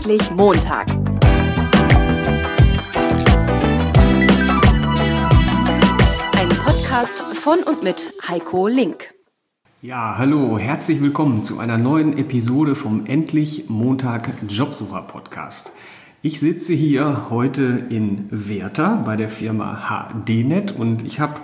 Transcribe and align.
Endlich 0.00 0.30
Montag. 0.30 0.90
Ein 6.38 6.48
Podcast 6.64 7.20
von 7.34 7.58
und 7.64 7.82
mit 7.82 8.10
Heiko 8.26 8.66
Link. 8.66 9.12
Ja, 9.82 10.16
hallo, 10.16 10.58
herzlich 10.58 11.02
willkommen 11.02 11.44
zu 11.44 11.58
einer 11.58 11.76
neuen 11.76 12.16
Episode 12.16 12.76
vom 12.76 13.04
Endlich 13.04 13.68
Montag 13.68 14.30
Jobsucher 14.48 15.02
Podcast. 15.02 15.74
Ich 16.22 16.40
sitze 16.40 16.72
hier 16.72 17.26
heute 17.28 17.86
in 17.90 18.26
Werther 18.30 19.02
bei 19.04 19.16
der 19.16 19.28
Firma 19.28 20.14
HDNet 20.14 20.72
und 20.72 21.04
ich 21.04 21.20
habe 21.20 21.34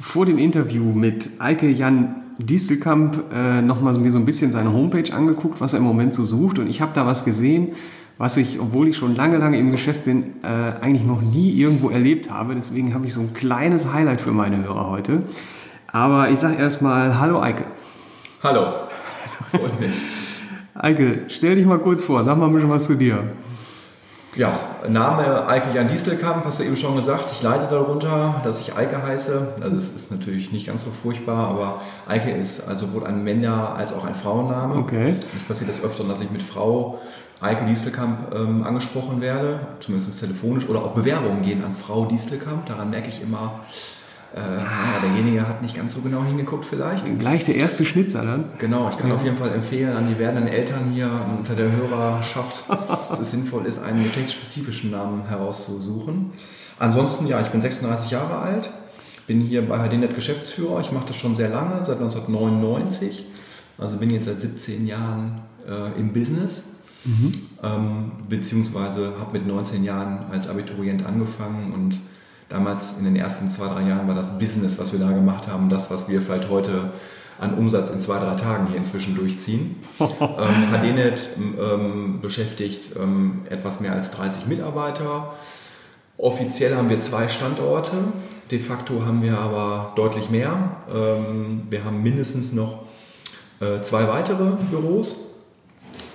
vor 0.00 0.24
dem 0.24 0.38
Interview 0.38 0.94
mit 0.94 1.32
Eike 1.40 1.68
Jan 1.68 2.21
Dieselkamp 2.38 3.24
äh, 3.34 3.62
nochmal 3.62 3.94
mir 3.94 4.10
so 4.10 4.18
ein 4.18 4.24
bisschen 4.24 4.52
seine 4.52 4.72
Homepage 4.72 5.12
angeguckt, 5.12 5.60
was 5.60 5.72
er 5.72 5.78
im 5.78 5.84
Moment 5.84 6.14
so 6.14 6.24
sucht. 6.24 6.58
Und 6.58 6.68
ich 6.68 6.80
habe 6.80 6.92
da 6.94 7.06
was 7.06 7.24
gesehen, 7.24 7.72
was 8.18 8.36
ich, 8.36 8.60
obwohl 8.60 8.88
ich 8.88 8.96
schon 8.96 9.16
lange, 9.16 9.38
lange 9.38 9.58
im 9.58 9.70
Geschäft 9.70 10.04
bin, 10.04 10.42
äh, 10.42 10.82
eigentlich 10.82 11.04
noch 11.04 11.22
nie 11.22 11.52
irgendwo 11.52 11.90
erlebt 11.90 12.30
habe. 12.30 12.54
Deswegen 12.54 12.94
habe 12.94 13.06
ich 13.06 13.14
so 13.14 13.20
ein 13.20 13.34
kleines 13.34 13.92
Highlight 13.92 14.20
für 14.20 14.32
meine 14.32 14.62
Hörer 14.64 14.90
heute. 14.90 15.20
Aber 15.88 16.30
ich 16.30 16.38
sage 16.38 16.56
erstmal 16.56 17.18
Hallo 17.18 17.40
Eike. 17.40 17.64
Hallo, 18.42 18.64
freut 19.50 19.80
mich. 19.80 20.00
Eike, 20.74 21.24
stell 21.28 21.54
dich 21.54 21.66
mal 21.66 21.78
kurz 21.78 22.04
vor, 22.04 22.24
sag 22.24 22.38
mal 22.38 22.46
ein 22.46 22.52
bisschen 22.52 22.70
was 22.70 22.86
zu 22.86 22.94
dir. 22.94 23.24
Ja, 24.34 24.58
Name 24.88 25.46
Eike 25.46 25.74
Jan 25.74 25.88
Distelkamp, 25.88 26.46
hast 26.46 26.58
du 26.58 26.64
eben 26.64 26.78
schon 26.78 26.96
gesagt. 26.96 27.30
Ich 27.32 27.42
leite 27.42 27.66
darunter, 27.70 28.40
dass 28.42 28.60
ich 28.60 28.74
Eike 28.74 29.02
heiße. 29.02 29.56
Also 29.60 29.76
es 29.76 29.90
ist 29.90 30.10
natürlich 30.10 30.52
nicht 30.52 30.66
ganz 30.68 30.84
so 30.84 30.90
furchtbar, 30.90 31.48
aber 31.48 31.82
Eike 32.08 32.30
ist 32.30 32.66
also 32.66 32.86
sowohl 32.86 33.06
ein 33.06 33.22
Männer- 33.24 33.74
als 33.74 33.92
auch 33.92 34.06
ein 34.06 34.14
Frauenname. 34.14 34.76
Okay. 34.76 35.16
Es 35.36 35.44
passiert 35.44 35.68
das 35.68 35.84
öfter, 35.84 36.04
dass 36.04 36.22
ich 36.22 36.30
mit 36.30 36.42
Frau 36.42 36.98
Eike 37.42 37.66
Distelkamp 37.66 38.34
ähm, 38.34 38.64
angesprochen 38.64 39.20
werde, 39.20 39.60
zumindest 39.80 40.18
telefonisch, 40.18 40.66
oder 40.66 40.82
auch 40.82 40.92
Bewerbungen 40.92 41.42
gehen 41.42 41.62
an 41.62 41.74
Frau 41.74 42.06
Distelkamp. 42.06 42.64
Daran 42.64 42.88
merke 42.88 43.10
ich 43.10 43.20
immer, 43.20 43.60
äh, 44.34 44.40
naja, 44.40 45.00
derjenige 45.02 45.46
hat 45.46 45.60
nicht 45.60 45.76
ganz 45.76 45.94
so 45.94 46.00
genau 46.00 46.24
hingeguckt 46.24 46.64
vielleicht. 46.64 47.18
Gleich 47.18 47.44
der 47.44 47.56
erste 47.56 47.84
Schnitzer 47.84 48.24
dann. 48.24 48.44
Genau, 48.58 48.88
ich 48.88 48.96
kann 48.96 49.12
auf 49.12 49.22
jeden 49.24 49.36
Fall 49.36 49.52
empfehlen 49.52 49.94
an 49.94 50.08
die 50.08 50.18
werdenden 50.18 50.48
Eltern 50.48 50.90
hier 50.92 51.10
unter 51.38 51.54
der 51.54 51.70
Hörerschaft, 51.70 52.64
dass 53.08 53.20
es 53.20 53.30
sinnvoll 53.30 53.66
ist, 53.66 53.82
einen 53.82 54.10
textspezifischen 54.12 54.90
Namen 54.90 55.26
herauszusuchen. 55.28 56.32
Ansonsten, 56.78 57.26
ja, 57.26 57.40
ich 57.42 57.48
bin 57.48 57.60
36 57.60 58.10
Jahre 58.10 58.38
alt, 58.38 58.70
bin 59.26 59.40
hier 59.40 59.68
bei 59.68 59.76
HDNet 59.86 60.14
Geschäftsführer. 60.14 60.80
Ich 60.80 60.92
mache 60.92 61.08
das 61.08 61.16
schon 61.16 61.34
sehr 61.34 61.50
lange, 61.50 61.84
seit 61.84 61.98
1999. 61.98 63.26
Also 63.78 63.98
bin 63.98 64.10
jetzt 64.10 64.24
seit 64.24 64.40
17 64.40 64.86
Jahren 64.86 65.42
äh, 65.68 65.98
im 66.00 66.12
Business. 66.12 66.80
Ähm, 67.04 68.12
beziehungsweise 68.28 69.14
habe 69.18 69.38
mit 69.38 69.46
19 69.46 69.82
Jahren 69.82 70.26
als 70.30 70.48
Abiturient 70.48 71.04
angefangen 71.04 71.72
und 71.72 71.98
damals 72.52 72.98
in 72.98 73.04
den 73.04 73.16
ersten 73.16 73.50
zwei, 73.50 73.66
drei 73.68 73.88
Jahren 73.88 74.06
war 74.06 74.14
das 74.14 74.38
Business, 74.38 74.78
was 74.78 74.92
wir 74.92 75.00
da 75.00 75.10
gemacht 75.10 75.48
haben, 75.48 75.68
das, 75.68 75.90
was 75.90 76.08
wir 76.08 76.20
vielleicht 76.20 76.50
heute 76.50 76.90
an 77.38 77.54
Umsatz 77.54 77.90
in 77.90 78.00
zwei, 78.00 78.18
drei 78.18 78.34
Tagen 78.34 78.68
hier 78.68 78.76
inzwischen 78.76 79.16
durchziehen. 79.16 79.76
ähm, 80.00 80.08
HDNet 80.70 81.30
ähm, 81.38 82.20
beschäftigt 82.20 82.90
ähm, 82.96 83.40
etwas 83.48 83.80
mehr 83.80 83.92
als 83.92 84.10
30 84.10 84.46
Mitarbeiter. 84.46 85.32
Offiziell 86.18 86.76
haben 86.76 86.90
wir 86.90 87.00
zwei 87.00 87.28
Standorte, 87.28 87.96
de 88.50 88.58
facto 88.58 89.04
haben 89.06 89.22
wir 89.22 89.38
aber 89.38 89.92
deutlich 89.96 90.28
mehr. 90.28 90.76
Ähm, 90.94 91.62
wir 91.70 91.84
haben 91.84 92.02
mindestens 92.02 92.52
noch 92.52 92.84
äh, 93.60 93.80
zwei 93.80 94.06
weitere 94.08 94.50
Büros. 94.70 95.16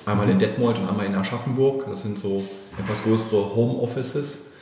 Einmal 0.06 0.30
in 0.30 0.40
Detmold 0.40 0.80
und 0.80 0.88
einmal 0.88 1.08
in 1.08 1.16
Aschaffenburg. 1.16 1.88
Das 1.90 2.04
sind 2.04 2.18
so 2.18 2.44
etwas 2.80 3.04
größere 3.04 3.56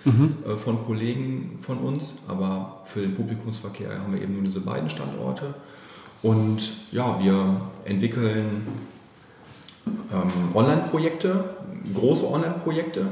Homeoffices 0.05 0.45
äh, 0.45 0.57
von 0.57 0.85
Kollegen 0.85 1.57
von 1.61 1.79
uns. 1.79 2.19
Aber 2.27 2.81
für 2.85 3.01
den 3.01 3.15
Publikumsverkehr 3.15 3.99
haben 3.99 4.13
wir 4.13 4.21
eben 4.21 4.33
nur 4.33 4.43
diese 4.43 4.61
beiden 4.61 4.89
Standorte. 4.89 5.53
Und 6.21 6.91
ja, 6.91 7.19
wir 7.21 7.61
entwickeln 7.85 8.67
ähm, 10.11 10.55
Online-Projekte, 10.55 11.43
große 11.93 12.27
Online-Projekte. 12.27 13.07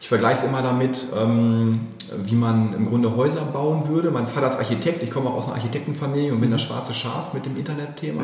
Ich 0.00 0.08
vergleiche 0.08 0.44
es 0.44 0.48
immer 0.48 0.62
damit, 0.62 1.06
ähm, 1.18 1.80
wie 2.24 2.36
man 2.36 2.72
im 2.72 2.86
Grunde 2.86 3.16
Häuser 3.16 3.40
bauen 3.40 3.88
würde. 3.88 4.12
Mein 4.12 4.26
Vater 4.26 4.46
ist 4.46 4.56
Architekt, 4.56 5.02
ich 5.02 5.10
komme 5.10 5.30
auch 5.30 5.34
aus 5.34 5.46
einer 5.46 5.56
Architektenfamilie 5.56 6.32
und 6.32 6.40
bin 6.40 6.52
das 6.52 6.62
schwarze 6.62 6.94
Schaf 6.94 7.34
mit 7.34 7.44
dem 7.44 7.56
Internetthema. 7.56 8.22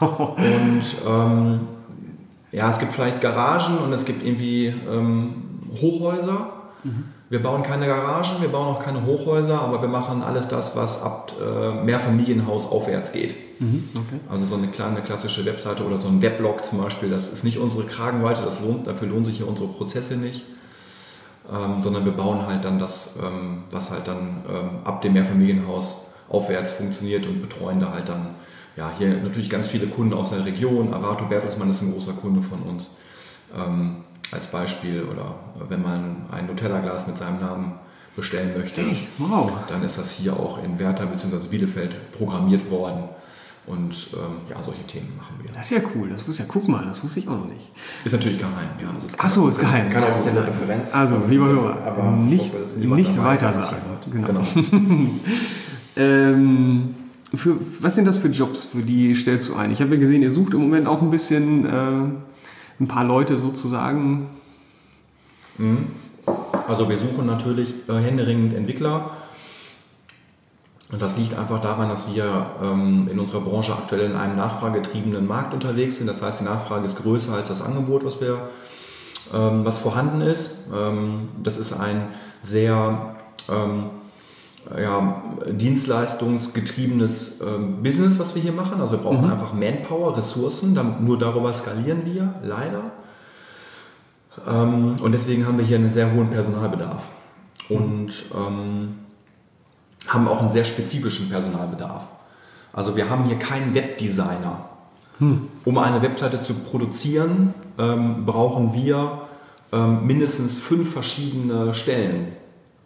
und 0.00 0.82
ähm, 1.06 1.60
ja, 2.52 2.70
es 2.70 2.78
gibt 2.78 2.92
vielleicht 2.92 3.20
Garagen 3.20 3.78
und 3.78 3.92
es 3.92 4.04
gibt 4.04 4.24
irgendwie 4.24 4.66
ähm, 4.66 5.34
Hochhäuser. 5.80 6.52
Wir 7.30 7.42
bauen 7.42 7.62
keine 7.62 7.86
Garagen, 7.86 8.40
wir 8.40 8.48
bauen 8.48 8.76
auch 8.76 8.82
keine 8.82 9.04
Hochhäuser, 9.04 9.60
aber 9.60 9.82
wir 9.82 9.88
machen 9.88 10.22
alles 10.22 10.48
das, 10.48 10.76
was 10.76 11.02
ab 11.02 11.32
äh, 11.40 11.84
Mehrfamilienhaus 11.84 12.66
aufwärts 12.66 13.12
geht. 13.12 13.34
Okay. 13.60 14.20
Also 14.30 14.46
so 14.46 14.54
eine 14.54 14.68
kleine 14.68 15.02
klassische 15.02 15.44
Webseite 15.44 15.84
oder 15.84 15.98
so 15.98 16.08
ein 16.08 16.22
Weblog 16.22 16.64
zum 16.64 16.80
Beispiel, 16.80 17.10
das 17.10 17.28
ist 17.28 17.44
nicht 17.44 17.58
unsere 17.58 17.84
Kragenweite, 17.84 18.42
das 18.42 18.60
lohnt, 18.60 18.86
dafür 18.86 19.08
lohnen 19.08 19.24
sich 19.24 19.38
hier 19.38 19.48
unsere 19.48 19.68
Prozesse 19.68 20.16
nicht, 20.16 20.44
ähm, 21.52 21.82
sondern 21.82 22.04
wir 22.04 22.12
bauen 22.12 22.46
halt 22.46 22.64
dann 22.64 22.78
das, 22.78 23.16
ähm, 23.20 23.64
was 23.70 23.90
halt 23.90 24.06
dann 24.06 24.44
ähm, 24.48 24.70
ab 24.84 25.02
dem 25.02 25.14
Mehrfamilienhaus 25.14 26.04
aufwärts 26.28 26.72
funktioniert 26.72 27.26
und 27.26 27.40
betreuen 27.40 27.80
da 27.80 27.92
halt 27.92 28.08
dann, 28.08 28.36
ja, 28.76 28.92
hier 28.96 29.16
natürlich 29.16 29.50
ganz 29.50 29.66
viele 29.66 29.86
Kunden 29.86 30.14
aus 30.14 30.30
der 30.30 30.44
Region. 30.44 30.94
Arato 30.94 31.24
Bertelsmann 31.24 31.70
ist 31.70 31.82
ein 31.82 31.92
großer 31.92 32.12
Kunde 32.12 32.42
von 32.42 32.62
uns 32.62 32.90
ähm, 33.56 34.04
als 34.30 34.48
Beispiel 34.50 35.02
oder 35.02 35.34
wenn 35.68 35.82
man 35.82 36.26
ein 36.30 36.46
Nutella-Glas 36.46 37.06
mit 37.06 37.16
seinem 37.16 37.40
Namen 37.40 37.72
bestellen 38.16 38.58
möchte, 38.58 38.82
Echt? 38.82 39.08
Wow. 39.18 39.50
dann 39.68 39.82
ist 39.82 39.98
das 39.98 40.10
hier 40.12 40.34
auch 40.34 40.62
in 40.62 40.78
Werther 40.78 41.06
bzw. 41.06 41.48
Bielefeld 41.48 42.12
programmiert 42.12 42.70
worden. 42.70 43.04
Und 43.66 44.08
ähm, 44.14 44.38
ja, 44.48 44.62
solche 44.62 44.82
Themen 44.84 45.14
machen 45.18 45.36
wir. 45.42 45.52
Das 45.52 45.70
ist 45.70 45.76
ja 45.76 45.82
cool. 45.94 46.08
Das 46.08 46.26
wusste 46.26 46.42
ja, 46.42 46.48
guck 46.50 46.66
mal, 46.68 46.86
das 46.86 47.02
wusste 47.04 47.20
ich 47.20 47.28
auch 47.28 47.36
noch 47.36 47.48
nicht. 47.48 47.70
Ist 48.02 48.12
natürlich 48.12 48.38
geheim, 48.38 48.70
ja. 48.80 48.88
Also 48.94 49.08
Ach 49.18 49.28
so, 49.28 49.46
ist 49.46 49.60
geheim. 49.60 49.90
Keine 49.90 50.08
offizielle 50.08 50.46
Referenz. 50.46 50.94
Also, 50.94 51.20
lieber 51.28 51.46
Hörer, 51.46 51.84
aber 51.84 52.12
nicht, 52.12 52.50
hoffe, 52.54 52.78
nicht 52.78 53.22
weiter 53.22 53.52
sagen. 53.52 53.76
Genau. 54.10 54.26
Genau. 54.26 55.10
Ähm, 55.98 56.94
für, 57.34 57.56
was 57.80 57.96
sind 57.96 58.06
das 58.06 58.18
für 58.18 58.28
Jobs, 58.28 58.66
für 58.66 58.82
die 58.82 59.14
stellst 59.14 59.48
du 59.48 59.56
ein? 59.56 59.72
Ich 59.72 59.80
habe 59.80 59.94
ja 59.94 60.00
gesehen, 60.00 60.22
ihr 60.22 60.30
sucht 60.30 60.54
im 60.54 60.60
Moment 60.60 60.86
auch 60.86 61.02
ein 61.02 61.10
bisschen 61.10 61.66
äh, 61.66 62.02
ein 62.80 62.88
paar 62.88 63.04
Leute 63.04 63.38
sozusagen. 63.38 64.30
Also 66.68 66.88
wir 66.88 66.96
suchen 66.96 67.26
natürlich 67.26 67.88
äh, 67.88 67.94
händeringend 67.94 68.54
Entwickler. 68.54 69.10
Und 70.90 71.02
das 71.02 71.18
liegt 71.18 71.36
einfach 71.36 71.60
daran, 71.60 71.88
dass 71.90 72.12
wir 72.14 72.46
ähm, 72.62 73.08
in 73.10 73.18
unserer 73.18 73.42
Branche 73.42 73.74
aktuell 73.74 74.10
in 74.10 74.16
einem 74.16 74.36
nachfragegetriebenen 74.36 75.26
Markt 75.26 75.52
unterwegs 75.52 75.98
sind. 75.98 76.06
Das 76.06 76.22
heißt, 76.22 76.40
die 76.40 76.44
Nachfrage 76.44 76.86
ist 76.86 77.02
größer 77.02 77.34
als 77.34 77.48
das 77.48 77.60
Angebot, 77.60 78.04
was, 78.04 78.20
wir, 78.20 78.48
ähm, 79.34 79.64
was 79.64 79.78
vorhanden 79.78 80.22
ist. 80.22 80.68
Ähm, 80.74 81.28
das 81.42 81.58
ist 81.58 81.72
ein 81.72 82.08
sehr 82.42 83.16
ja, 84.76 85.22
dienstleistungsgetriebenes 85.50 87.40
ähm, 87.40 87.82
Business, 87.82 88.18
was 88.18 88.34
wir 88.34 88.42
hier 88.42 88.52
machen. 88.52 88.80
Also 88.80 88.96
wir 88.96 89.02
brauchen 89.02 89.30
einfach 89.30 89.52
Manpower, 89.54 90.16
Ressourcen. 90.16 90.74
Dann, 90.74 91.04
nur 91.04 91.18
darüber 91.18 91.52
skalieren 91.52 92.04
wir, 92.04 92.34
leider. 92.42 92.82
Ähm, 94.46 94.96
und 95.00 95.12
deswegen 95.12 95.46
haben 95.46 95.58
wir 95.58 95.64
hier 95.64 95.78
einen 95.78 95.90
sehr 95.90 96.12
hohen 96.12 96.30
Personalbedarf. 96.30 97.08
Und 97.68 98.12
ähm, 98.34 98.96
haben 100.06 100.28
auch 100.28 100.40
einen 100.40 100.50
sehr 100.50 100.64
spezifischen 100.64 101.28
Personalbedarf. 101.28 102.08
Also 102.72 102.96
wir 102.96 103.10
haben 103.10 103.24
hier 103.24 103.38
keinen 103.38 103.74
Webdesigner. 103.74 104.68
Um 105.20 105.78
eine 105.78 106.00
Webseite 106.00 106.42
zu 106.42 106.54
produzieren, 106.54 107.52
ähm, 107.76 108.24
brauchen 108.24 108.72
wir 108.72 109.22
ähm, 109.72 110.06
mindestens 110.06 110.60
fünf 110.60 110.92
verschiedene 110.92 111.74
Stellen, 111.74 112.28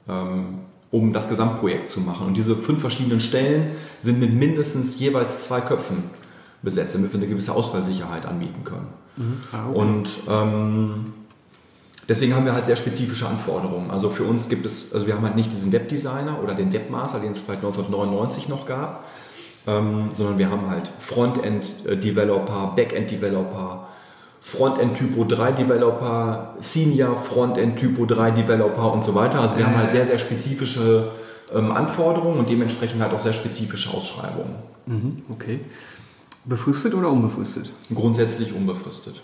ähm, 0.09 0.61
um 0.93 1.13
das 1.13 1.29
Gesamtprojekt 1.29 1.89
zu 1.89 2.01
machen. 2.01 2.27
Und 2.29 2.37
diese 2.37 2.55
fünf 2.55 2.81
verschiedenen 2.81 3.19
Stellen 3.19 3.73
sind 4.03 4.21
mit 4.21 4.33
mindestens 4.33 5.01
jeweils 5.01 5.41
zwei 5.41 5.61
Köpfen 5.61 6.05
besetzt, 6.63 6.95
damit 6.95 7.13
wir 7.13 7.19
eine 7.19 7.29
gewisse 7.29 7.53
Ausfallsicherheit 7.53 8.27
anbieten 8.27 8.63
können. 8.63 8.87
Ah, 9.53 9.69
okay. 9.69 9.79
Und 9.79 10.11
ähm, 10.29 11.13
deswegen 12.09 12.35
haben 12.37 12.45
wir 12.45 12.53
halt 12.53 12.67
sehr 12.67 12.77
spezifische 12.77 13.27
Anforderungen. 13.27 13.91
Also 13.91 14.11
für 14.11 14.25
uns 14.25 14.49
gibt 14.49 14.67
es, 14.67 14.93
also 14.93 15.07
wir 15.07 15.15
haben 15.15 15.25
halt 15.25 15.35
nicht 15.35 15.51
diesen 15.51 15.73
Webdesigner 15.73 16.41
oder 16.43 16.55
den 16.55 16.73
Webmaster, 16.73 17.21
den 17.21 17.33
es 17.33 17.41
vielleicht 17.41 17.65
1999 17.65 18.49
noch 18.49 18.67
gab, 18.67 19.05
ähm, 19.67 20.11
sondern 20.13 20.37
wir 20.39 20.51
haben 20.51 20.69
halt 20.69 20.91
Frontend-Developer, 20.99 22.75
Backend-Developer, 22.77 23.89
Frontend-Typo 24.45 25.23
3-Developer, 25.23 26.57
Senior 26.59 27.17
Frontend-Typo 27.17 28.03
3-Developer 28.03 28.93
und 28.93 29.05
so 29.05 29.15
weiter. 29.15 29.41
Also 29.41 29.57
wir 29.57 29.65
haben 29.65 29.77
halt 29.77 29.93
sehr, 29.93 30.05
sehr 30.05 30.19
spezifische 30.19 31.13
ähm, 31.55 31.71
Anforderungen 31.71 32.39
und 32.39 32.51
dementsprechend 32.51 33.01
halt 33.01 33.15
auch 33.15 33.21
sehr 33.21 33.33
spezifische 33.33 33.91
Ausschreibungen. 33.97 34.57
Mhm, 34.87 35.17
okay. 35.31 35.61
Befristet 36.45 36.93
oder 36.95 37.09
unbefristet? 37.09 37.71
Grundsätzlich 37.95 38.53
unbefristet. 38.53 39.23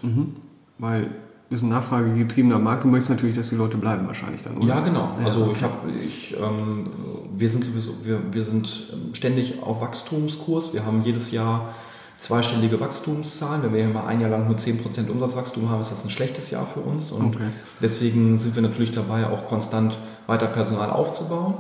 Weil 0.79 1.11
ist 1.51 1.63
ein 1.63 1.71
nachfragegetriebener 1.71 2.59
Markt. 2.59 2.85
Du 2.85 2.89
möchtest 2.89 3.11
natürlich, 3.11 3.35
dass 3.35 3.49
die 3.49 3.57
Leute 3.57 3.77
bleiben 3.79 4.07
wahrscheinlich 4.07 4.43
dann, 4.43 4.59
oder? 4.59 4.67
Ja, 4.67 4.81
genau. 4.81 5.17
Ja, 5.19 5.27
also 5.27 5.45
okay. 5.45 5.53
ich 5.55 5.63
habe, 5.63 5.91
ich, 6.05 6.37
ähm, 6.39 6.91
wir 7.35 7.49
sind 7.49 7.65
sowieso, 7.65 7.93
wir, 8.03 8.21
wir 8.33 8.45
sind 8.45 8.69
ständig 9.15 9.63
auf 9.63 9.81
Wachstumskurs. 9.81 10.75
Wir 10.75 10.85
haben 10.85 11.03
jedes 11.03 11.31
Jahr 11.31 11.75
zweistellige 12.19 12.81
Wachstumszahlen. 12.81 13.63
Wenn 13.63 13.73
wir 13.73 13.85
hier 13.85 13.93
mal 13.93 14.07
ein 14.07 14.21
Jahr 14.21 14.31
lang 14.31 14.47
nur 14.47 14.57
10% 14.57 15.09
Umsatzwachstum 15.09 15.71
haben, 15.71 15.81
ist 15.81 15.93
das 15.93 16.05
ein 16.05 16.11
schlechtes 16.11 16.51
Jahr 16.51 16.67
für 16.67 16.81
uns. 16.81 17.13
Und 17.13 17.37
okay. 17.37 17.49
deswegen 17.81 18.37
sind 18.37 18.55
wir 18.57 18.63
natürlich 18.63 18.91
dabei, 18.91 19.27
auch 19.29 19.47
konstant 19.47 19.97
weiter 20.27 20.47
Personal 20.47 20.91
aufzubauen. 20.91 21.55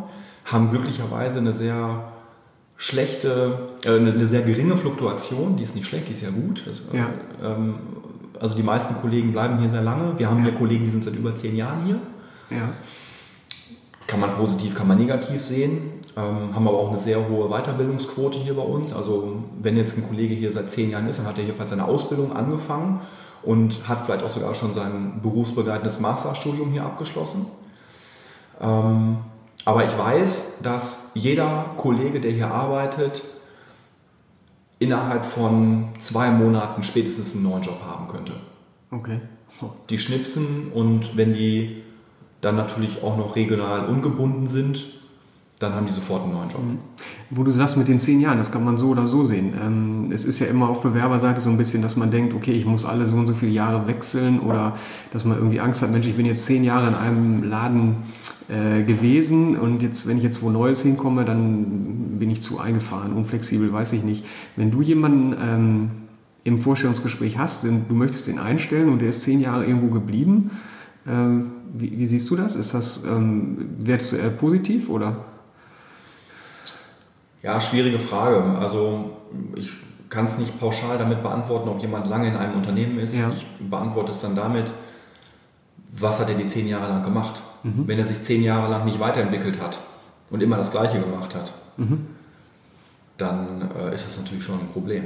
Haben 0.44 0.70
glücklicherweise 0.70 1.38
eine 1.38 1.52
sehr 1.52 2.12
schlechte, 2.76 3.70
äh, 3.84 3.96
eine, 3.96 4.26
sehr 4.26 4.42
geringe 4.42 4.76
Fluktuation. 4.76 5.56
Die 5.56 5.62
ist 5.62 5.76
nicht 5.76 5.86
schlecht, 5.86 6.08
die 6.08 6.12
ist 6.12 6.22
ja 6.22 6.30
gut. 6.30 6.64
Das, 6.66 6.82
ja. 6.92 7.08
Ähm, 7.42 7.74
also 8.40 8.56
die 8.56 8.62
meisten 8.62 8.96
Kollegen 8.96 9.32
bleiben 9.32 9.58
hier 9.58 9.70
sehr 9.70 9.82
lange. 9.82 10.18
Wir 10.18 10.28
haben 10.28 10.38
ja. 10.38 10.50
hier 10.50 10.54
Kollegen, 10.54 10.84
die 10.84 10.90
sind 10.90 11.04
seit 11.04 11.14
über 11.14 11.34
zehn 11.36 11.56
Jahren 11.56 11.84
hier. 11.84 12.00
Ja. 12.50 12.70
Kann 14.06 14.20
man 14.20 14.34
positiv, 14.36 14.74
kann 14.74 14.88
man 14.88 14.98
negativ 14.98 15.40
sehen. 15.40 15.92
Ähm, 16.18 16.52
haben 16.52 16.66
aber 16.66 16.78
auch 16.78 16.88
eine 16.88 16.98
sehr 16.98 17.28
hohe 17.28 17.48
Weiterbildungsquote 17.48 18.40
hier 18.40 18.56
bei 18.56 18.62
uns. 18.62 18.92
Also 18.92 19.44
wenn 19.62 19.76
jetzt 19.76 19.96
ein 19.96 20.08
Kollege 20.08 20.34
hier 20.34 20.50
seit 20.50 20.68
zehn 20.68 20.90
Jahren 20.90 21.06
ist, 21.06 21.20
dann 21.20 21.26
hat 21.26 21.38
er 21.38 21.44
jedenfalls 21.44 21.70
seine 21.70 21.84
Ausbildung 21.84 22.32
angefangen 22.32 23.02
und 23.44 23.88
hat 23.88 24.00
vielleicht 24.00 24.24
auch 24.24 24.28
sogar 24.28 24.52
schon 24.56 24.72
sein 24.72 25.20
berufsbegleitendes 25.22 26.00
Masterstudium 26.00 26.72
hier 26.72 26.82
abgeschlossen. 26.82 27.46
Ähm, 28.60 29.18
aber 29.64 29.84
ich 29.84 29.96
weiß, 29.96 30.54
dass 30.60 31.12
jeder 31.14 31.66
Kollege, 31.76 32.18
der 32.18 32.32
hier 32.32 32.50
arbeitet, 32.50 33.22
innerhalb 34.80 35.24
von 35.24 35.90
zwei 36.00 36.30
Monaten 36.32 36.82
spätestens 36.82 37.34
einen 37.34 37.44
neuen 37.44 37.62
Job 37.62 37.80
haben 37.86 38.08
könnte. 38.08 38.32
Okay. 38.90 39.20
Die 39.88 40.00
schnipsen 40.00 40.72
und 40.72 41.16
wenn 41.16 41.32
die 41.32 41.84
dann 42.40 42.56
natürlich 42.56 43.04
auch 43.04 43.16
noch 43.16 43.36
regional 43.36 43.86
ungebunden 43.86 44.48
sind, 44.48 44.97
dann 45.58 45.74
haben 45.74 45.86
die 45.86 45.92
sofort 45.92 46.22
einen 46.22 46.32
neuen 46.32 46.50
Job. 46.50 46.62
Mhm. 46.62 46.78
Wo 47.30 47.42
du 47.42 47.50
sagst 47.50 47.76
mit 47.76 47.88
den 47.88 47.98
zehn 47.98 48.20
Jahren, 48.20 48.38
das 48.38 48.52
kann 48.52 48.64
man 48.64 48.78
so 48.78 48.88
oder 48.90 49.06
so 49.06 49.24
sehen. 49.24 49.54
Ähm, 49.60 50.12
es 50.12 50.24
ist 50.24 50.38
ja 50.38 50.46
immer 50.46 50.68
auf 50.68 50.82
Bewerberseite 50.82 51.40
so 51.40 51.50
ein 51.50 51.56
bisschen, 51.56 51.82
dass 51.82 51.96
man 51.96 52.10
denkt, 52.10 52.32
okay, 52.34 52.52
ich 52.52 52.64
muss 52.64 52.84
alle 52.84 53.06
so 53.06 53.16
und 53.16 53.26
so 53.26 53.34
viele 53.34 53.52
Jahre 53.52 53.86
wechseln 53.88 54.40
oder 54.40 54.76
dass 55.12 55.24
man 55.24 55.36
irgendwie 55.36 55.60
Angst 55.60 55.82
hat, 55.82 55.90
Mensch, 55.90 56.06
ich 56.06 56.16
bin 56.16 56.26
jetzt 56.26 56.44
zehn 56.44 56.62
Jahre 56.62 56.88
in 56.88 56.94
einem 56.94 57.42
Laden 57.42 57.96
äh, 58.48 58.82
gewesen 58.84 59.56
und 59.56 59.82
jetzt, 59.82 60.06
wenn 60.06 60.16
ich 60.16 60.22
jetzt 60.22 60.42
wo 60.42 60.50
Neues 60.50 60.82
hinkomme, 60.82 61.24
dann 61.24 62.18
bin 62.18 62.30
ich 62.30 62.42
zu 62.42 62.60
eingefahren, 62.60 63.12
unflexibel, 63.12 63.72
weiß 63.72 63.92
ich 63.94 64.04
nicht. 64.04 64.24
Wenn 64.56 64.70
du 64.70 64.80
jemanden 64.80 65.36
ähm, 65.40 65.90
im 66.44 66.58
Vorstellungsgespräch 66.58 67.36
hast, 67.36 67.64
du 67.64 67.94
möchtest 67.94 68.28
ihn 68.28 68.38
einstellen 68.38 68.90
und 68.90 69.00
der 69.00 69.08
ist 69.08 69.22
zehn 69.22 69.40
Jahre 69.40 69.66
irgendwo 69.66 69.88
geblieben, 69.88 70.50
äh, 71.04 71.10
wie, 71.74 71.98
wie, 71.98 72.06
siehst 72.06 72.30
du 72.30 72.36
das? 72.36 72.54
Ist 72.56 72.74
das, 72.74 73.04
ähm, 73.04 73.68
wärst 73.78 74.12
du 74.12 74.16
eher 74.16 74.30
positiv 74.30 74.88
oder? 74.88 75.24
Ja, 77.42 77.60
schwierige 77.60 77.98
Frage. 77.98 78.42
Also 78.58 79.10
ich 79.54 79.70
kann 80.10 80.24
es 80.24 80.38
nicht 80.38 80.58
pauschal 80.58 80.98
damit 80.98 81.22
beantworten, 81.22 81.68
ob 81.68 81.80
jemand 81.80 82.08
lange 82.08 82.28
in 82.28 82.36
einem 82.36 82.54
Unternehmen 82.54 82.98
ist. 82.98 83.16
Ja. 83.16 83.30
Ich 83.30 83.46
beantworte 83.68 84.12
es 84.12 84.20
dann 84.20 84.34
damit, 84.34 84.72
was 85.92 86.20
hat 86.20 86.28
er 86.28 86.34
die 86.34 86.46
zehn 86.46 86.68
Jahre 86.68 86.88
lang 86.88 87.02
gemacht? 87.02 87.42
Mhm. 87.62 87.84
Wenn 87.86 87.98
er 87.98 88.04
sich 88.04 88.22
zehn 88.22 88.42
Jahre 88.42 88.70
lang 88.70 88.84
nicht 88.84 89.00
weiterentwickelt 89.00 89.60
hat 89.60 89.78
und 90.30 90.42
immer 90.42 90.56
das 90.56 90.70
Gleiche 90.70 91.00
gemacht 91.00 91.34
hat, 91.34 91.52
mhm. 91.76 92.06
dann 93.16 93.70
äh, 93.76 93.94
ist 93.94 94.06
das 94.06 94.18
natürlich 94.18 94.44
schon 94.44 94.60
ein 94.60 94.68
Problem. 94.68 95.04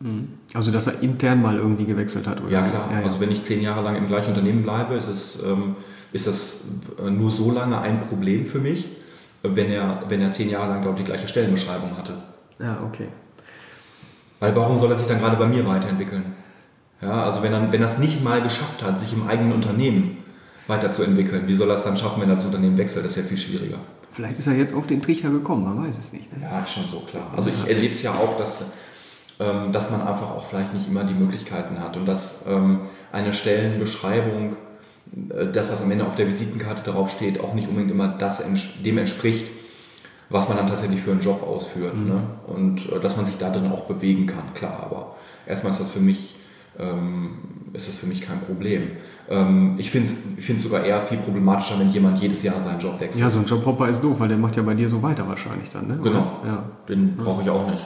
Mhm. 0.00 0.28
Also, 0.54 0.70
dass 0.70 0.86
er 0.86 1.02
intern 1.02 1.42
mal 1.42 1.56
irgendwie 1.56 1.84
gewechselt 1.84 2.26
hat, 2.26 2.40
oder? 2.42 2.50
Ja, 2.50 2.60
klar. 2.60 2.88
Ja, 2.90 3.00
ja. 3.00 3.06
Also, 3.06 3.20
wenn 3.20 3.30
ich 3.30 3.42
zehn 3.42 3.62
Jahre 3.62 3.82
lang 3.82 3.96
im 3.96 4.06
gleichen 4.06 4.30
Unternehmen 4.30 4.62
bleibe, 4.62 4.94
ist, 4.94 5.08
es, 5.08 5.42
ähm, 5.44 5.76
ist 6.12 6.26
das 6.26 6.64
äh, 7.04 7.10
nur 7.10 7.30
so 7.30 7.50
lange 7.50 7.80
ein 7.80 8.00
Problem 8.00 8.46
für 8.46 8.58
mich, 8.58 8.88
wenn 9.42 9.70
er, 9.70 10.02
wenn 10.08 10.20
er 10.20 10.32
zehn 10.32 10.50
Jahre 10.50 10.68
lang, 10.68 10.82
glaube 10.82 10.98
ich, 10.98 11.04
die 11.04 11.10
gleiche 11.10 11.28
Stellenbeschreibung 11.28 11.96
hatte. 11.96 12.14
Ja, 12.58 12.78
okay. 12.86 13.08
Weil 14.40 14.54
warum 14.56 14.78
soll 14.78 14.90
er 14.90 14.96
sich 14.96 15.06
dann 15.06 15.20
gerade 15.20 15.36
bei 15.36 15.46
mir 15.46 15.66
weiterentwickeln? 15.66 16.34
Ja, 17.00 17.24
also 17.24 17.42
wenn 17.42 17.52
er, 17.52 17.72
wenn 17.72 17.80
er 17.80 17.86
es 17.86 17.98
nicht 17.98 18.22
mal 18.22 18.40
geschafft 18.42 18.82
hat, 18.82 18.98
sich 18.98 19.12
im 19.12 19.26
eigenen 19.26 19.52
Unternehmen 19.52 20.18
weiterzuentwickeln, 20.68 21.48
wie 21.48 21.54
soll 21.54 21.68
er 21.68 21.74
es 21.74 21.82
dann 21.82 21.96
schaffen, 21.96 22.22
wenn 22.22 22.28
er 22.28 22.36
das 22.36 22.44
Unternehmen 22.44 22.78
wechselt? 22.78 23.04
Das 23.04 23.12
ist 23.12 23.18
ja 23.18 23.24
viel 23.24 23.38
schwieriger. 23.38 23.78
Vielleicht 24.10 24.38
ist 24.38 24.46
er 24.46 24.54
jetzt 24.54 24.74
auf 24.74 24.86
den 24.86 25.02
Trichter 25.02 25.30
gekommen, 25.30 25.64
man 25.64 25.88
weiß 25.88 25.98
es 25.98 26.12
nicht. 26.12 26.36
Ne? 26.36 26.44
Ja, 26.44 26.64
schon 26.66 26.84
so 26.84 27.00
klar. 27.00 27.30
Also 27.34 27.50
ich 27.50 27.66
erlebe 27.66 27.92
es 27.92 28.02
ja 28.02 28.12
auch, 28.12 28.36
dass, 28.36 28.66
ähm, 29.40 29.72
dass 29.72 29.90
man 29.90 30.02
einfach 30.02 30.30
auch 30.30 30.46
vielleicht 30.46 30.74
nicht 30.74 30.86
immer 30.88 31.02
die 31.02 31.14
Möglichkeiten 31.14 31.80
hat 31.80 31.96
und 31.96 32.06
dass 32.06 32.44
ähm, 32.46 32.82
eine 33.10 33.32
Stellenbeschreibung 33.32 34.56
das, 35.12 35.70
was 35.70 35.82
am 35.82 35.90
Ende 35.90 36.06
auf 36.06 36.14
der 36.14 36.26
Visitenkarte 36.26 36.82
darauf 36.84 37.10
steht, 37.10 37.40
auch 37.40 37.54
nicht 37.54 37.68
unbedingt 37.68 37.90
immer 37.90 38.08
das 38.08 38.42
dem 38.82 38.98
entspricht, 38.98 39.46
was 40.30 40.48
man 40.48 40.56
dann 40.56 40.66
tatsächlich 40.66 41.00
für 41.00 41.12
einen 41.12 41.20
Job 41.20 41.42
ausführt. 41.42 41.96
Mhm. 41.96 42.08
Ne? 42.08 42.22
Und 42.46 42.90
äh, 42.90 43.00
dass 43.00 43.16
man 43.16 43.26
sich 43.26 43.36
da 43.36 43.50
drin 43.50 43.70
auch 43.70 43.82
bewegen 43.82 44.26
kann, 44.26 44.54
klar. 44.54 44.80
Aber 44.82 45.16
erstmal 45.46 45.72
ist 45.72 45.80
das 45.80 45.90
für 45.90 46.00
mich, 46.00 46.36
ähm, 46.78 47.38
ist 47.74 47.88
das 47.88 47.98
für 47.98 48.06
mich 48.06 48.22
kein 48.22 48.40
Problem. 48.40 48.92
Ähm, 49.28 49.74
ich 49.76 49.90
finde 49.90 50.08
es 50.08 50.62
sogar 50.62 50.84
eher 50.84 51.02
viel 51.02 51.18
problematischer, 51.18 51.78
wenn 51.78 51.90
jemand 51.90 52.18
jedes 52.18 52.42
Jahr 52.42 52.60
seinen 52.62 52.80
Job 52.80 52.98
wechselt. 52.98 53.20
Ja, 53.20 53.28
so 53.28 53.40
ein 53.40 53.44
Jobhopper 53.44 53.88
ist 53.88 54.02
doof, 54.02 54.18
weil 54.18 54.28
der 54.28 54.38
macht 54.38 54.56
ja 54.56 54.62
bei 54.62 54.74
dir 54.74 54.88
so 54.88 55.02
weiter 55.02 55.28
wahrscheinlich 55.28 55.68
dann. 55.68 55.88
Ne? 55.88 55.98
Genau, 56.02 56.40
ja. 56.46 56.64
den 56.88 57.16
brauche 57.16 57.42
ich 57.42 57.50
auch 57.50 57.70
nicht. 57.70 57.84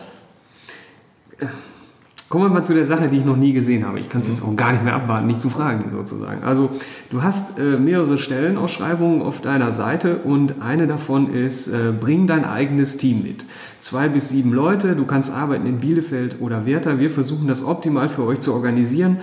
Kommen 2.28 2.44
wir 2.44 2.48
mal 2.48 2.64
zu 2.64 2.74
der 2.74 2.86
Sache, 2.86 3.06
die 3.06 3.18
ich 3.18 3.24
noch 3.24 3.36
nie 3.36 3.52
gesehen 3.52 3.86
habe. 3.86 4.00
Ich 4.00 4.08
kann 4.08 4.20
es 4.20 4.26
jetzt 4.26 4.42
auch 4.42 4.56
gar 4.56 4.72
nicht 4.72 4.82
mehr 4.82 4.94
abwarten, 4.94 5.28
nicht 5.28 5.40
zu 5.40 5.48
fragen 5.48 5.84
sozusagen. 5.92 6.42
Also 6.42 6.70
du 7.10 7.22
hast 7.22 7.60
äh, 7.60 7.78
mehrere 7.78 8.18
Stellenausschreibungen 8.18 9.22
auf 9.22 9.40
deiner 9.40 9.70
Seite 9.70 10.16
und 10.24 10.60
eine 10.60 10.88
davon 10.88 11.32
ist, 11.32 11.68
äh, 11.68 11.92
bring 11.98 12.26
dein 12.26 12.44
eigenes 12.44 12.96
Team 12.96 13.22
mit. 13.22 13.46
Zwei 13.78 14.08
bis 14.08 14.30
sieben 14.30 14.52
Leute, 14.52 14.96
du 14.96 15.04
kannst 15.04 15.32
arbeiten 15.32 15.66
in 15.66 15.78
Bielefeld 15.78 16.40
oder 16.40 16.66
Werther. 16.66 16.98
Wir 16.98 17.10
versuchen 17.10 17.46
das 17.46 17.64
optimal 17.64 18.08
für 18.08 18.24
euch 18.24 18.40
zu 18.40 18.54
organisieren. 18.54 19.18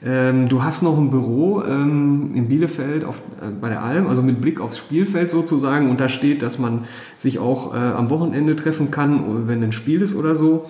Ähm, 0.00 0.48
du 0.48 0.62
hast 0.62 0.82
noch 0.82 0.96
ein 0.96 1.10
Büro 1.10 1.64
ähm, 1.64 2.30
in 2.34 2.46
Bielefeld 2.46 3.04
auf, 3.04 3.16
äh, 3.40 3.50
bei 3.60 3.68
der 3.68 3.82
Alm, 3.82 4.06
also 4.06 4.22
mit 4.22 4.40
Blick 4.40 4.60
aufs 4.60 4.78
Spielfeld 4.78 5.28
sozusagen. 5.28 5.90
Und 5.90 5.98
da 5.98 6.08
steht, 6.08 6.42
dass 6.42 6.60
man 6.60 6.84
sich 7.16 7.40
auch 7.40 7.74
äh, 7.74 7.78
am 7.78 8.10
Wochenende 8.10 8.54
treffen 8.54 8.92
kann, 8.92 9.48
wenn 9.48 9.60
ein 9.64 9.72
Spiel 9.72 10.02
ist 10.02 10.14
oder 10.14 10.36
so. 10.36 10.66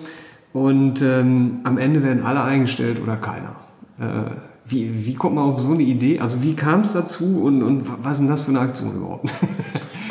Und 0.53 1.01
ähm, 1.01 1.59
am 1.63 1.77
Ende 1.77 2.03
werden 2.03 2.25
alle 2.25 2.43
eingestellt 2.43 3.01
oder 3.01 3.15
keiner. 3.15 3.55
Äh, 3.99 4.31
wie, 4.65 5.05
wie 5.05 5.13
kommt 5.13 5.35
man 5.35 5.45
auf 5.45 5.59
so 5.59 5.73
eine 5.73 5.83
Idee? 5.83 6.19
Also 6.19 6.41
wie 6.41 6.55
kam 6.55 6.81
es 6.81 6.93
dazu 6.93 7.43
und, 7.43 7.63
und 7.63 7.85
was 8.03 8.13
ist 8.13 8.19
denn 8.19 8.29
das 8.29 8.41
für 8.41 8.49
eine 8.49 8.59
Aktion 8.59 8.95
überhaupt? 8.95 9.31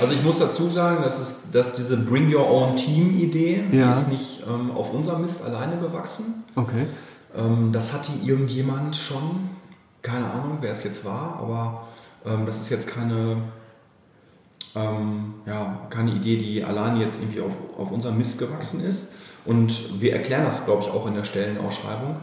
Also 0.01 0.15
ich 0.15 0.23
muss 0.23 0.39
dazu 0.39 0.71
sagen, 0.71 1.03
dass, 1.03 1.19
es, 1.19 1.51
dass 1.51 1.75
diese 1.75 1.97
Bring 1.97 2.33
Your 2.33 2.49
Own 2.49 2.77
Team 2.77 3.19
Idee, 3.19 3.65
ja. 3.73 3.87
die 3.87 3.93
ist 3.93 4.09
nicht 4.13 4.45
ähm, 4.49 4.71
auf 4.71 4.95
unser 4.95 5.19
Mist 5.19 5.45
alleine 5.45 5.77
gewachsen. 5.77 6.45
Okay. 6.55 6.87
Ähm, 7.37 7.73
das 7.73 7.93
hatte 7.93 8.13
irgendjemand 8.25 8.97
schon, 8.97 9.51
keine 10.03 10.31
Ahnung, 10.31 10.59
wer 10.61 10.71
es 10.71 10.85
jetzt 10.85 11.05
war, 11.05 11.41
aber 11.41 11.89
ähm, 12.25 12.47
das 12.47 12.61
ist 12.61 12.71
jetzt 12.71 12.87
keine, 12.87 13.39
ähm, 14.77 15.35
ja, 15.47 15.81
keine 15.91 16.13
Idee, 16.13 16.37
die 16.37 16.63
alleine 16.65 17.01
jetzt 17.01 17.21
irgendwie 17.21 17.41
auf, 17.41 17.57
auf 17.77 17.91
unser 17.91 18.13
Mist 18.13 18.39
gewachsen 18.39 18.85
ist. 18.85 19.15
Und 19.49 20.03
wir 20.03 20.13
erklären 20.13 20.45
das, 20.45 20.67
glaube 20.67 20.83
ich, 20.83 20.91
auch 20.91 21.07
in 21.07 21.15
der 21.15 21.25
Stellenausschreibung. 21.25 22.17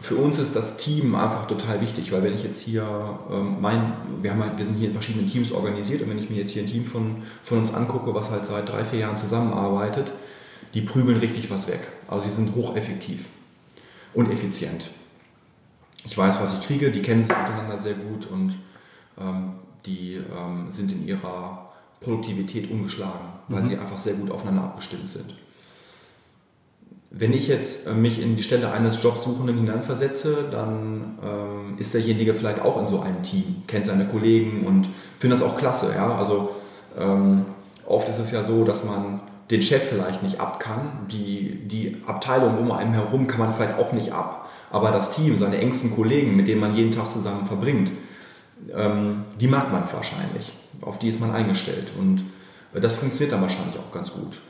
Für 0.00 0.14
uns 0.14 0.38
ist 0.38 0.54
das 0.54 0.76
Team 0.76 1.16
einfach 1.16 1.46
total 1.46 1.80
wichtig, 1.80 2.12
weil 2.12 2.22
wenn 2.22 2.32
ich 2.32 2.44
jetzt 2.44 2.62
hier 2.62 3.18
ähm, 3.28 3.56
mein, 3.60 3.92
wir, 4.22 4.30
haben 4.30 4.40
halt, 4.40 4.56
wir 4.56 4.64
sind 4.64 4.76
hier 4.76 4.86
in 4.86 4.92
verschiedenen 4.92 5.28
Teams 5.28 5.50
organisiert 5.50 6.02
und 6.02 6.10
wenn 6.10 6.18
ich 6.18 6.30
mir 6.30 6.36
jetzt 6.36 6.52
hier 6.52 6.62
ein 6.62 6.68
Team 6.68 6.86
von, 6.86 7.24
von 7.42 7.58
uns 7.58 7.74
angucke, 7.74 8.14
was 8.14 8.30
halt 8.30 8.46
seit 8.46 8.68
drei, 8.68 8.84
vier 8.84 9.00
Jahren 9.00 9.16
zusammenarbeitet, 9.16 10.12
die 10.74 10.82
prügeln 10.82 11.18
richtig 11.18 11.50
was 11.50 11.66
weg. 11.66 11.80
Also 12.06 12.22
die 12.24 12.30
sind 12.30 12.54
hocheffektiv 12.54 13.24
und 14.14 14.30
effizient. 14.30 14.90
Ich 16.04 16.16
weiß, 16.16 16.40
was 16.40 16.56
ich 16.56 16.64
kriege, 16.64 16.92
die 16.92 17.02
kennen 17.02 17.24
sich 17.24 17.36
miteinander 17.36 17.78
sehr 17.78 17.94
gut 17.94 18.26
und 18.26 18.54
ähm, 19.18 19.54
die 19.84 20.20
ähm, 20.36 20.70
sind 20.70 20.92
in 20.92 21.04
ihrer 21.04 21.72
Produktivität 22.00 22.70
ungeschlagen, 22.70 23.26
weil 23.48 23.62
mhm. 23.62 23.66
sie 23.66 23.76
einfach 23.76 23.98
sehr 23.98 24.14
gut 24.14 24.30
aufeinander 24.30 24.62
abgestimmt 24.62 25.10
sind. 25.10 25.34
Wenn 27.18 27.32
ich 27.32 27.48
jetzt 27.48 27.86
äh, 27.86 27.92
mich 27.92 28.20
in 28.20 28.36
die 28.36 28.42
Stelle 28.42 28.72
eines 28.72 29.02
Jobsuchenden 29.02 29.56
hineinversetze, 29.56 30.48
dann 30.50 31.18
ähm, 31.24 31.78
ist 31.78 31.94
derjenige 31.94 32.34
vielleicht 32.34 32.60
auch 32.60 32.78
in 32.78 32.86
so 32.86 33.00
einem 33.00 33.22
Team, 33.22 33.62
kennt 33.66 33.86
seine 33.86 34.06
Kollegen 34.06 34.66
und 34.66 34.88
findet 35.18 35.40
das 35.40 35.46
auch 35.46 35.56
klasse. 35.56 35.92
Ja? 35.94 36.16
Also 36.16 36.50
ähm, 36.98 37.46
oft 37.86 38.08
ist 38.08 38.18
es 38.18 38.32
ja 38.32 38.42
so, 38.42 38.64
dass 38.64 38.84
man 38.84 39.20
den 39.50 39.62
Chef 39.62 39.82
vielleicht 39.82 40.22
nicht 40.22 40.40
ab 40.40 40.60
kann, 40.60 41.06
die, 41.10 41.60
die 41.66 42.02
Abteilung 42.06 42.58
um 42.58 42.72
einen 42.72 42.94
herum 42.94 43.26
kann 43.26 43.38
man 43.38 43.52
vielleicht 43.52 43.78
auch 43.78 43.92
nicht 43.92 44.12
ab, 44.12 44.48
aber 44.70 44.90
das 44.90 45.14
Team, 45.14 45.38
seine 45.38 45.58
engsten 45.58 45.94
Kollegen, 45.94 46.34
mit 46.34 46.48
denen 46.48 46.60
man 46.60 46.74
jeden 46.74 46.90
Tag 46.90 47.12
zusammen 47.12 47.46
verbringt, 47.46 47.92
ähm, 48.74 49.22
die 49.40 49.46
mag 49.46 49.70
man 49.70 49.84
wahrscheinlich, 49.92 50.52
auf 50.80 50.98
die 50.98 51.08
ist 51.08 51.20
man 51.20 51.30
eingestellt 51.30 51.92
und 51.98 52.24
äh, 52.74 52.80
das 52.80 52.96
funktioniert 52.96 53.32
dann 53.32 53.42
wahrscheinlich 53.42 53.78
auch 53.78 53.92
ganz 53.92 54.12
gut. 54.12 54.40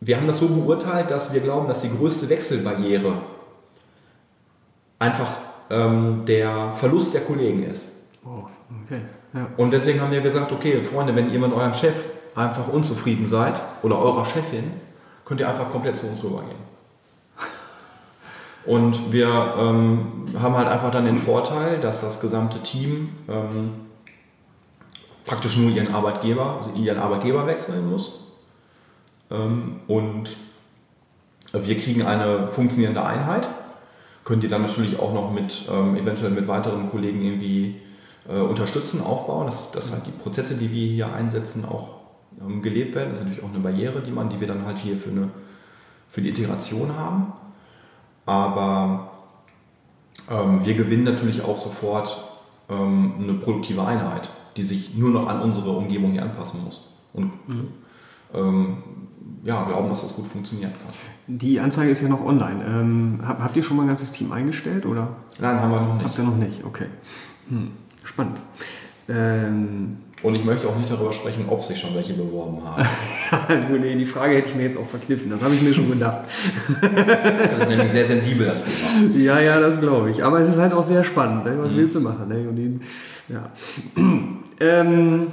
Wir 0.00 0.16
haben 0.16 0.26
das 0.26 0.38
so 0.38 0.48
beurteilt, 0.48 1.10
dass 1.10 1.32
wir 1.34 1.40
glauben, 1.40 1.68
dass 1.68 1.82
die 1.82 1.90
größte 1.90 2.28
Wechselbarriere 2.30 3.12
einfach 4.98 5.38
ähm, 5.68 6.24
der 6.24 6.72
Verlust 6.72 7.12
der 7.12 7.20
Kollegen 7.20 7.62
ist. 7.62 7.86
Oh, 8.24 8.44
okay. 8.84 9.02
Ja. 9.34 9.48
Und 9.58 9.72
deswegen 9.72 10.00
haben 10.00 10.10
wir 10.10 10.22
gesagt, 10.22 10.52
okay, 10.52 10.82
Freunde, 10.82 11.14
wenn 11.14 11.30
ihr 11.30 11.38
mit 11.38 11.52
eurem 11.52 11.74
Chef 11.74 12.04
einfach 12.34 12.68
unzufrieden 12.68 13.26
seid 13.26 13.60
oder 13.82 13.98
eurer 13.98 14.24
Chefin, 14.24 14.72
könnt 15.24 15.40
ihr 15.40 15.48
einfach 15.48 15.70
komplett 15.70 15.96
zu 15.96 16.06
uns 16.06 16.22
rübergehen. 16.24 16.58
Und 18.66 19.12
wir 19.12 19.54
ähm, 19.58 20.24
haben 20.40 20.56
halt 20.56 20.68
einfach 20.68 20.90
dann 20.90 21.04
den 21.04 21.18
Vorteil, 21.18 21.78
dass 21.78 22.00
das 22.00 22.20
gesamte 22.20 22.58
Team 22.62 23.10
ähm, 23.28 23.72
praktisch 25.24 25.56
nur 25.56 25.70
ihren 25.70 25.94
Arbeitgeber, 25.94 26.56
also 26.56 26.70
ihren 26.72 26.98
Arbeitgeber 26.98 27.46
wechseln 27.46 27.88
muss. 27.88 28.19
Ähm, 29.30 29.80
und 29.86 30.36
wir 31.52 31.76
kriegen 31.76 32.02
eine 32.02 32.48
funktionierende 32.48 33.04
Einheit. 33.04 33.48
Könnt 34.24 34.44
ihr 34.44 34.50
dann 34.50 34.62
natürlich 34.62 34.98
auch 34.98 35.12
noch 35.12 35.32
mit 35.32 35.66
ähm, 35.70 35.96
eventuell 35.96 36.30
mit 36.30 36.46
weiteren 36.46 36.90
Kollegen 36.90 37.22
irgendwie 37.22 37.80
äh, 38.28 38.38
unterstützen, 38.38 39.02
aufbauen, 39.02 39.46
dass, 39.46 39.72
dass 39.72 39.92
halt 39.92 40.06
die 40.06 40.12
Prozesse, 40.12 40.56
die 40.56 40.70
wir 40.70 40.86
hier 40.86 41.12
einsetzen, 41.12 41.64
auch 41.64 41.96
ähm, 42.40 42.62
gelebt 42.62 42.94
werden. 42.94 43.08
Das 43.08 43.18
ist 43.18 43.24
natürlich 43.24 43.44
auch 43.44 43.50
eine 43.50 43.60
Barriere, 43.60 44.00
die 44.00 44.12
man, 44.12 44.28
die 44.28 44.38
wir 44.38 44.46
dann 44.46 44.64
halt 44.66 44.78
hier 44.78 44.96
für 44.96 45.10
eine 45.10 45.30
für 46.10 46.20
die 46.20 46.28
Integration 46.28 46.96
haben. 46.96 47.32
Aber 48.26 49.10
ähm, 50.28 50.64
wir 50.64 50.74
gewinnen 50.74 51.04
natürlich 51.04 51.42
auch 51.42 51.56
sofort 51.56 52.22
ähm, 52.68 53.14
eine 53.18 53.34
produktive 53.34 53.84
Einheit, 53.84 54.28
die 54.56 54.64
sich 54.64 54.96
nur 54.96 55.10
noch 55.10 55.28
an 55.28 55.40
unsere 55.40 55.70
Umgebung 55.70 56.12
hier 56.12 56.22
anpassen 56.22 56.64
muss. 56.64 56.90
Und 57.12 57.48
mhm. 57.48 57.68
Ähm, 58.34 58.78
ja, 59.44 59.64
glauben, 59.64 59.88
dass 59.88 60.02
das 60.02 60.14
gut 60.14 60.26
funktionieren 60.26 60.72
kann. 60.72 60.92
Die 61.26 61.60
Anzeige 61.60 61.90
ist 61.90 62.02
ja 62.02 62.08
noch 62.08 62.24
online. 62.24 62.64
Ähm, 62.66 63.20
habt 63.26 63.56
ihr 63.56 63.62
schon 63.62 63.76
mal 63.76 63.84
ein 63.84 63.88
ganzes 63.88 64.12
Team 64.12 64.32
eingestellt? 64.32 64.84
Oder? 64.84 65.16
Nein, 65.40 65.60
haben 65.60 65.70
wir 65.70 65.80
noch 65.80 65.94
nicht. 65.94 66.06
Habt 66.06 66.18
ihr 66.18 66.24
noch 66.24 66.36
nicht, 66.36 66.64
okay. 66.64 66.86
Hm. 67.48 67.70
Spannend. 68.04 68.42
Ähm, 69.08 69.98
und 70.22 70.34
ich 70.34 70.44
möchte 70.44 70.68
auch 70.68 70.76
nicht 70.76 70.90
darüber 70.90 71.12
sprechen, 71.12 71.46
ob 71.48 71.64
sich 71.64 71.78
schon 71.80 71.94
welche 71.94 72.12
beworben 72.12 72.58
haben. 72.62 72.84
nee, 73.80 73.96
die 73.96 74.04
Frage 74.04 74.36
hätte 74.36 74.50
ich 74.50 74.54
mir 74.54 74.64
jetzt 74.64 74.76
auch 74.76 74.86
verkniffen. 74.86 75.30
Das 75.30 75.42
habe 75.42 75.54
ich 75.54 75.62
mir 75.62 75.72
schon 75.72 75.88
gedacht. 75.88 76.24
das 76.82 77.60
ist 77.60 77.68
nämlich 77.68 77.90
sehr 77.90 78.04
sensibel, 78.04 78.46
das 78.46 78.64
Thema. 78.64 79.16
Ja, 79.16 79.40
ja, 79.40 79.60
das 79.60 79.80
glaube 79.80 80.10
ich. 80.10 80.22
Aber 80.22 80.40
es 80.40 80.48
ist 80.48 80.58
halt 80.58 80.74
auch 80.74 80.82
sehr 80.82 81.04
spannend. 81.04 81.46
Ne? 81.46 81.56
Was 81.58 81.72
mhm. 81.72 81.76
willst 81.76 81.96
du 81.96 82.00
machen? 82.00 82.28
Ne? 82.28 82.48
Und 82.48 82.56
die, 82.56 82.80
ja. 83.32 83.50
ähm, 84.60 85.28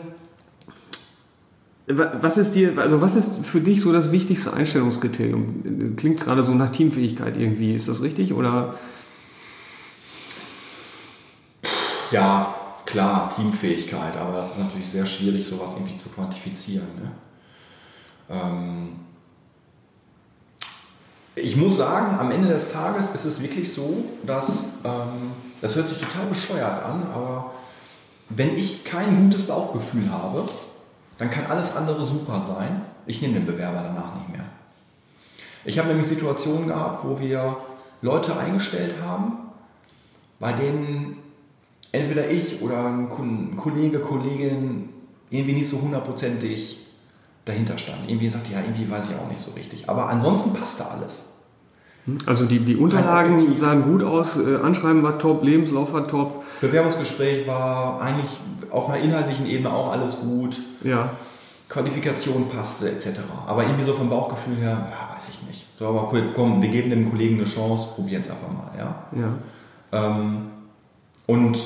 was 1.88 2.38
ist 2.38 2.54
dir, 2.54 2.78
also 2.78 3.02
was 3.02 3.16
ist 3.16 3.46
für 3.46 3.62
dich 3.62 3.80
so 3.80 3.94
das 3.94 4.12
wichtigste 4.12 4.54
Einstellungskriterium? 4.54 5.96
Klingt 5.96 6.20
gerade 6.20 6.44
so 6.44 6.54
nach 6.54 6.70
Teamfähigkeit 6.70 7.38
irgendwie. 7.38 7.74
Ist 7.74 7.88
das 7.88 8.02
richtig? 8.02 8.34
Oder? 8.34 8.76
Ja, 12.12 12.54
klar, 12.86 13.34
Teamfähigkeit, 13.34 14.18
aber 14.18 14.34
das 14.36 14.52
ist 14.52 14.60
natürlich 14.60 14.90
sehr 14.90 15.06
schwierig, 15.06 15.48
sowas 15.48 15.76
irgendwie 15.76 15.96
zu 15.96 16.10
quantifizieren. 16.10 16.88
Ne? 17.02 17.12
Ähm 18.30 18.90
ich 21.36 21.56
muss 21.56 21.78
sagen, 21.78 22.18
am 22.20 22.32
Ende 22.32 22.50
des 22.50 22.72
Tages 22.72 23.12
ist 23.12 23.26
es 23.26 23.42
wirklich 23.42 23.72
so, 23.72 24.04
dass, 24.26 24.64
ähm, 24.84 25.32
das 25.62 25.76
hört 25.76 25.88
sich 25.88 26.00
total 26.00 26.26
bescheuert 26.26 26.84
an, 26.84 27.04
aber 27.14 27.54
wenn 28.30 28.58
ich 28.58 28.84
kein 28.84 29.24
gutes 29.24 29.44
Bauchgefühl 29.46 30.12
habe, 30.12 30.50
dann 31.18 31.30
kann 31.30 31.46
alles 31.48 31.76
andere 31.76 32.04
super 32.06 32.42
sein. 32.42 32.82
Ich 33.06 33.22
nehme 33.22 33.36
den 33.36 33.46
Bewerber 33.46 33.82
danach 33.82 34.16
nicht 34.16 34.30
mehr. 34.30 34.46
Ich 35.66 35.80
habe 35.80 35.90
nämlich 35.90 36.08
Situationen 36.08 36.68
gehabt, 36.68 37.04
wo 37.06 37.20
wir 37.20 37.58
Leute 38.02 38.38
eingestellt 38.38 38.96
haben, 39.02 39.38
bei 40.40 40.54
denen 40.54 41.18
entweder 41.92 42.30
ich 42.30 42.62
oder 42.62 42.86
ein 42.86 43.10
Kollege, 43.56 44.00
Kollegin 44.00 44.90
irgendwie 45.30 45.54
nicht 45.54 45.68
so 45.68 45.82
hundertprozentig 45.82 46.86
dahinter 47.46 47.78
stand. 47.78 48.08
Irgendwie 48.08 48.30
sagt, 48.30 48.50
ja, 48.50 48.60
irgendwie 48.60 48.90
weiß 48.90 49.10
ich 49.10 49.16
auch 49.16 49.30
nicht 49.30 49.40
so 49.40 49.52
richtig. 49.52 49.90
Aber 49.90 50.10
ansonsten 50.10 50.54
passte 50.54 50.90
alles. 50.90 51.24
Also 52.26 52.46
die, 52.46 52.60
die 52.60 52.78
Unterlagen 52.78 53.56
sahen 53.56 53.84
gut 53.84 54.02
aus, 54.02 54.38
äh, 54.38 54.58
Anschreiben 54.64 55.04
war 55.04 55.20
top, 55.20 55.44
Lebenslauf 55.44 55.92
war 55.92 56.08
top. 56.08 56.44
Bewerbungsgespräch 56.62 57.46
war 57.48 58.02
eigentlich 58.02 58.30
auf 58.70 58.90
einer 58.90 59.04
inhaltlichen 59.04 59.46
Ebene 59.46 59.74
auch 59.74 59.92
alles 59.92 60.20
gut. 60.22 60.58
Ja. 60.84 61.12
Qualifikation 61.70 62.48
passte 62.50 62.90
etc. 62.90 63.20
Aber 63.46 63.64
irgendwie 63.64 63.84
so 63.84 63.94
vom 63.94 64.10
Bauchgefühl 64.10 64.56
her, 64.56 64.90
ja, 64.90 65.16
weiß 65.16 65.30
ich 65.30 65.48
nicht. 65.48 65.68
So, 65.78 65.88
aber 65.88 66.10
cool, 66.12 66.24
komm, 66.34 66.62
wir 66.62 66.70
geben 66.70 66.90
dem 66.90 67.10
Kollegen 67.10 67.36
eine 67.36 67.46
Chance, 67.46 67.94
probieren 67.96 68.22
es 68.22 68.30
einfach 68.30 68.50
mal. 68.50 68.72
Ja. 68.78 69.04
ja. 69.12 69.34
Ähm, 69.92 70.48
und 71.26 71.60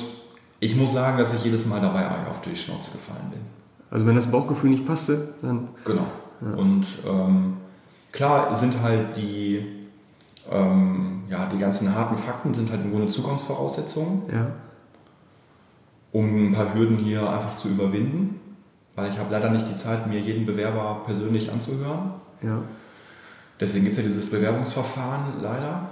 ich 0.58 0.74
muss 0.74 0.92
sagen, 0.92 1.18
dass 1.18 1.32
ich 1.34 1.44
jedes 1.44 1.66
Mal 1.66 1.80
dabei 1.80 2.04
auf 2.28 2.40
die 2.40 2.56
Schnauze 2.56 2.90
gefallen 2.90 3.30
bin. 3.30 3.40
Also 3.90 4.06
wenn 4.06 4.16
das 4.16 4.30
Bauchgefühl 4.30 4.70
nicht 4.70 4.86
passte, 4.86 5.34
dann... 5.42 5.68
Genau. 5.84 6.06
Ja. 6.40 6.56
Und 6.56 6.86
ähm, 7.08 7.56
klar 8.10 8.56
sind 8.56 8.82
halt 8.82 9.16
die, 9.16 9.81
ähm, 10.50 11.24
ja, 11.28 11.46
die 11.46 11.58
ganzen 11.58 11.94
harten 11.94 12.16
Fakten 12.16 12.52
sind 12.54 12.70
halt 12.70 12.82
im 12.82 12.90
Grunde 12.90 13.08
Zugangsvoraussetzungen, 13.08 14.22
ja. 14.32 14.52
um 16.12 16.48
ein 16.48 16.52
paar 16.52 16.74
Hürden 16.74 16.98
hier 16.98 17.28
einfach 17.28 17.56
zu 17.56 17.68
überwinden. 17.68 18.40
Weil 18.94 19.10
ich 19.10 19.18
habe 19.18 19.32
leider 19.32 19.50
nicht 19.50 19.68
die 19.68 19.74
Zeit, 19.74 20.06
mir 20.06 20.20
jeden 20.20 20.44
Bewerber 20.44 21.00
persönlich 21.04 21.50
anzuhören. 21.50 22.12
Ja. 22.42 22.62
Deswegen 23.58 23.84
gibt 23.84 23.92
es 23.92 23.98
ja 23.98 24.02
dieses 24.02 24.28
Bewerbungsverfahren 24.28 25.40
leider. 25.40 25.88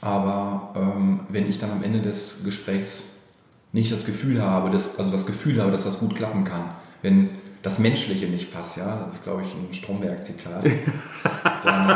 Aber 0.00 0.70
ähm, 0.76 1.20
wenn 1.28 1.48
ich 1.48 1.58
dann 1.58 1.70
am 1.70 1.82
Ende 1.82 2.00
des 2.00 2.44
Gesprächs 2.44 3.28
nicht 3.72 3.90
das 3.90 4.04
Gefühl 4.04 4.42
habe, 4.42 4.70
dass, 4.70 4.98
also 4.98 5.10
das 5.10 5.26
Gefühl 5.26 5.60
habe, 5.60 5.72
dass 5.72 5.84
das 5.84 5.98
gut 5.98 6.14
klappen 6.14 6.44
kann, 6.44 6.64
wenn 7.00 7.30
das 7.62 7.78
Menschliche 7.78 8.26
nicht 8.26 8.52
passt, 8.52 8.76
ja, 8.76 9.04
das 9.06 9.16
ist 9.16 9.24
glaube 9.24 9.42
ich 9.42 9.54
ein 9.54 9.72
Stromberg-Zitat. 9.72 10.64
dann, 11.64 11.88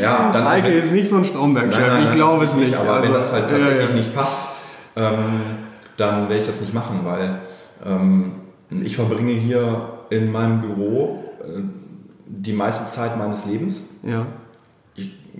ja, 0.00 0.30
dann 0.32 0.48
Heike 0.48 0.72
ist 0.72 0.92
nicht 0.92 1.08
so 1.08 1.18
ein 1.18 1.24
Stromberg-Chef, 1.24 2.04
ich 2.04 2.12
glaube 2.12 2.44
es 2.46 2.54
nicht. 2.54 2.74
Aber 2.74 2.94
also, 2.94 3.06
wenn 3.06 3.12
das 3.12 3.30
halt 3.30 3.48
tatsächlich 3.48 3.82
ja, 3.82 3.88
ja. 3.88 3.94
nicht 3.94 4.14
passt, 4.14 4.48
ähm, 4.96 5.40
dann 5.96 6.28
werde 6.28 6.40
ich 6.40 6.46
das 6.46 6.60
nicht 6.60 6.72
machen, 6.72 7.00
weil 7.04 7.40
ähm, 7.84 8.32
ich 8.70 8.96
verbringe 8.96 9.32
hier 9.32 9.92
in 10.10 10.32
meinem 10.32 10.62
Büro 10.62 11.24
äh, 11.42 11.60
die 12.26 12.52
meiste 12.52 12.86
Zeit 12.86 13.18
meines 13.18 13.44
Lebens. 13.44 14.00
Ja 14.02 14.26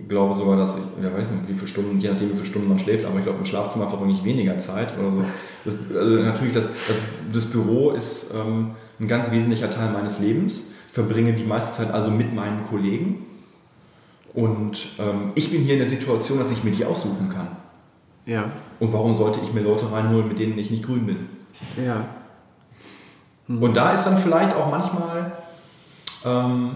glaube 0.07 0.35
sogar, 0.35 0.57
dass 0.57 0.79
ich, 0.79 1.05
ja 1.05 1.13
weiß 1.13 1.31
nicht, 1.31 1.49
wie 1.49 1.55
viele 1.55 1.69
Stunden, 1.69 2.01
je 2.01 2.11
nachdem, 2.11 2.31
wie 2.31 2.35
viele 2.35 2.47
Stunden 2.47 2.69
man 2.69 2.79
schläft, 2.79 3.05
aber 3.07 3.19
ich 3.19 3.25
glaube, 3.25 3.39
im 3.39 3.45
Schlafzimmer 3.45 3.89
verbringe 3.89 4.13
ich 4.13 4.25
weniger 4.25 4.59
Zeit 4.59 4.97
oder 4.99 5.13
so. 5.13 5.25
Das, 5.65 5.77
also 5.95 6.17
natürlich, 6.23 6.55
das, 6.55 6.71
das, 6.87 7.01
das 7.33 7.47
Büro 7.47 7.91
ist 7.91 8.33
ähm, 8.35 8.73
ein 9.01 9.09
ganz 9.09 9.31
wesentlicher 9.31 9.71
Teil 9.71 9.91
meines 9.91 10.19
Lebens. 10.19 10.73
Ich 10.89 10.95
verbringe 10.95 11.33
die 11.33 11.45
meiste 11.45 11.73
Zeit 11.73 11.93
also 11.93 12.11
mit 12.11 12.35
meinen 12.35 12.65
Kollegen. 12.65 13.27
Und 14.35 14.89
ähm, 14.99 15.33
ich 15.35 15.51
bin 15.51 15.63
hier 15.63 15.75
in 15.75 15.81
der 15.81 15.89
Situation, 15.89 16.39
dass 16.39 16.51
ich 16.51 16.65
mir 16.65 16.71
die 16.71 16.85
aussuchen 16.85 17.29
kann. 17.29 17.57
Ja. 18.27 18.53
Und 18.79 18.93
warum 18.93 19.15
sollte 19.15 19.41
ich 19.43 19.53
mir 19.53 19.63
Leute 19.63 19.91
reinholen, 19.91 20.29
mit 20.29 20.39
denen 20.39 20.59
ich 20.59 20.71
nicht 20.71 20.85
grün 20.85 21.07
bin? 21.07 21.29
Ja. 21.85 22.07
Mhm. 23.47 23.63
Und 23.63 23.77
da 23.77 23.93
ist 23.93 24.05
dann 24.05 24.19
vielleicht 24.19 24.55
auch 24.55 24.71
manchmal 24.71 25.33
ähm, 26.25 26.71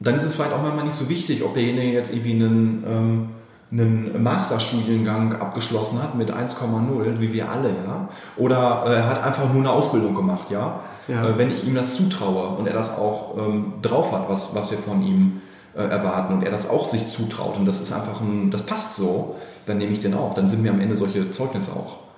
dann 0.00 0.14
ist 0.14 0.22
es 0.22 0.34
vielleicht 0.34 0.52
auch 0.52 0.62
manchmal 0.62 0.86
nicht 0.86 0.94
so 0.94 1.08
wichtig, 1.08 1.44
ob 1.44 1.54
derjenige 1.54 1.92
jetzt 1.92 2.12
irgendwie 2.12 2.32
einen, 2.32 2.84
ähm, 2.86 3.28
einen 3.72 4.22
Masterstudiengang 4.22 5.34
abgeschlossen 5.34 6.02
hat 6.02 6.16
mit 6.16 6.32
1,0, 6.32 7.20
wie 7.20 7.32
wir 7.32 7.50
alle, 7.50 7.68
ja, 7.68 8.08
oder 8.36 8.84
äh, 8.86 8.94
er 8.94 9.08
hat 9.08 9.22
einfach 9.22 9.52
nur 9.52 9.62
eine 9.62 9.70
Ausbildung 9.70 10.14
gemacht, 10.14 10.50
ja. 10.50 10.80
ja. 11.06 11.24
Äh, 11.24 11.38
wenn 11.38 11.50
ich 11.50 11.66
ihm 11.66 11.74
das 11.74 11.94
zutraue 11.94 12.56
und 12.56 12.66
er 12.66 12.72
das 12.72 12.96
auch 12.96 13.36
ähm, 13.38 13.74
drauf 13.80 14.12
hat, 14.12 14.28
was, 14.28 14.54
was 14.54 14.70
wir 14.72 14.78
von 14.78 15.02
ihm 15.04 15.40
äh, 15.74 15.82
erwarten 15.82 16.34
und 16.34 16.42
er 16.42 16.50
das 16.50 16.68
auch 16.68 16.88
sich 16.88 17.06
zutraut 17.06 17.56
und 17.56 17.66
das 17.66 17.80
ist 17.80 17.92
einfach 17.92 18.20
ein, 18.20 18.50
das 18.50 18.62
passt 18.62 18.96
so, 18.96 19.36
dann 19.66 19.78
nehme 19.78 19.92
ich 19.92 20.00
den 20.00 20.14
auch. 20.14 20.34
Dann 20.34 20.48
sind 20.48 20.62
mir 20.62 20.72
am 20.72 20.80
Ende 20.80 20.96
solche 20.96 21.30
Zeugnisse 21.30 21.72
auch 21.72 22.09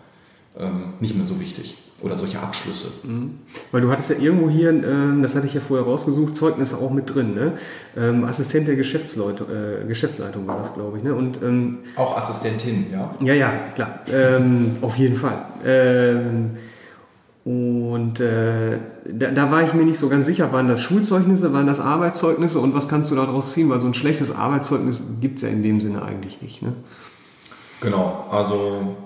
ähm, 0.58 0.94
nicht 1.00 1.16
mehr 1.16 1.24
so 1.24 1.40
wichtig 1.40 1.76
oder 2.02 2.16
solche 2.16 2.40
Abschlüsse. 2.40 2.88
Mhm. 3.04 3.38
Weil 3.70 3.80
du 3.80 3.90
hattest 3.90 4.10
ja 4.10 4.16
irgendwo 4.16 4.50
hier, 4.50 4.70
äh, 4.70 5.22
das 5.22 5.34
hatte 5.34 5.46
ich 5.46 5.54
ja 5.54 5.60
vorher 5.60 5.86
rausgesucht, 5.86 6.34
Zeugnisse 6.36 6.76
auch 6.78 6.90
mit 6.90 7.14
drin. 7.14 7.34
Ne? 7.34 7.52
Ähm, 7.96 8.24
Assistent 8.24 8.68
der 8.68 8.76
Geschäftsleute, 8.76 9.82
äh, 9.82 9.86
Geschäftsleitung 9.86 10.46
war 10.46 10.58
das, 10.58 10.74
glaube 10.74 10.98
ich. 10.98 11.04
Ne? 11.04 11.14
Und, 11.14 11.40
ähm, 11.42 11.78
auch 11.96 12.16
Assistentin, 12.16 12.86
ja? 12.92 13.14
Ja, 13.22 13.34
ja, 13.34 13.52
klar. 13.74 14.00
Ähm, 14.12 14.76
auf 14.80 14.96
jeden 14.96 15.16
Fall. 15.16 15.44
Ähm, 15.64 16.50
und 17.44 18.20
äh, 18.20 18.78
da, 19.04 19.30
da, 19.32 19.50
war 19.50 19.62
ich 19.62 19.74
mir 19.74 19.84
nicht 19.84 19.98
so 19.98 20.08
ganz 20.08 20.26
sicher, 20.26 20.52
waren 20.52 20.68
das 20.68 20.80
Schulzeugnisse, 20.80 21.52
waren 21.52 21.66
das 21.66 21.80
Arbeitszeugnisse 21.80 22.60
und 22.60 22.72
was 22.74 22.88
kannst 22.88 23.10
du 23.10 23.16
daraus 23.16 23.52
ziehen? 23.52 23.68
Weil 23.68 23.80
so 23.80 23.88
ein 23.88 23.94
schlechtes 23.94 24.34
Arbeitszeugnis 24.34 25.02
gibt 25.20 25.36
es 25.36 25.42
ja 25.42 25.48
in 25.48 25.62
dem 25.62 25.80
Sinne 25.80 26.02
eigentlich 26.02 26.40
nicht. 26.40 26.62
Ne? 26.62 26.74
Genau, 27.80 28.26
also 28.30 28.96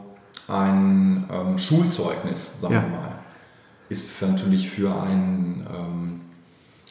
ein 0.48 1.24
ähm, 1.30 1.58
Schulzeugnis, 1.58 2.60
sagen 2.60 2.74
ja. 2.74 2.82
wir 2.82 2.88
mal, 2.88 3.18
ist 3.88 4.08
für, 4.08 4.26
natürlich 4.26 4.68
für 4.68 5.00
einen 5.00 5.66
ähm, 5.72 6.20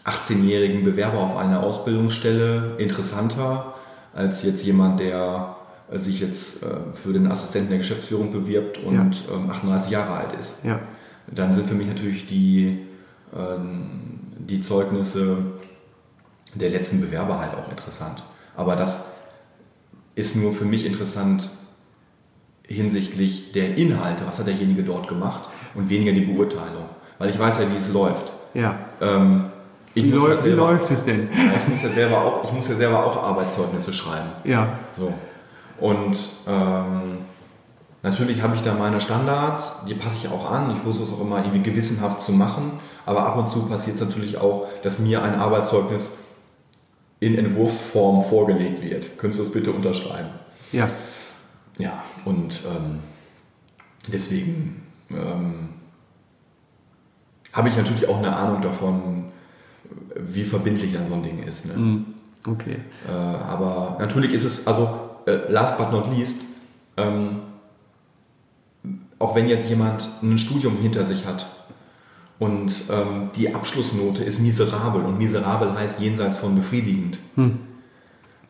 18-jährigen 0.06 0.84
Bewerber 0.84 1.20
auf 1.20 1.38
eine 1.38 1.62
Ausbildungsstelle 1.62 2.76
interessanter 2.78 3.74
als 4.14 4.44
jetzt 4.44 4.64
jemand, 4.64 5.00
der 5.00 5.56
äh, 5.92 5.98
sich 5.98 6.20
jetzt 6.20 6.64
äh, 6.64 6.68
für 6.94 7.14
den 7.14 7.28
Assistenten 7.28 7.70
der 7.70 7.80
Geschäftsführung 7.80 8.32
bewirbt 8.32 8.78
und 8.78 9.24
ähm, 9.34 9.50
38 9.50 9.92
Jahre 9.92 10.18
alt 10.18 10.34
ist. 10.34 10.64
Ja. 10.64 10.80
Dann 11.28 11.54
sind 11.54 11.68
für 11.68 11.74
mich 11.74 11.88
natürlich 11.88 12.28
die, 12.28 12.86
ähm, 13.36 14.20
die 14.38 14.62
Zeugnisse 14.62 15.38
der 16.54 16.70
letzten 16.70 17.02
Bewerber 17.02 17.40
halt 17.40 17.56
auch 17.56 17.70
interessant. 17.70 18.24
Aber 18.56 18.76
das 18.76 19.06
ist 20.14 20.36
nur 20.36 20.54
für 20.54 20.66
mich 20.66 20.86
interessant 20.86 21.50
hinsichtlich 22.68 23.52
der 23.52 23.78
Inhalte, 23.78 24.26
was 24.26 24.40
hat 24.40 24.48
derjenige 24.48 24.84
dort 24.84 25.08
gemacht 25.08 25.50
und 25.74 25.90
weniger 25.90 26.14
die 26.14 26.22
Beurteilung. 26.22 26.86
Weil 27.18 27.30
ich 27.30 27.40
weiß 27.40 27.60
ja, 27.60 27.72
wie 27.72 27.78
es 27.78 27.92
läuft. 27.92 28.32
Ja. 28.54 28.78
Ähm, 29.02 29.46
ich 29.94 30.04
Wie, 30.04 30.12
läu 30.12 30.30
ja 30.30 30.38
wie 30.38 30.42
selber, 30.42 30.72
läuft 30.72 30.92
es 30.92 31.06
denn? 31.06 31.30
Ja, 31.34 31.54
ich 31.56 31.68
muss 31.70 31.84
ja 31.84 31.90
selber 31.90 32.18
auch, 32.18 32.44
ich 32.44 32.52
muss 32.52 32.68
ja 32.68 32.76
selber 32.76 33.06
auch 33.06 33.24
Arbeitszeugnisse 33.24 33.94
schreiben. 33.94 34.30
Ja. 34.44 34.68
So. 34.96 35.14
Und 35.80 36.18
ähm, 36.48 37.20
natürlich 38.04 38.42
habe 38.42 38.56
ich 38.56 38.62
da 38.62 38.74
meine 38.74 39.00
Standards, 39.00 39.84
die 39.88 39.94
passe 39.94 40.18
ich 40.18 40.32
auch 40.32 40.52
an. 40.52 40.72
Ich 40.72 40.80
versuche 40.80 41.06
es 41.06 41.14
auch 41.14 41.22
immer 41.22 41.38
irgendwie 41.38 41.62
gewissenhaft 41.62 42.20
zu 42.20 42.34
machen. 42.34 42.74
Aber 43.06 43.26
ab 43.26 43.38
und 43.38 43.48
zu 43.48 43.68
passiert 43.68 43.96
es 43.96 44.02
natürlich 44.02 44.38
auch, 44.38 44.68
dass 44.82 45.00
mir 45.00 45.24
ein 45.24 45.36
Arbeitszeugnis 45.36 46.12
in 47.22 47.38
Entwurfsform 47.38 48.26
vorgelegt 48.26 48.82
wird. 48.82 49.18
Könntest 49.18 49.40
du 49.40 49.46
es 49.46 49.52
bitte 49.52 49.72
unterschreiben? 49.72 50.30
Ja. 50.72 50.90
Ja, 51.78 52.04
und 52.26 52.62
ähm, 52.66 53.00
deswegen 54.08 54.82
ähm, 55.12 55.70
habe 57.54 57.70
ich 57.70 57.78
natürlich 57.78 58.10
auch 58.10 58.18
eine 58.18 58.36
Ahnung 58.36 58.62
davon, 58.62 59.26
wie 60.16 60.44
verbindlich 60.44 60.94
dann 60.94 61.08
so 61.08 61.14
ein 61.14 61.24
Ding 61.24 61.42
ist. 61.44 61.66
Ne? 61.66 61.76
Hm. 61.76 62.06
Okay. 62.48 62.78
Äh, 63.08 63.12
aber 63.12 63.98
natürlich 64.00 64.34
ist 64.34 64.44
es, 64.44 64.68
also 64.68 65.00
äh, 65.26 65.52
last 65.52 65.78
but 65.78 65.92
not 65.92 66.12
least, 66.16 66.44
ähm, 66.98 67.42
auch 69.20 69.36
wenn 69.36 69.48
jetzt 69.48 69.70
jemand 69.70 70.10
ein 70.22 70.38
Studium 70.38 70.78
hinter 70.78 71.06
sich 71.06 71.26
hat 71.26 71.48
und 72.38 72.74
ähm, 72.92 73.30
die 73.36 73.56
Abschlussnote 73.56 74.24
ist 74.24 74.40
miserabel 74.40 75.02
und 75.02 75.18
miserabel 75.18 75.74
heißt 75.74 76.00
jenseits 76.00 76.38
von 76.38 76.54
befriedigend, 76.54 77.18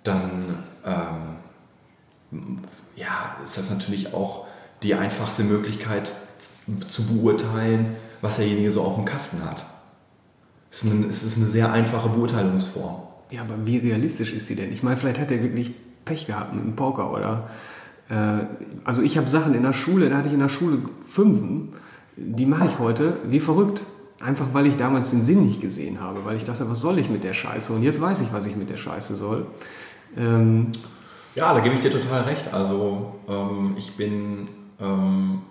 dann 0.04 0.64
ähm, 0.86 2.60
ja, 2.96 3.36
ist 3.44 3.58
das 3.58 3.70
natürlich 3.70 4.14
auch 4.14 4.46
die 4.84 4.96
einfachste 4.96 5.44
Möglichkeit 5.44 6.12
zu 6.88 7.04
beurteilen, 7.06 7.96
was 8.22 8.38
derjenige 8.38 8.72
so 8.72 8.82
auf 8.82 8.96
dem 8.96 9.06
Kasten 9.06 9.44
hat. 9.46 9.66
Es 10.72 10.84
ist 10.84 10.92
eine, 10.92 11.06
es 11.06 11.24
ist 11.24 11.38
eine 11.38 11.46
sehr 11.46 11.72
einfache 11.72 12.10
Beurteilungsform. 12.10 13.04
Ja, 13.32 13.42
aber 13.42 13.66
wie 13.66 13.78
realistisch 13.78 14.34
ist 14.34 14.48
sie 14.48 14.56
denn? 14.56 14.72
Ich 14.74 14.84
meine, 14.84 14.98
vielleicht 14.98 15.20
hat 15.20 15.32
er 15.32 15.42
wirklich 15.42 15.74
Pech 16.06 16.28
gehabt 16.28 16.54
mit 16.54 16.64
dem 16.64 16.76
Poker 16.76 17.12
oder. 17.12 17.50
Äh, 18.10 18.46
also, 18.84 19.02
ich 19.02 19.18
habe 19.18 19.30
Sachen 19.30 19.56
in 19.56 19.64
der 19.64 19.74
Schule, 19.74 20.10
da 20.10 20.18
hatte 20.18 20.28
ich 20.28 20.34
in 20.34 20.40
der 20.40 20.50
Schule 20.50 20.80
Fünfen, 21.08 21.74
die 22.16 22.46
mache 22.46 22.66
ich 22.66 22.80
heute 22.80 23.18
wie 23.28 23.40
verrückt. 23.40 23.82
Einfach 24.22 24.48
weil 24.54 24.66
ich 24.66 24.78
damals 24.78 25.12
den 25.12 25.24
Sinn 25.24 25.46
nicht 25.46 25.60
gesehen 25.60 26.00
habe, 26.00 26.24
weil 26.24 26.38
ich 26.38 26.46
dachte, 26.46 26.70
was 26.70 26.80
soll 26.80 27.00
ich 27.00 27.10
mit 27.10 27.24
der 27.24 27.34
Scheiße? 27.34 27.74
Und 27.74 27.84
jetzt 27.84 28.00
weiß 28.00 28.22
ich, 28.22 28.32
was 28.32 28.46
ich 28.46 28.56
mit 28.56 28.70
der 28.70 28.78
Scheiße 28.78 29.14
soll. 29.16 29.46
Ähm, 30.18 30.72
Ja, 31.36 31.54
da 31.54 31.60
gebe 31.60 31.76
ich 31.76 31.82
dir 31.82 31.92
total 31.92 32.22
recht. 32.22 32.54
Also 32.54 33.14
ähm, 33.28 33.76
ich 33.78 33.96
bin 33.98 34.50
ähm, 34.80 35.42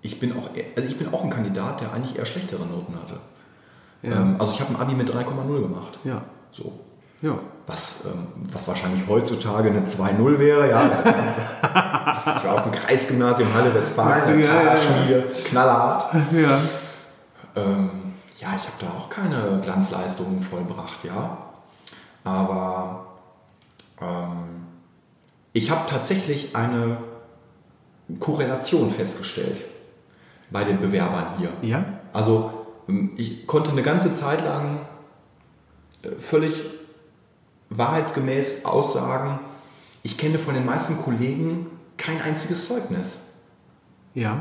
ich 0.00 0.18
bin 0.20 0.32
auch 0.36 0.48
also 0.76 0.88
ich 0.88 0.98
bin 0.98 1.12
auch 1.12 1.24
ein 1.24 1.30
Kandidat, 1.30 1.80
der 1.80 1.92
eigentlich 1.92 2.18
eher 2.18 2.26
schlechtere 2.26 2.64
Noten 2.66 2.94
hatte. 2.94 3.18
Ja. 4.02 4.12
Ähm, 4.16 4.36
also 4.38 4.52
ich 4.52 4.60
habe 4.60 4.70
ein 4.70 4.76
Abi 4.80 4.94
mit 4.94 5.10
3,0 5.10 5.60
gemacht. 5.60 5.98
ja, 6.04 6.22
So. 6.50 6.72
ja. 7.22 7.38
Was, 7.66 8.04
ähm, 8.06 8.26
was 8.52 8.66
wahrscheinlich 8.66 9.06
heutzutage 9.06 9.70
eine 9.70 9.82
2-0 9.82 10.38
wäre, 10.40 10.68
ja. 10.68 10.82
ich 12.36 12.44
war 12.44 12.54
auf 12.54 12.62
dem 12.64 12.72
Kreisgymnasium 12.72 13.54
Halle 13.54 13.72
Westfalen, 13.72 14.40
Ja, 14.40 14.62
ja, 14.62 14.74
ja. 14.74 15.22
Knallhart. 15.44 16.12
Ja, 16.32 16.58
Ähm, 17.54 17.90
ja, 18.40 18.48
ich 18.56 18.64
habe 18.66 18.76
da 18.80 18.86
auch 18.98 19.08
keine 19.08 19.60
Glanzleistungen 19.62 20.42
vollbracht, 20.42 21.04
ja. 21.04 21.36
Aber 22.24 23.06
ähm, 24.02 24.66
ich 25.52 25.70
habe 25.70 25.88
tatsächlich 25.88 26.56
eine 26.56 26.98
Korrelation 28.18 28.90
festgestellt 28.90 29.64
bei 30.50 30.64
den 30.64 30.80
Bewerbern 30.80 31.26
hier. 31.38 31.52
ja, 31.62 31.84
Also 32.12 32.66
ähm, 32.88 33.12
ich 33.16 33.46
konnte 33.46 33.70
eine 33.70 33.82
ganze 33.82 34.12
Zeit 34.12 34.44
lang 34.44 34.80
äh, 36.02 36.10
völlig 36.10 36.54
wahrheitsgemäß 37.70 38.64
aussagen, 38.64 39.38
ich 40.02 40.18
kenne 40.18 40.38
von 40.38 40.54
den 40.54 40.66
meisten 40.66 40.96
Kollegen 40.98 41.66
kein 41.96 42.20
einziges 42.20 42.66
Zeugnis. 42.68 43.20
ja. 44.14 44.40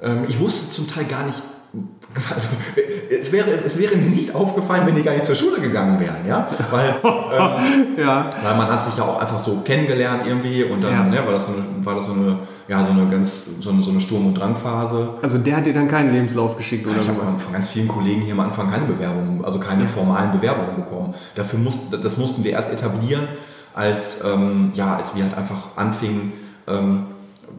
Ähm, 0.00 0.24
Ich 0.28 0.40
wusste 0.40 0.68
zum 0.68 0.88
Teil 0.88 1.04
gar 1.04 1.24
nicht, 1.24 1.40
also, 2.34 2.48
es, 3.10 3.32
wäre, 3.32 3.48
es 3.64 3.78
wäre 3.78 3.96
mir 3.96 4.10
nicht 4.10 4.34
aufgefallen, 4.34 4.82
wenn 4.86 4.94
die 4.94 5.02
gar 5.02 5.12
nicht 5.12 5.24
zur 5.24 5.34
Schule 5.34 5.58
gegangen 5.60 5.98
wären, 5.98 6.26
ja? 6.28 6.48
Weil, 6.70 6.94
ähm, 7.02 7.96
Ja, 7.98 8.30
weil 8.42 8.56
man 8.56 8.66
hat 8.68 8.84
sich 8.84 8.96
ja 8.98 9.04
auch 9.04 9.18
einfach 9.18 9.38
so 9.38 9.62
kennengelernt 9.64 10.24
irgendwie 10.26 10.64
und 10.64 10.82
dann 10.82 10.92
Ja. 10.92 11.04
ne, 11.04 11.24
war 11.24 11.32
das 11.32 11.46
so 11.46 11.52
eine, 11.52 11.84
war 11.86 11.94
das 11.94 12.06
so 12.06 12.12
eine, 12.12 12.38
ja, 12.68 12.84
so 12.84 12.90
eine 12.90 13.06
ganz, 13.06 13.46
so 13.60 13.70
eine, 13.70 13.82
so 13.82 13.90
eine 13.90 14.00
Sturm- 14.02 14.26
und 14.26 14.34
Drangphase. 14.34 15.14
also 15.22 15.38
der 15.38 15.56
hat 15.56 15.66
dir 15.66 15.72
dann 15.72 15.88
keinen 15.88 16.12
Lebenslauf 16.12 16.56
geschickt 16.58 16.86
oder 16.86 17.00
Ich 17.00 17.08
habe 17.08 17.26
von 17.26 17.52
ganz 17.52 17.68
vielen 17.68 17.88
Kollegen 17.88 18.20
hier 18.20 18.34
am 18.34 18.40
Anfang 18.40 18.70
keine 18.70 18.84
Bewerbungen, 18.84 19.42
also 19.44 19.58
keine 19.58 19.86
formalen 19.86 20.32
Bewerbungen 20.32 20.76
bekommen. 20.76 21.14
Dafür 21.34 21.58
mussten, 21.58 21.98
das 22.02 22.18
mussten 22.18 22.44
wir 22.44 22.52
erst 22.52 22.70
etablieren, 22.70 23.26
als, 23.74 24.22
ähm, 24.22 24.72
ja, 24.74 24.96
als 24.96 25.16
wir 25.16 25.24
halt 25.24 25.34
einfach 25.36 25.76
anfingen, 25.76 26.32
ähm, 26.68 27.06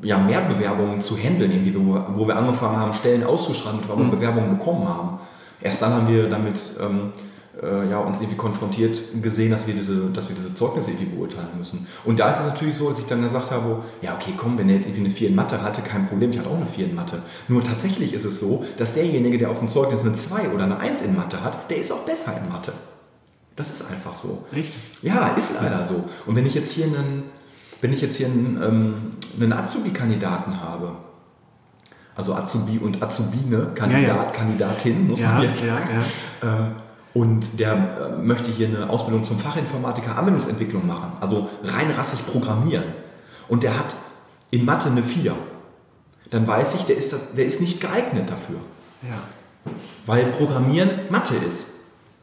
ja, 0.04 0.18
mehr 0.20 0.42
Bewerbungen 0.42 1.02
zu 1.02 1.18
handeln, 1.18 1.52
irgendwie, 1.52 1.74
wo, 1.76 1.94
wir, 1.94 2.08
wo 2.14 2.28
wir 2.28 2.36
angefangen 2.36 2.78
haben, 2.78 2.94
Stellen 2.94 3.24
auszuschreiben, 3.24 3.80
wo 3.88 3.98
wir 3.98 4.12
Bewerbungen 4.12 4.58
bekommen 4.58 4.88
haben. 4.88 5.20
Erst 5.62 5.82
dann 5.82 5.94
haben 5.94 6.08
wir 6.08 6.30
damit 6.30 6.60
ähm, 6.80 7.14
äh, 7.62 7.90
ja, 7.90 8.00
uns 8.00 8.18
irgendwie 8.18 8.36
konfrontiert 8.36 8.98
gesehen, 9.22 9.52
dass 9.52 9.68
wir, 9.68 9.74
diese, 9.74 10.10
dass 10.10 10.30
wir 10.30 10.36
diese 10.36 10.54
Zeugnisse 10.54 10.92
irgendwie 10.92 11.16
beurteilen 11.16 11.50
müssen. 11.58 11.88
Und 12.04 12.20
da 12.20 12.30
ist 12.30 12.40
es 12.40 12.46
natürlich 12.46 12.76
so, 12.76 12.90
dass 12.90 13.00
ich 13.00 13.06
dann 13.06 13.22
gesagt 13.22 13.52
habe, 13.52 13.84
ja 14.02 14.14
okay, 14.14 14.34
komm, 14.36 14.58
wenn 14.58 14.70
er 14.70 14.76
jetzt 14.76 14.86
irgendwie 14.86 15.06
eine 15.06 15.14
4 15.14 15.30
in 15.30 15.36
Mathe 15.36 15.62
hatte, 15.62 15.82
kein 15.82 16.08
Problem, 16.08 16.32
ich 16.32 16.40
hatte 16.40 16.50
auch 16.50 16.58
eine 16.58 16.66
4 16.66 16.88
in 16.88 16.96
Mathe. 16.96 17.22
Nur 17.48 17.64
tatsächlich 17.64 18.14
ist 18.14 18.26
es 18.26 18.40
so, 18.40 18.66
dass 18.78 18.94
derjenige, 18.94 19.38
der 19.38 19.52
auf 19.52 19.60
dem 19.60 19.68
Zeugnis 19.68 20.02
eine 20.02 20.14
2 20.14 20.50
oder 20.50 20.64
eine 20.64 20.80
1 20.80 21.04
in 21.04 21.16
Mathe 21.16 21.44
hat, 21.44 21.70
der 21.70 21.78
ist 21.78 21.92
auch 21.92 22.06
besser 22.06 22.36
in 22.38 22.52
Mathe. 22.52 22.74
Das 23.56 23.72
ist 23.72 23.90
einfach 23.90 24.16
so. 24.16 24.46
Echt? 24.52 24.76
Ja, 25.02 25.28
ist 25.36 25.62
leider 25.62 25.86
so. 25.86 26.04
Und 26.26 26.36
wenn 26.36 26.46
ich 26.46 26.56
jetzt 26.56 26.72
hier 26.72 26.86
einen, 26.86 27.26
wenn 27.84 27.92
ich 27.92 28.02
jetzt 28.02 28.16
hier 28.16 28.28
einen, 28.28 28.60
ähm, 28.64 28.96
einen 29.40 29.52
Azubi-Kandidaten 29.52 30.62
habe, 30.62 30.94
also 32.16 32.34
Azubi 32.34 32.78
und 32.78 33.04
Azubine, 33.04 33.72
Kandidat, 33.76 34.08
Ja, 34.08 34.24
ja. 34.24 34.32
Kandidatin, 34.32 35.08
muss 35.08 35.20
Ja, 35.20 35.34
man 35.34 35.44
jetzt 35.44 35.60
sagen. 35.66 35.90
Ähm, 36.42 36.76
und 37.14 37.60
der 37.60 37.74
äh, 37.74 38.22
möchte 38.22 38.50
hier 38.52 38.68
eine 38.68 38.90
Ausbildung 38.90 39.24
zum 39.24 39.38
Fachinformatiker 39.38 40.18
Anwendungsentwicklung 40.18 40.88
machen, 40.88 41.12
also 41.20 41.50
rein 41.64 41.92
rassig 41.92 42.26
programmieren. 42.26 42.86
Und 43.50 43.64
der 43.64 43.78
hat 43.78 43.96
in 44.50 44.64
Mathe 44.64 44.90
eine 44.90 45.04
4. 45.04 45.36
Dann 46.30 46.48
weiß 46.48 46.76
ich, 46.76 46.86
der 46.86 46.96
ist, 46.96 47.14
der 47.36 47.46
ist 47.46 47.60
nicht 47.60 47.82
geeignet 47.82 48.30
dafür, 48.30 48.62
weil 50.06 50.24
Programmieren 50.28 50.90
Mathe 51.10 51.36
ist. 51.36 51.73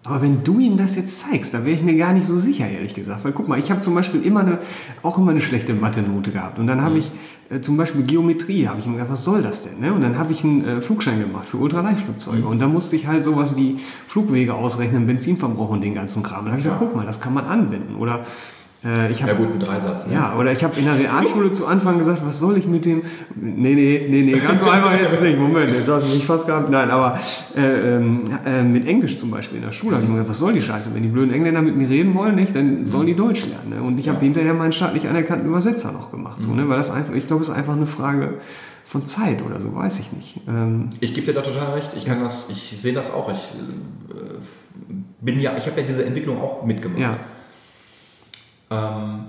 Aber 0.05 0.23
wenn 0.23 0.43
du 0.45 0.59
ihm 0.59 0.79
das 0.79 0.97
jetzt 0.97 1.21
zeigst, 1.21 1.53
da 1.53 1.65
wäre 1.65 1.77
ich 1.77 1.83
mir 1.83 1.95
gar 1.95 2.15
nicht 2.15 2.27
so 2.27 2.39
sicher, 2.39 2.67
ehrlich 2.67 2.95
gesagt. 2.95 3.23
Weil 3.23 3.33
guck 3.33 3.49
mal, 3.49 3.59
ich 3.59 3.71
habe 3.71 3.81
zum 3.81 3.95
Beispiel 3.95 4.25
immer 4.25 4.41
eine, 4.41 4.59
auch 5.03 5.19
immer 5.19 5.33
eine 5.33 5.43
schlechte 5.43 5.75
Mathe-Note 5.75 6.31
gehabt. 6.31 6.59
Und 6.59 6.67
dann 6.67 6.81
habe 6.81 6.97
ich 6.97 7.11
äh, 7.51 7.61
zum 7.61 7.77
Beispiel 7.77 8.05
Geometrie, 8.05 8.67
habe 8.67 8.81
ich 8.81 8.87
mir 8.87 8.95
gedacht, 8.95 9.11
was 9.11 9.25
soll 9.25 9.43
das 9.43 9.69
denn? 9.69 9.81
Ne? 9.81 9.93
Und 9.93 10.01
dann 10.01 10.17
habe 10.17 10.33
ich 10.33 10.43
einen 10.43 10.65
äh, 10.65 10.81
Flugschein 10.81 11.21
gemacht 11.21 11.47
für 11.47 11.59
Ultraleichtflugzeuge. 11.59 12.47
Und 12.47 12.61
da 12.61 12.69
musste 12.69 12.97
ich 12.97 13.07
halt 13.07 13.25
sowas 13.25 13.57
wie 13.57 13.79
Flugwege 14.07 14.55
ausrechnen, 14.55 15.07
Benzinverbrauch 15.07 15.69
und 15.69 15.83
den 15.83 15.95
ganzen 15.95 16.23
Kram. 16.23 16.41
Und 16.41 16.45
da 16.47 16.51
habe 16.53 16.61
ich 16.61 16.65
gesagt, 16.65 16.81
guck 16.81 16.97
mal, 16.97 17.05
das 17.05 17.21
kann 17.21 17.35
man 17.35 17.45
anwenden. 17.45 17.97
Oder 17.97 18.23
äh, 18.85 19.11
ich 19.11 19.23
habe 19.23 19.33
Ja 19.33 19.39
gut, 19.39 19.53
ein 19.53 19.59
Dreisatz. 19.61 20.07
Ne? 20.07 20.15
Ja, 20.15 20.35
oder 20.37 20.53
ich 20.53 20.65
habe 20.65 20.79
in 20.79 20.85
der 20.87 20.99
Realschule 20.99 21.53
zu 21.53 21.67
Anfang 21.67 21.99
gesagt, 21.99 22.23
was 22.25 22.39
soll 22.41 22.57
ich 22.57 22.67
mit 22.67 22.85
dem. 22.85 23.03
Nee, 23.35 23.75
nee, 23.75 24.07
nee, 24.09 24.23
nee, 24.23 24.39
ganz 24.39 24.61
so 24.61 24.69
einfach 24.69 24.99
ist 24.99 25.13
es 25.13 25.21
nicht. 25.21 25.39
Moment, 25.39 25.71
jetzt 25.73 25.89
hast 25.89 26.07
du 26.07 26.13
mich 26.15 26.25
fast 26.25 26.47
gehabt. 26.47 26.71
Nein, 26.71 26.91
aber 26.91 27.19
äh, 27.57 27.97
ähm, 27.97 28.25
äh, 28.45 28.63
mit 28.63 28.87
Englisch 28.87 29.19
zum 29.19 29.31
Beispiel 29.31 29.59
in 29.59 29.65
der 29.65 29.73
Schule 29.73 29.97
habe 29.97 30.05
ich 30.05 30.09
mir 30.09 30.17
gedacht, 30.17 30.31
was 30.31 30.39
soll 30.39 30.53
die 30.55 30.63
Scheiße? 30.63 30.95
Wenn 30.95 31.03
die 31.03 31.09
blöden 31.09 31.33
Engländer 31.33 31.63
mit 31.63 31.77
mir 31.77 31.89
reden 31.89 32.15
wollen, 32.15 32.35
nicht, 32.37 32.55
dann 32.57 32.89
sollen 32.89 33.07
die 33.07 33.15
Deutsch 33.17 33.45
lernen. 33.47 33.71
Ne? 33.71 33.83
Und 33.83 34.01
ich 34.01 34.09
habe 34.09 34.21
hinterher 34.21 34.55
meinen 34.55 34.73
staatlich 34.73 35.07
anerkannten 35.09 35.47
Übersetzer 35.49 35.93
noch 35.93 36.11
gemacht. 36.11 36.41
So, 36.43 36.53
ne? 36.55 36.69
Weil 36.69 36.79
das 36.79 36.91
einfach, 36.91 37.15
ich 37.15 37.27
glaube, 37.27 37.43
es 37.43 37.49
ist 37.51 37.55
einfach 37.55 37.75
eine 37.77 37.87
Frage 37.87 38.35
von 38.87 39.07
Zeit 39.07 39.41
oder 39.47 39.61
so, 39.61 39.75
weiß 39.75 40.01
ich 40.01 40.11
nicht. 40.13 40.41
Ähm, 40.49 40.89
Ich 41.01 41.15
gebe 41.15 41.27
dir 41.27 41.35
da 41.35 41.43
total 41.43 41.75
recht. 41.75 41.91
Ich 41.97 42.07
kann 42.07 42.21
das, 42.21 42.49
ich 42.51 42.59
sehe 42.81 42.93
das 42.93 43.13
auch. 43.13 43.31
Ich 43.31 43.55
äh, 44.11 44.41
bin 45.21 45.41
ja, 45.41 45.53
ich 45.57 45.67
habe 45.67 45.81
ja 45.81 45.87
diese 45.87 46.05
Entwicklung 46.05 46.41
auch 46.41 46.65
mitgemacht. 46.65 46.99
ja, 47.01 47.17
Ähm, 48.71 49.25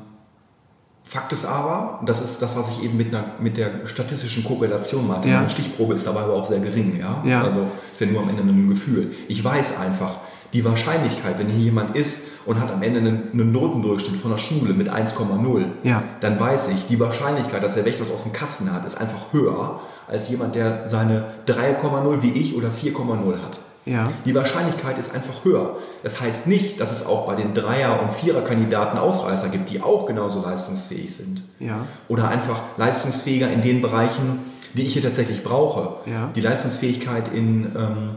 Fakt 1.03 1.33
ist 1.33 1.45
aber, 1.45 1.99
das 2.05 2.21
ist 2.21 2.41
das, 2.41 2.55
was 2.55 2.71
ich 2.71 2.83
eben 2.83 2.95
mit, 2.95 3.13
einer, 3.13 3.25
mit 3.39 3.57
der 3.57 3.85
statistischen 3.85 4.45
Korrelation 4.45 5.05
meinte. 5.07 5.27
Ja. 5.27 5.37
Meine 5.37 5.49
Stichprobe 5.49 5.95
ist 5.95 6.07
dabei 6.07 6.21
aber 6.21 6.33
auch 6.33 6.45
sehr 6.45 6.59
gering. 6.59 6.97
Ja? 6.97 7.21
Ja. 7.25 7.43
Also 7.43 7.67
ist 7.91 7.99
ja 7.99 8.07
nur 8.07 8.21
am 8.21 8.29
Ende 8.29 8.43
ein 8.43 8.69
Gefühl. 8.69 9.11
Ich 9.27 9.43
weiß 9.43 9.77
einfach, 9.79 10.15
Die 10.53 10.63
Wahrscheinlichkeit, 10.65 11.39
wenn 11.39 11.47
hier 11.47 11.63
jemand 11.65 11.95
ist 11.95 12.23
und 12.45 12.59
hat 12.59 12.71
am 12.71 12.81
Ende 12.81 12.99
einen, 12.99 13.29
einen 13.33 13.51
Notendurchschnitt 13.53 14.19
von 14.19 14.31
der 14.31 14.37
Schule 14.37 14.73
mit 14.73 14.89
1,0, 14.89 15.65
Ja. 15.83 16.03
dann 16.19 16.37
weiß 16.39 16.69
ich, 16.69 16.87
die 16.87 16.99
Wahrscheinlichkeit, 16.99 17.63
dass 17.63 17.77
er 17.77 17.85
echt 17.87 18.01
was 18.01 18.11
auf 18.11 18.23
dem 18.23 18.33
Kasten 18.33 18.71
hat, 18.71 18.85
ist 18.85 18.95
einfach 18.99 19.31
höher 19.31 19.79
als 20.09 20.27
jemand, 20.29 20.55
der 20.55 20.87
seine 20.89 21.25
3,0 21.47 22.21
wie 22.21 22.31
ich 22.31 22.55
oder 22.57 22.67
4,0 22.69 23.41
hat. 23.41 23.59
Ja. 23.85 24.11
Die 24.25 24.35
Wahrscheinlichkeit 24.35 24.97
ist 24.97 25.13
einfach 25.13 25.43
höher. 25.43 25.77
Das 26.03 26.21
heißt 26.21 26.47
nicht, 26.47 26.79
dass 26.79 26.91
es 26.91 27.05
auch 27.05 27.25
bei 27.25 27.35
den 27.35 27.53
Dreier- 27.53 28.01
und 28.01 28.13
Vierer-Kandidaten 28.13 28.97
Ausreißer 28.97 29.49
gibt, 29.49 29.69
die 29.69 29.81
auch 29.81 30.05
genauso 30.05 30.41
leistungsfähig 30.41 31.15
sind. 31.15 31.43
Ja. 31.59 31.87
Oder 32.07 32.27
einfach 32.29 32.61
leistungsfähiger 32.77 33.51
in 33.51 33.61
den 33.61 33.81
Bereichen, 33.81 34.39
die 34.75 34.83
ich 34.83 34.93
hier 34.93 35.01
tatsächlich 35.01 35.43
brauche. 35.43 36.09
Ja. 36.09 36.29
Die 36.35 36.41
Leistungsfähigkeit 36.41 37.33
in, 37.33 37.71
ähm, 37.75 38.09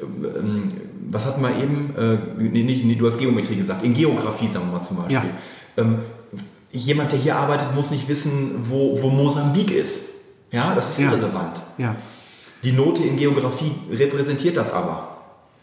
ähm, 0.00 0.72
was 1.10 1.26
hatten 1.26 1.42
wir 1.42 1.56
eben? 1.56 1.94
Äh, 1.96 2.18
nee, 2.38 2.62
nicht, 2.62 2.84
nee, 2.84 2.94
du 2.94 3.06
hast 3.06 3.18
Geometrie 3.18 3.56
gesagt. 3.56 3.82
In 3.82 3.94
Geografie, 3.94 4.46
sagen 4.46 4.66
wir 4.66 4.78
mal 4.78 4.84
zum 4.84 4.98
Beispiel. 4.98 5.16
Ja. 5.76 5.82
Ähm, 5.82 5.98
jemand, 6.70 7.12
der 7.12 7.18
hier 7.18 7.36
arbeitet, 7.36 7.74
muss 7.74 7.90
nicht 7.90 8.08
wissen, 8.08 8.52
wo, 8.62 9.00
wo 9.02 9.10
Mosambik 9.10 9.70
ist. 9.70 10.04
Ja, 10.50 10.74
das 10.74 10.90
ist 10.90 11.00
irrelevant. 11.00 11.60
Ja. 11.76 11.94
Die 12.64 12.72
Note 12.72 13.02
in 13.02 13.16
Geografie 13.16 13.72
repräsentiert 13.90 14.56
das 14.56 14.72
aber. 14.72 15.07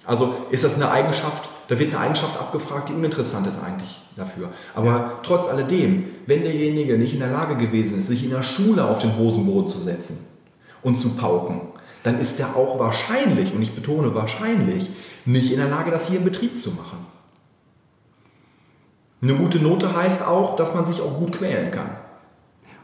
Also 0.05 0.35
ist 0.51 0.63
das 0.63 0.75
eine 0.75 0.91
Eigenschaft, 0.91 1.49
da 1.67 1.79
wird 1.79 1.93
eine 1.93 1.99
Eigenschaft 1.99 2.39
abgefragt, 2.39 2.89
die 2.89 2.93
uninteressant 2.93 3.47
ist 3.47 3.61
eigentlich 3.63 4.01
dafür. 4.15 4.49
Aber 4.73 5.19
trotz 5.23 5.47
alledem, 5.47 6.05
wenn 6.27 6.43
derjenige 6.43 6.97
nicht 6.97 7.13
in 7.13 7.19
der 7.19 7.31
Lage 7.31 7.55
gewesen 7.55 7.97
ist, 7.97 8.07
sich 8.07 8.23
in 8.23 8.29
der 8.29 8.43
Schule 8.43 8.85
auf 8.85 8.99
den 8.99 9.17
Hosenboden 9.17 9.67
zu 9.67 9.79
setzen 9.79 10.27
und 10.83 10.95
zu 10.95 11.15
pauken, 11.15 11.61
dann 12.03 12.19
ist 12.19 12.39
er 12.39 12.55
auch 12.55 12.77
wahrscheinlich, 12.77 13.53
und 13.55 13.63
ich 13.63 13.73
betone 13.73 14.13
wahrscheinlich, 14.13 14.91
nicht 15.25 15.51
in 15.51 15.57
der 15.57 15.69
Lage, 15.69 15.89
das 15.89 16.07
hier 16.07 16.19
im 16.19 16.23
Betrieb 16.23 16.59
zu 16.59 16.71
machen. 16.71 17.05
Eine 19.23 19.35
gute 19.35 19.57
Note 19.57 19.95
heißt 19.95 20.23
auch, 20.27 20.55
dass 20.55 20.75
man 20.75 20.85
sich 20.85 21.01
auch 21.01 21.17
gut 21.17 21.31
quälen 21.31 21.71
kann. 21.71 21.89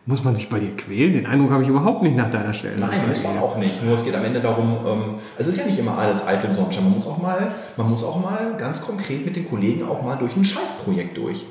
Muss 0.07 0.23
man 0.23 0.33
sich 0.33 0.49
bei 0.49 0.57
dir 0.57 0.75
quälen? 0.75 1.13
Den 1.13 1.27
Eindruck 1.27 1.51
habe 1.51 1.61
ich 1.61 1.69
überhaupt 1.69 2.01
nicht 2.01 2.15
nach 2.15 2.31
deiner 2.31 2.53
Stelle. 2.53 2.79
Nein, 2.79 2.89
muss 3.07 3.21
man 3.21 3.37
auch 3.37 3.57
nicht. 3.57 3.83
Nur 3.83 3.93
es 3.93 4.03
geht 4.03 4.15
am 4.15 4.25
Ende 4.25 4.39
darum, 4.39 4.79
ähm, 4.85 5.03
es 5.37 5.45
ist 5.45 5.57
ja 5.57 5.65
nicht 5.65 5.77
immer 5.77 5.95
alles 5.95 6.25
eitel 6.25 6.49
Sonnenschein. 6.49 6.85
Man 6.85 6.93
muss 6.93 7.05
auch 7.05 7.19
mal, 7.19 7.51
man 7.77 7.89
muss 7.89 8.03
auch 8.03 8.19
mal 8.19 8.55
ganz 8.57 8.81
konkret 8.81 9.23
mit 9.25 9.35
den 9.35 9.47
Kollegen 9.47 9.87
auch 9.87 10.01
mal 10.01 10.15
durch 10.15 10.35
ein 10.35 10.43
Scheißprojekt 10.43 11.17
durch. 11.17 11.45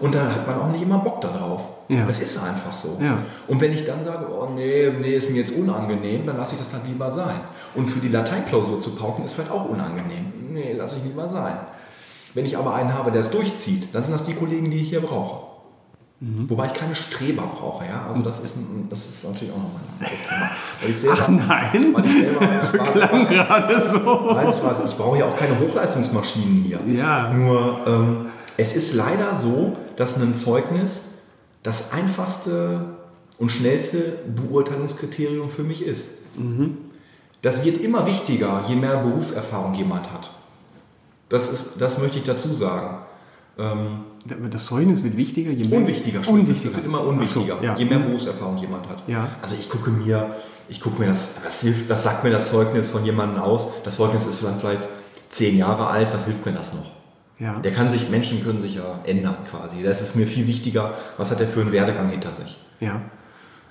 Und 0.00 0.16
da 0.16 0.34
hat 0.34 0.48
man 0.48 0.58
auch 0.58 0.72
nicht 0.72 0.82
immer 0.82 0.98
Bock 0.98 1.20
darauf. 1.20 1.68
Ja. 1.88 2.04
Das 2.04 2.18
ist 2.18 2.42
einfach 2.42 2.74
so. 2.74 2.98
Ja. 3.00 3.18
Und 3.46 3.60
wenn 3.60 3.72
ich 3.72 3.84
dann 3.84 4.02
sage, 4.02 4.26
oh 4.32 4.48
nee, 4.52 4.90
nee, 5.00 5.14
ist 5.14 5.30
mir 5.30 5.38
jetzt 5.38 5.56
unangenehm, 5.56 6.26
dann 6.26 6.38
lasse 6.38 6.54
ich 6.54 6.58
das 6.58 6.72
halt 6.74 6.88
lieber 6.88 7.08
sein. 7.08 7.36
Und 7.76 7.86
für 7.86 8.00
die 8.00 8.08
Lateinklausur 8.08 8.80
zu 8.80 8.96
pauken 8.96 9.24
ist 9.24 9.34
vielleicht 9.34 9.52
auch 9.52 9.68
unangenehm. 9.68 10.32
Nee, 10.50 10.72
lasse 10.72 10.96
ich 10.96 11.04
lieber 11.04 11.28
sein. 11.28 11.54
Wenn 12.34 12.46
ich 12.46 12.58
aber 12.58 12.74
einen 12.74 12.94
habe, 12.94 13.12
der 13.12 13.20
es 13.20 13.30
durchzieht, 13.30 13.94
dann 13.94 14.02
sind 14.02 14.12
das 14.12 14.24
die 14.24 14.34
Kollegen, 14.34 14.70
die 14.70 14.80
ich 14.80 14.88
hier 14.88 15.02
brauche. 15.02 15.51
Mhm. 16.24 16.48
Wobei 16.48 16.66
ich 16.66 16.72
keine 16.72 16.94
Streber 16.94 17.50
brauche, 17.52 17.84
ja. 17.84 18.06
Also 18.06 18.22
das 18.22 18.38
ist, 18.38 18.56
ein- 18.56 18.86
das 18.88 19.08
ist 19.08 19.24
natürlich 19.24 19.52
auch 19.52 19.56
nochmal 19.56 19.80
ein 19.98 20.04
anderes 20.06 20.22
Thema. 20.28 20.50
Weil 20.80 20.90
ich 20.90 20.98
selber, 20.98 21.18
Ach 21.20 21.28
nein, 21.28 21.94
weil 21.94 22.04
ich 22.06 22.12
selber 22.12 22.88
klang 22.92 23.26
gerade 23.26 23.80
so. 23.80 24.32
Nein, 24.32 24.48
ich 24.56 24.62
weiß, 24.62 24.78
ich 24.86 24.94
brauche 24.96 25.18
ja 25.18 25.24
auch 25.26 25.36
keine 25.36 25.58
Hochleistungsmaschinen 25.58 26.62
hier. 26.62 26.78
Ja. 26.86 27.32
Nur 27.32 27.80
ähm, 27.88 28.26
es 28.56 28.72
ist 28.76 28.94
leider 28.94 29.34
so, 29.34 29.76
dass 29.96 30.16
ein 30.16 30.34
Zeugnis 30.36 31.04
das 31.64 31.92
einfachste 31.92 32.84
und 33.38 33.50
schnellste 33.50 34.18
Beurteilungskriterium 34.36 35.50
für 35.50 35.62
mich 35.64 35.84
ist. 35.84 36.08
Das 37.42 37.64
wird 37.64 37.80
immer 37.80 38.06
wichtiger, 38.06 38.62
je 38.68 38.76
mehr 38.76 38.98
Berufserfahrung 38.98 39.74
jemand 39.74 40.12
hat. 40.12 40.30
Das, 41.28 41.50
ist, 41.50 41.80
das 41.80 41.98
möchte 41.98 42.18
ich 42.18 42.24
dazu 42.24 42.52
sagen. 42.54 42.98
Ähm, 43.58 44.00
Das 44.50 44.66
Zeugnis 44.66 45.02
wird 45.02 45.16
wichtiger, 45.16 45.50
je 45.50 45.64
mehr. 45.64 45.78
unwichtiger 45.80 46.24
schon. 46.24 46.40
Unwichtiger. 46.40 46.70
Es 46.70 46.76
wird 46.76 46.86
immer 46.86 46.98
Ach 47.00 47.04
so, 47.04 47.08
unwichtiger, 47.10 47.56
ja. 47.62 47.74
je 47.76 47.84
mehr 47.84 47.98
Berufserfahrung 47.98 48.56
jemand 48.58 48.88
hat. 48.88 49.02
Ja. 49.06 49.28
Also 49.42 49.54
ich 49.58 49.68
gucke 49.68 49.90
mir, 49.90 50.34
ich 50.68 50.80
gucke 50.80 51.00
mir 51.00 51.08
das, 51.08 51.36
was 51.44 51.60
hilft, 51.60 51.88
was 51.90 52.02
sagt 52.02 52.24
mir 52.24 52.30
das 52.30 52.50
Zeugnis 52.50 52.88
von 52.88 53.04
jemandem 53.04 53.42
aus? 53.42 53.68
Das 53.84 53.96
Zeugnis 53.96 54.24
ist 54.26 54.42
dann 54.42 54.58
vielleicht 54.58 54.88
zehn 55.28 55.56
Jahre 55.58 55.86
alt, 55.88 56.12
was 56.14 56.24
hilft 56.24 56.46
mir 56.46 56.52
das 56.52 56.72
noch? 56.72 56.92
Ja. 57.38 57.58
Der 57.58 57.72
kann 57.72 57.90
sich, 57.90 58.08
Menschen 58.08 58.42
können 58.44 58.60
sich 58.60 58.76
ja 58.76 59.00
ändern 59.04 59.36
quasi. 59.50 59.82
Das 59.82 60.00
ist 60.00 60.14
mir 60.14 60.26
viel 60.26 60.46
wichtiger, 60.46 60.94
was 61.16 61.30
hat 61.30 61.40
er 61.40 61.48
für 61.48 61.60
einen 61.60 61.72
Werdegang 61.72 62.08
hinter 62.10 62.32
sich. 62.32 62.58
ja. 62.80 63.00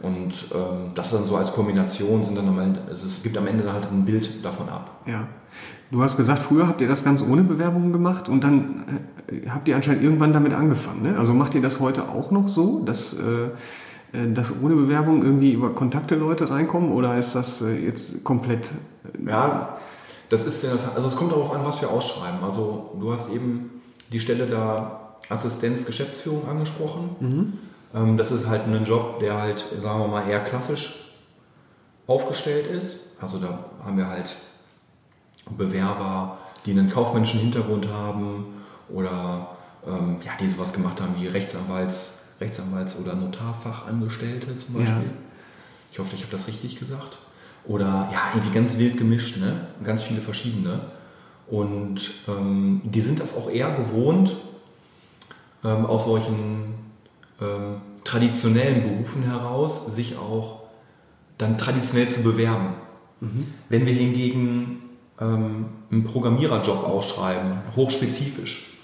Und 0.01 0.33
ähm, 0.55 0.93
das 0.95 1.11
dann 1.11 1.23
so 1.25 1.35
als 1.37 1.53
Kombination 1.53 2.23
sind 2.23 2.35
dann 2.35 2.47
am 2.47 2.57
Ende, 2.57 2.81
es 2.91 3.21
gibt 3.21 3.37
am 3.37 3.45
Ende 3.45 3.71
halt 3.71 3.85
ein 3.91 4.03
Bild 4.03 4.43
davon 4.43 4.67
ab. 4.67 4.99
Ja. 5.05 5.27
Du 5.91 6.01
hast 6.01 6.15
gesagt, 6.15 6.41
früher 6.41 6.67
habt 6.67 6.80
ihr 6.80 6.88
das 6.88 7.04
ganz 7.04 7.21
ohne 7.21 7.43
Bewerbungen 7.43 7.91
gemacht 7.91 8.30
und 8.30 8.45
dann 8.45 9.04
äh, 9.27 9.49
habt 9.49 9.67
ihr 9.67 9.75
anscheinend 9.75 10.04
irgendwann 10.04 10.32
damit 10.32 10.54
angefangen. 10.54 11.01
Ne? 11.04 11.19
Also 11.19 11.34
macht 11.34 11.54
ihr 11.54 11.62
das 11.62 11.82
heute 11.82 12.08
auch 12.10 12.32
noch 12.32 12.47
so, 12.47 12.80
dass, 12.86 13.13
äh, 13.13 14.17
äh, 14.17 14.32
dass 14.32 14.63
ohne 14.63 14.75
Bewerbung 14.75 15.21
irgendwie 15.21 15.51
über 15.51 15.75
Kontakte 15.75 16.15
Leute 16.15 16.49
reinkommen 16.49 16.93
oder 16.93 17.17
ist 17.17 17.36
das 17.36 17.62
äh, 17.62 17.75
jetzt 17.75 18.23
komplett. 18.23 18.71
Ja, 19.27 19.77
das 20.30 20.45
ist 20.45 20.65
also 20.95 21.08
es 21.08 21.15
kommt 21.17 21.34
darauf 21.34 21.54
an, 21.54 21.65
was 21.65 21.82
wir 21.82 21.89
ausschreiben. 21.89 22.41
Also 22.41 22.95
du 22.97 23.12
hast 23.12 23.30
eben 23.34 23.82
die 24.13 24.21
Stelle 24.21 24.47
da 24.47 25.17
Assistenz 25.27 25.86
Geschäftsführung 25.86 26.47
angesprochen. 26.47 27.60
Ähm, 27.93 28.15
das 28.15 28.32
ist 28.32 28.47
halt 28.47 28.65
ein 28.65 28.86
Job, 28.86 29.19
der 29.19 29.41
halt, 29.41 29.60
sagen 29.82 29.99
wir 29.99 30.08
mal, 30.08 30.25
eher 30.30 30.39
klassisch 30.39 31.17
aufgestellt 32.08 32.67
ist. 32.67 32.99
Also 33.19 33.39
da 33.39 33.65
haben 33.84 33.97
wir 33.97 34.08
halt 34.08 34.36
Bewerber, 35.49 36.38
die 36.65 36.71
einen 36.71 36.89
kaufmännischen 36.89 37.39
Hintergrund 37.39 37.88
haben 37.89 38.45
oder 38.89 39.58
ähm, 39.88 40.17
ja, 40.23 40.32
die 40.39 40.47
sowas 40.47 40.73
gemacht 40.73 41.01
haben 41.01 41.15
wie 41.19 41.27
Rechtsanwalts, 41.27 42.23
Rechtsanwalts- 42.39 42.99
oder 42.99 43.15
Notarfachangestellte 43.15 44.56
zum 44.58 44.75
Ja. 44.75 44.82
Beispiel. 44.82 45.10
Ich 45.91 45.99
hoffe, 45.99 46.15
ich 46.15 46.21
habe 46.21 46.32
das 46.32 46.47
richtig 46.47 46.80
gesagt. 46.80 47.17
Oder 47.65 48.10
ja, 48.12 48.32
irgendwie 48.34 48.54
ganz 48.54 48.77
wild 48.77 48.97
gemischt, 48.97 49.38
ne? 49.38 49.67
ganz 49.84 50.01
viele 50.04 50.21
verschiedene. 50.21 50.80
Und 51.47 52.12
ähm, 52.27 52.82
die 52.84 53.01
sind 53.01 53.19
das 53.19 53.36
auch 53.36 53.49
eher 53.49 53.71
gewohnt, 53.73 54.36
ähm, 55.63 55.86
aus 55.86 56.06
solchen 56.06 56.73
ähm, 57.41 57.82
traditionellen 58.04 58.84
Berufen 58.84 59.23
heraus 59.23 59.93
sich 59.93 60.17
auch 60.17 60.62
dann 61.38 61.58
traditionell 61.58 62.08
zu 62.08 62.23
bewerben. 62.23 62.75
Wenn 63.69 63.86
wir 63.86 63.93
hingegen 63.93 64.82
ähm, 65.21 65.65
einen 65.91 66.03
Programmiererjob 66.03 66.84
ausschreiben, 66.84 67.60
hochspezifisch, 67.75 68.77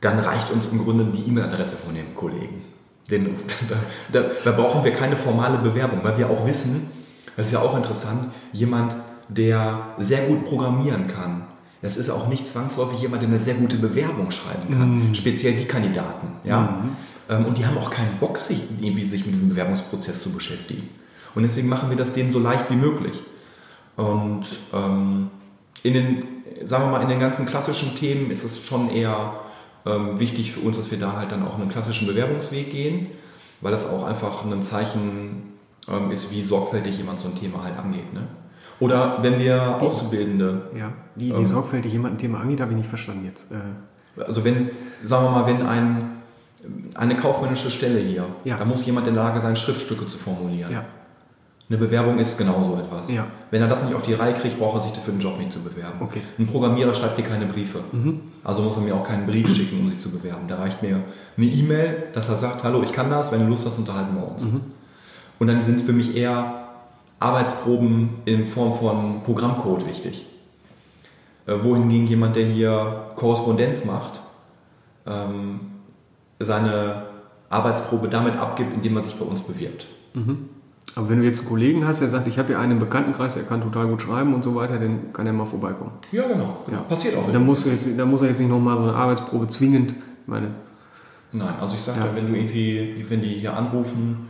dann 0.00 0.18
reicht 0.18 0.50
uns 0.50 0.68
im 0.68 0.82
Grunde 0.82 1.04
die 1.04 1.28
E-Mail-Adresse 1.28 1.76
von 1.76 1.94
dem 1.94 2.14
Kollegen. 2.14 2.62
Denn 3.10 3.36
da, 3.68 3.76
da, 4.12 4.28
da 4.44 4.52
brauchen 4.52 4.82
wir 4.82 4.92
keine 4.92 5.16
formale 5.16 5.58
Bewerbung, 5.58 6.00
weil 6.02 6.18
wir 6.18 6.28
auch 6.30 6.46
wissen, 6.46 6.90
das 7.36 7.48
ist 7.48 7.52
ja 7.52 7.60
auch 7.60 7.76
interessant, 7.76 8.30
jemand, 8.52 8.96
der 9.28 9.94
sehr 9.98 10.26
gut 10.26 10.46
programmieren 10.46 11.08
kann, 11.08 11.46
das 11.82 11.96
ist 11.96 12.10
auch 12.10 12.28
nicht 12.28 12.48
zwangsläufig 12.48 13.00
jemand, 13.00 13.22
der 13.22 13.28
eine 13.28 13.38
sehr 13.38 13.54
gute 13.54 13.76
Bewerbung 13.76 14.30
schreiben 14.30 14.72
kann. 14.72 15.14
Speziell 15.14 15.54
die 15.54 15.66
Kandidaten. 15.66 16.28
Ja? 16.44 16.82
Ähm, 17.28 17.44
Und 17.44 17.58
die 17.58 17.66
haben 17.66 17.76
auch 17.76 17.90
keinen 17.90 18.18
Bock, 18.18 18.38
sich, 18.38 18.62
irgendwie 18.80 19.06
sich 19.06 19.26
mit 19.26 19.34
diesem 19.34 19.50
Bewerbungsprozess 19.50 20.22
zu 20.22 20.30
beschäftigen. 20.30 20.88
Und 21.34 21.42
deswegen 21.42 21.68
machen 21.68 21.90
wir 21.90 21.96
das 21.96 22.12
denen 22.12 22.30
so 22.30 22.38
leicht 22.38 22.70
wie 22.70 22.76
möglich. 22.76 23.22
Und 23.96 24.44
ähm, 24.74 25.30
in 25.82 25.94
den, 25.94 26.24
sagen 26.64 26.84
wir 26.84 26.90
mal, 26.90 27.02
in 27.02 27.08
den 27.08 27.20
ganzen 27.20 27.46
klassischen 27.46 27.94
Themen 27.94 28.30
ist 28.30 28.44
es 28.44 28.66
schon 28.66 28.90
eher 28.90 29.34
ähm, 29.86 30.18
wichtig 30.20 30.52
für 30.52 30.60
uns, 30.60 30.76
dass 30.76 30.90
wir 30.90 30.98
da 30.98 31.12
halt 31.16 31.32
dann 31.32 31.46
auch 31.46 31.54
einen 31.58 31.68
klassischen 31.68 32.06
Bewerbungsweg 32.06 32.70
gehen, 32.70 33.08
weil 33.60 33.72
das 33.72 33.88
auch 33.88 34.04
einfach 34.04 34.44
ein 34.44 34.62
Zeichen 34.62 35.52
ähm, 35.88 36.10
ist, 36.10 36.30
wie 36.32 36.42
sorgfältig 36.42 36.98
jemand 36.98 37.20
so 37.20 37.28
ein 37.28 37.34
Thema 37.36 37.62
halt 37.62 37.78
angeht. 37.78 38.12
Ne? 38.12 38.22
Oder 38.80 39.18
wenn 39.22 39.38
wir 39.38 39.80
Auszubildende, 39.80 40.70
Ja. 40.76 40.92
Wie, 41.14 41.30
wie 41.30 41.32
Ähm. 41.32 41.46
sorgfältig 41.46 41.92
jemand 41.92 42.14
ein 42.16 42.18
Thema 42.18 42.40
angeht, 42.40 42.60
habe 42.60 42.72
ich 42.72 42.76
nicht 42.78 42.88
verstanden 42.88 43.24
jetzt. 43.24 43.50
Äh, 43.50 44.22
also 44.22 44.44
wenn, 44.44 44.70
sagen 45.00 45.24
wir 45.24 45.30
mal, 45.30 45.46
wenn 45.46 45.62
ein, 45.62 46.12
eine 46.94 47.16
kaufmännische 47.16 47.70
Stelle 47.70 48.00
hier, 48.00 48.24
Ja. 48.44 48.58
da 48.58 48.64
muss 48.66 48.84
jemand 48.84 49.06
in 49.06 49.14
der 49.14 49.22
Lage 49.24 49.40
sein, 49.40 49.56
Schriftstücke 49.56 50.04
zu 50.06 50.18
formulieren. 50.18 50.72
ja. 50.72 50.84
Eine 51.68 51.78
Bewerbung 51.78 52.18
ist 52.18 52.38
genauso 52.38 52.78
etwas. 52.78 53.10
Ja. 53.10 53.26
Wenn 53.50 53.60
er 53.60 53.68
das 53.68 53.84
nicht 53.84 53.94
auf 53.94 54.02
die 54.02 54.14
Reihe 54.14 54.34
kriegt, 54.34 54.58
braucht 54.58 54.76
er 54.76 54.80
sich 54.82 54.92
für 54.92 55.10
den 55.10 55.18
Job 55.18 55.36
nicht 55.38 55.52
zu 55.52 55.62
bewerben. 55.62 55.98
Okay. 56.00 56.20
Ein 56.38 56.46
Programmierer 56.46 56.94
schreibt 56.94 57.18
dir 57.18 57.24
keine 57.24 57.46
Briefe. 57.46 57.80
Also 58.44 58.62
muss 58.62 58.76
er 58.76 58.82
mir 58.82 58.94
auch 58.94 59.02
keinen 59.02 59.26
Brief 59.26 59.52
schicken, 59.52 59.80
um 59.80 59.88
sich 59.88 59.98
zu 59.98 60.10
bewerben. 60.10 60.46
Da 60.46 60.56
reicht 60.56 60.80
mir 60.82 61.02
eine 61.36 61.46
E-Mail, 61.46 62.04
dass 62.12 62.28
er 62.28 62.36
sagt, 62.36 62.62
hallo, 62.62 62.82
ich 62.84 62.92
kann 62.92 63.10
das, 63.10 63.32
wenn 63.32 63.40
du 63.40 63.46
Lust 63.48 63.66
hast, 63.66 63.78
unterhalten 63.78 64.14
wir 64.14 64.30
uns. 64.30 64.44
Und 65.40 65.46
dann 65.48 65.60
sind 65.60 65.80
für 65.80 65.92
mich 65.92 66.16
eher 66.16 66.68
Arbeitsproben 67.18 68.10
in 68.26 68.46
Form 68.46 68.76
von 68.76 69.22
Programmcode 69.24 69.88
wichtig. 69.88 70.26
Äh, 71.46 71.62
wohingegen 71.62 72.06
jemand, 72.06 72.36
der 72.36 72.46
hier 72.46 73.08
Korrespondenz 73.16 73.84
macht, 73.84 74.20
ähm, 75.06 75.60
seine 76.38 77.06
Arbeitsprobe 77.48 78.08
damit 78.08 78.36
abgibt, 78.36 78.74
indem 78.74 78.96
er 78.96 79.02
sich 79.02 79.14
bei 79.16 79.24
uns 79.24 79.40
bewirbt. 79.42 79.86
Aber 80.94 81.10
wenn 81.10 81.18
du 81.18 81.24
jetzt 81.24 81.40
einen 81.40 81.48
Kollegen 81.48 81.86
hast, 81.86 82.00
der 82.00 82.08
sagt, 82.08 82.26
ich 82.26 82.38
habe 82.38 82.48
hier 82.48 82.58
einen 82.58 82.72
im 82.72 82.78
Bekanntenkreis, 82.78 83.34
der 83.34 83.42
kann 83.42 83.60
total 83.60 83.86
gut 83.88 84.00
schreiben 84.00 84.34
und 84.34 84.42
so 84.42 84.54
weiter, 84.54 84.78
dann 84.78 85.12
kann 85.12 85.26
er 85.26 85.32
mal 85.32 85.44
vorbeikommen. 85.44 85.90
Ja, 86.12 86.26
genau. 86.26 86.64
Ja. 86.70 86.78
Passiert 86.78 87.16
auch. 87.16 87.26
Jetzt, 87.26 87.34
dann 87.98 88.10
muss 88.10 88.22
er 88.22 88.28
jetzt 88.28 88.40
nicht 88.40 88.48
nochmal 88.48 88.76
so 88.76 88.84
eine 88.84 88.94
Arbeitsprobe 88.94 89.46
zwingend, 89.48 89.94
meine, 90.26 90.50
Nein, 91.32 91.54
also 91.60 91.74
ich 91.74 91.82
sage 91.82 92.00
ja. 92.00 92.14
wenn 92.14 92.28
du 92.28 92.34
irgendwie, 92.34 93.04
wenn 93.08 93.20
die 93.20 93.34
hier 93.34 93.54
anrufen, 93.54 94.28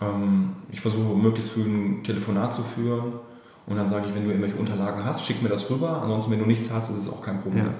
ähm, 0.00 0.50
ich 0.70 0.80
versuche 0.80 1.16
möglichst 1.16 1.52
früh 1.52 1.62
ein 1.62 2.02
Telefonat 2.04 2.52
zu 2.52 2.62
führen 2.62 3.14
und 3.66 3.76
dann 3.76 3.88
sage 3.88 4.06
ich, 4.08 4.14
wenn 4.14 4.24
du 4.24 4.30
irgendwelche 4.30 4.56
Unterlagen 4.56 5.04
hast, 5.04 5.24
schick 5.24 5.42
mir 5.42 5.48
das 5.48 5.70
rüber. 5.70 6.02
Ansonsten, 6.02 6.32
wenn 6.32 6.40
du 6.40 6.46
nichts 6.46 6.70
hast, 6.70 6.90
ist 6.90 6.98
es 6.98 7.08
auch 7.08 7.22
kein 7.22 7.40
Problem. 7.40 7.66
Ja. 7.66 7.72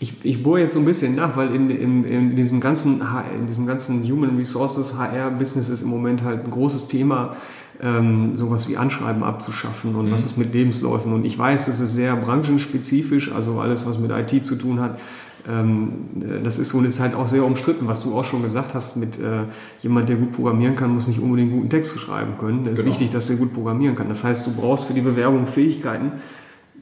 Ich, 0.00 0.14
ich 0.24 0.42
bohre 0.44 0.60
jetzt 0.60 0.74
so 0.74 0.78
ein 0.78 0.84
bisschen 0.84 1.16
nach, 1.16 1.36
weil 1.36 1.52
in, 1.54 1.70
in, 1.70 2.04
in, 2.04 2.36
diesem 2.36 2.60
ganzen, 2.60 3.02
in 3.36 3.46
diesem 3.48 3.66
ganzen 3.66 4.04
Human 4.04 4.36
Resources 4.36 4.96
HR-Business 4.96 5.68
ist 5.68 5.82
im 5.82 5.88
Moment 5.88 6.22
halt 6.22 6.44
ein 6.44 6.50
großes 6.50 6.86
Thema, 6.86 7.36
ähm, 7.80 8.36
sowas 8.36 8.68
wie 8.68 8.76
Anschreiben 8.76 9.24
abzuschaffen 9.24 9.96
und 9.96 10.10
was 10.12 10.24
ist 10.24 10.36
mit 10.36 10.52
Lebensläufen. 10.54 11.12
Und 11.12 11.24
ich 11.24 11.36
weiß, 11.36 11.66
das 11.66 11.80
ist 11.80 11.94
sehr 11.94 12.14
branchenspezifisch, 12.14 13.32
also 13.32 13.58
alles, 13.60 13.86
was 13.86 13.98
mit 13.98 14.10
IT 14.12 14.44
zu 14.44 14.54
tun 14.56 14.78
hat. 14.80 15.00
Ähm, 15.48 15.90
äh, 16.20 16.42
das 16.42 16.58
ist 16.58 16.68
so 16.70 16.78
und 16.78 16.84
ist 16.84 17.00
halt 17.00 17.14
auch 17.14 17.26
sehr 17.26 17.44
umstritten, 17.44 17.88
was 17.88 18.02
du 18.02 18.14
auch 18.14 18.24
schon 18.24 18.42
gesagt 18.42 18.74
hast, 18.74 18.96
mit 18.96 19.18
äh, 19.18 19.44
jemand, 19.82 20.08
der 20.08 20.16
gut 20.16 20.32
programmieren 20.32 20.76
kann, 20.76 20.92
muss 20.92 21.08
nicht 21.08 21.20
unbedingt 21.20 21.52
guten 21.52 21.70
Text 21.70 21.98
schreiben 21.98 22.32
können. 22.38 22.62
Es 22.64 22.72
ist 22.72 22.76
Genau. 22.78 22.88
wichtig, 22.88 23.10
dass 23.10 23.30
er 23.30 23.36
gut 23.36 23.52
programmieren 23.54 23.96
kann. 23.96 24.08
Das 24.08 24.22
heißt, 24.24 24.46
du 24.46 24.52
brauchst 24.52 24.84
für 24.84 24.94
die 24.94 25.00
Bewerbung 25.00 25.46
Fähigkeiten, 25.46 26.12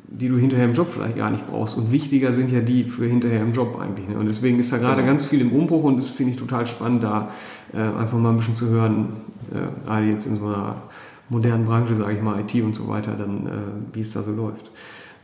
die 0.08 0.28
du 0.28 0.36
hinterher 0.36 0.66
im 0.66 0.72
Job 0.72 0.88
vielleicht 0.90 1.16
gar 1.16 1.30
nicht 1.30 1.46
brauchst. 1.46 1.76
Und 1.76 1.90
wichtiger 1.92 2.32
sind 2.32 2.50
ja 2.50 2.60
die 2.60 2.84
für 2.84 3.06
hinterher 3.06 3.42
im 3.42 3.52
Job 3.52 3.78
eigentlich. 3.80 4.08
Ne? 4.08 4.16
Und 4.16 4.26
deswegen 4.26 4.58
ist 4.58 4.72
da 4.72 4.78
gerade 4.78 4.96
Genau. 4.96 5.08
ganz 5.08 5.24
viel 5.24 5.40
im 5.40 5.52
Umbruch 5.52 5.84
und 5.84 5.96
das 5.96 6.10
finde 6.10 6.32
ich 6.32 6.38
total 6.38 6.66
spannend, 6.66 7.02
da 7.02 7.30
äh, 7.72 7.78
einfach 7.78 8.18
mal 8.18 8.30
ein 8.30 8.36
bisschen 8.36 8.54
zu 8.54 8.68
hören, 8.68 9.08
äh, 9.52 9.84
gerade 9.86 10.06
jetzt 10.06 10.26
in 10.26 10.36
so 10.36 10.46
einer 10.46 10.82
modernen 11.28 11.64
Branche, 11.64 11.94
sage 11.94 12.14
ich 12.14 12.22
mal, 12.22 12.40
IT 12.40 12.54
und 12.62 12.74
so 12.74 12.88
weiter, 12.88 13.12
dann 13.18 13.46
äh, 13.46 13.50
wie 13.94 14.00
es 14.00 14.12
da 14.12 14.22
so 14.22 14.32
läuft. 14.32 14.70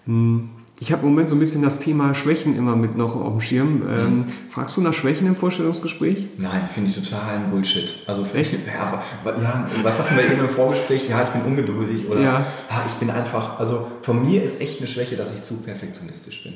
Hm. 0.07 0.49
Ich 0.83 0.91
habe 0.91 1.03
im 1.07 1.11
Moment 1.11 1.29
so 1.29 1.37
ein 1.37 1.39
bisschen 1.39 1.63
das 1.63 1.79
Thema 1.79 2.13
Schwächen 2.13 2.57
immer 2.57 2.75
mit 2.75 2.97
noch 2.97 3.15
auf 3.15 3.31
dem 3.31 3.41
Schirm. 3.41 3.83
Ähm, 3.89 4.25
Fragst 4.51 4.77
du 4.77 4.81
nach 4.81 4.93
Schwächen 4.93 5.29
im 5.29 5.37
Vorstellungsgespräch? 5.37 6.27
Nein, 6.39 6.69
finde 6.75 6.91
ich 6.91 6.97
total 6.97 7.37
ein 7.37 7.51
Bullshit. 7.53 8.03
Also 8.09 8.27
Echt? 8.35 8.55
Ja, 8.67 9.05
ja, 9.25 9.71
was 9.85 10.01
hatten 10.01 10.17
wir 10.17 10.25
eben 10.25 10.41
im 10.41 10.49
Vorgespräch? 10.49 11.09
Ja, 11.09 11.23
ich 11.23 11.29
bin 11.29 11.43
ungeduldig 11.43 12.09
oder 12.09 12.21
Ja. 12.21 12.41
ja. 12.69 12.85
ich 12.89 12.95
bin 12.95 13.11
einfach, 13.11 13.61
also 13.61 13.87
von 14.01 14.29
mir 14.29 14.43
ist 14.43 14.61
echt 14.61 14.81
eine 14.81 14.89
Schwäche, 14.89 15.15
dass 15.15 15.33
ich 15.33 15.45
zu 15.45 15.63
perfektionistisch 15.63 16.43
bin. 16.43 16.55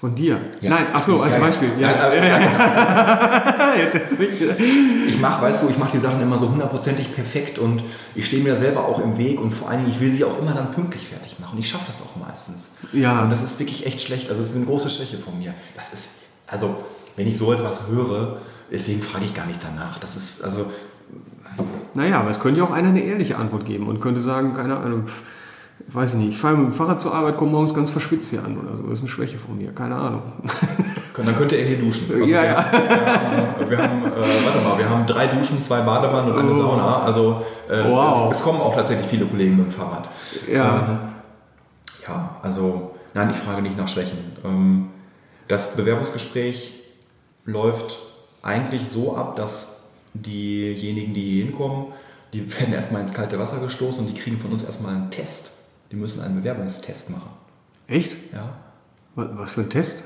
Von 0.00 0.14
dir? 0.14 0.40
Ja. 0.62 0.70
Nein, 0.70 0.86
ach 0.94 1.02
so, 1.02 1.20
als 1.20 1.34
Ja. 1.34 1.40
Beispiel. 1.40 1.68
Ja, 1.78 1.94
aber- 2.06 2.16
ja, 2.16 2.40
ja. 2.40 3.74
Jetzt, 3.78 3.94
jetzt, 3.94 4.18
jetzt. 4.18 4.60
Ich 5.06 5.20
mache, 5.20 5.42
weißt 5.42 5.62
du, 5.62 5.68
ich 5.68 5.78
mache 5.78 5.92
die 5.92 5.98
Sachen 5.98 6.20
immer 6.20 6.36
so 6.38 6.48
hundertprozentig 6.50 7.14
perfekt 7.14 7.58
und 7.58 7.82
ich 8.14 8.26
stehe 8.26 8.42
mir 8.42 8.56
selber 8.56 8.84
auch 8.86 8.98
im 9.02 9.16
Weg 9.18 9.40
und 9.40 9.52
vor 9.52 9.68
allen 9.68 9.80
Dingen, 9.80 9.90
ich 9.90 10.00
will 10.00 10.12
sie 10.12 10.24
auch 10.24 10.38
immer 10.40 10.52
dann 10.52 10.72
pünktlich 10.72 11.06
fertig 11.06 11.38
machen. 11.38 11.58
Ich 11.58 11.68
schaffe 11.68 11.84
das 11.86 12.02
auch 12.02 12.16
meistens. 12.26 12.72
Ja. 12.92 13.22
Und 13.22 13.30
das 13.30 13.42
ist 13.42 13.58
wirklich 13.60 13.86
echt 13.86 14.00
schlecht. 14.02 14.28
Also, 14.28 14.40
das 14.42 14.50
ist 14.50 14.56
eine 14.56 14.64
große 14.64 14.90
Schwäche 14.90 15.18
von 15.18 15.38
mir. 15.38 15.54
Das 15.76 15.92
ist, 15.92 16.08
also, 16.46 16.76
wenn 17.16 17.26
ich 17.28 17.36
so 17.36 17.52
etwas 17.52 17.82
höre, 17.88 18.38
deswegen 18.72 19.02
frage 19.02 19.24
ich 19.26 19.34
gar 19.34 19.46
nicht 19.46 19.62
danach. 19.62 19.98
Das 19.98 20.16
ist, 20.16 20.42
also, 20.42 20.66
Naja, 21.94 22.20
aber 22.20 22.30
es 22.30 22.40
könnte 22.40 22.60
ja 22.60 22.64
auch 22.66 22.70
einer 22.72 22.88
eine 22.88 23.02
ehrliche 23.04 23.36
Antwort 23.36 23.66
geben 23.66 23.86
und 23.88 24.00
könnte 24.00 24.20
sagen, 24.20 24.54
keine 24.54 24.78
Ahnung, 24.78 25.06
pf, 25.06 25.22
weiß 25.94 26.14
ich 26.14 26.18
nicht, 26.20 26.28
ich 26.30 26.38
fahre 26.38 26.56
mit 26.56 26.66
dem 26.66 26.72
Fahrrad 26.72 27.00
zur 27.00 27.14
Arbeit, 27.14 27.36
komme 27.36 27.52
morgens 27.52 27.74
ganz 27.74 27.90
verschwitzt 27.90 28.30
hier 28.30 28.44
an 28.44 28.58
oder 28.58 28.76
so. 28.76 28.84
Das 28.84 28.98
ist 28.98 29.00
eine 29.00 29.08
Schwäche 29.10 29.38
von 29.38 29.56
mir, 29.56 29.72
keine 29.72 29.96
Ahnung. 29.96 30.22
dann 31.16 31.36
könnte 31.36 31.56
er 31.56 31.66
hier 31.66 31.78
duschen. 31.78 32.06
Also 32.12 32.24
Ja, 32.26 32.42
wir, 32.42 32.48
ja. 32.48 32.72
Wir 32.72 32.78
haben, 32.78 33.70
wir 33.70 33.78
haben 33.78 34.04
äh, 34.06 34.44
warte 34.44 34.60
mal, 34.68 34.78
wir 34.78 34.88
haben 34.88 35.06
drei 35.06 35.26
Duschen, 35.26 35.62
zwei 35.62 35.80
Badewannen 35.80 36.32
und 36.32 36.38
eine 36.38 36.50
Oh. 36.52 36.54
Sauna. 36.54 37.02
Also, 37.02 37.42
äh, 37.68 37.84
Wow. 37.90 38.30
es, 38.30 38.38
es 38.38 38.42
kommen 38.44 38.60
auch 38.60 38.74
tatsächlich 38.74 39.06
viele 39.06 39.26
Kollegen 39.26 39.56
mit 39.56 39.66
dem 39.66 39.70
Fahrrad. 39.70 40.08
Ja. 40.52 41.10
Ja, 42.06 42.36
also 42.42 42.92
nein, 43.14 43.30
ich 43.30 43.36
frage 43.36 43.62
nicht 43.62 43.76
nach 43.76 43.88
Schwächen. 43.88 44.18
Ähm, 44.44 44.88
das 45.48 45.76
Bewerbungsgespräch 45.76 46.80
läuft 47.44 47.98
eigentlich 48.42 48.88
so 48.88 49.16
ab, 49.16 49.36
dass 49.36 49.82
diejenigen, 50.14 51.14
die 51.14 51.20
hier 51.22 51.44
hinkommen, 51.46 51.86
die 52.32 52.50
werden 52.60 52.72
erstmal 52.74 53.02
ins 53.02 53.12
kalte 53.12 53.38
Wasser 53.38 53.58
gestoßen 53.58 54.04
und 54.06 54.14
die 54.16 54.20
kriegen 54.20 54.38
von 54.38 54.50
uns 54.52 54.62
erstmal 54.62 54.94
einen 54.94 55.10
Test. 55.10 55.50
Die 55.90 55.96
müssen 55.96 56.22
einen 56.22 56.36
Bewerbungstest 56.36 57.10
machen. 57.10 57.30
Echt? 57.86 58.16
Ja. 58.32 58.54
Was, 59.16 59.52
für 59.52 59.62
ein 59.62 59.70
Test? 59.70 60.04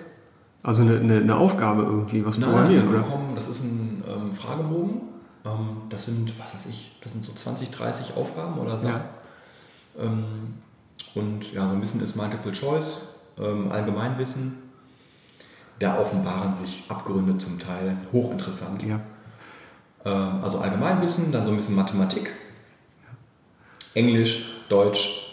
Also 0.63 0.83
eine, 0.83 0.99
eine, 0.99 1.19
eine 1.19 1.37
Aufgabe 1.37 1.83
irgendwie, 1.83 2.25
was 2.25 2.39
programmieren, 2.39 2.89
oder? 2.89 2.99
bekommen, 3.01 3.35
das 3.35 3.49
ist 3.49 3.63
ein 3.65 4.03
ähm, 4.09 4.33
Fragebogen. 4.33 5.03
Ähm, 5.45 5.83
das 5.91 6.07
sind, 6.07 6.39
was 6.39 6.55
weiß 6.55 6.67
ich, 6.67 6.97
das 7.03 7.13
sind 7.13 7.23
so 7.23 7.33
20, 7.33 7.71
30 7.71 8.17
Aufgaben 8.17 8.59
oder 8.59 8.79
so. 8.79 8.89
Ja. 8.89 9.05
Ähm, 9.99 10.55
und 11.15 11.53
ja, 11.53 11.67
so 11.69 11.75
ein 11.75 11.81
bisschen 11.81 12.01
ist 12.01 12.17
Multiple 12.17 12.53
Choice, 12.53 13.17
ähm, 13.39 13.71
Allgemeinwissen. 13.71 14.59
Da 15.79 15.99
offenbaren 15.99 16.55
sich 16.55 16.85
Abgründe 16.89 17.37
zum 17.37 17.59
Teil, 17.59 17.97
hochinteressant. 18.13 18.83
Ja. 18.85 19.01
Ähm, 20.05 20.43
also 20.43 20.59
Allgemeinwissen, 20.59 21.31
dann 21.31 21.45
so 21.45 21.51
ein 21.51 21.57
bisschen 21.57 21.77
Mathematik, 21.77 22.33
Englisch, 23.95 24.65
Deutsch, 24.69 25.24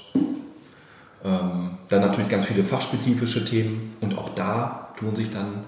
ähm, 1.26 1.72
dann 1.90 2.02
natürlich 2.02 2.30
ganz 2.30 2.46
viele 2.46 2.64
fachspezifische 2.64 3.44
Themen 3.46 3.96
und 4.02 4.18
auch 4.18 4.30
da 4.30 4.90
tun 5.00 5.16
sich 5.16 5.30
dann 5.30 5.64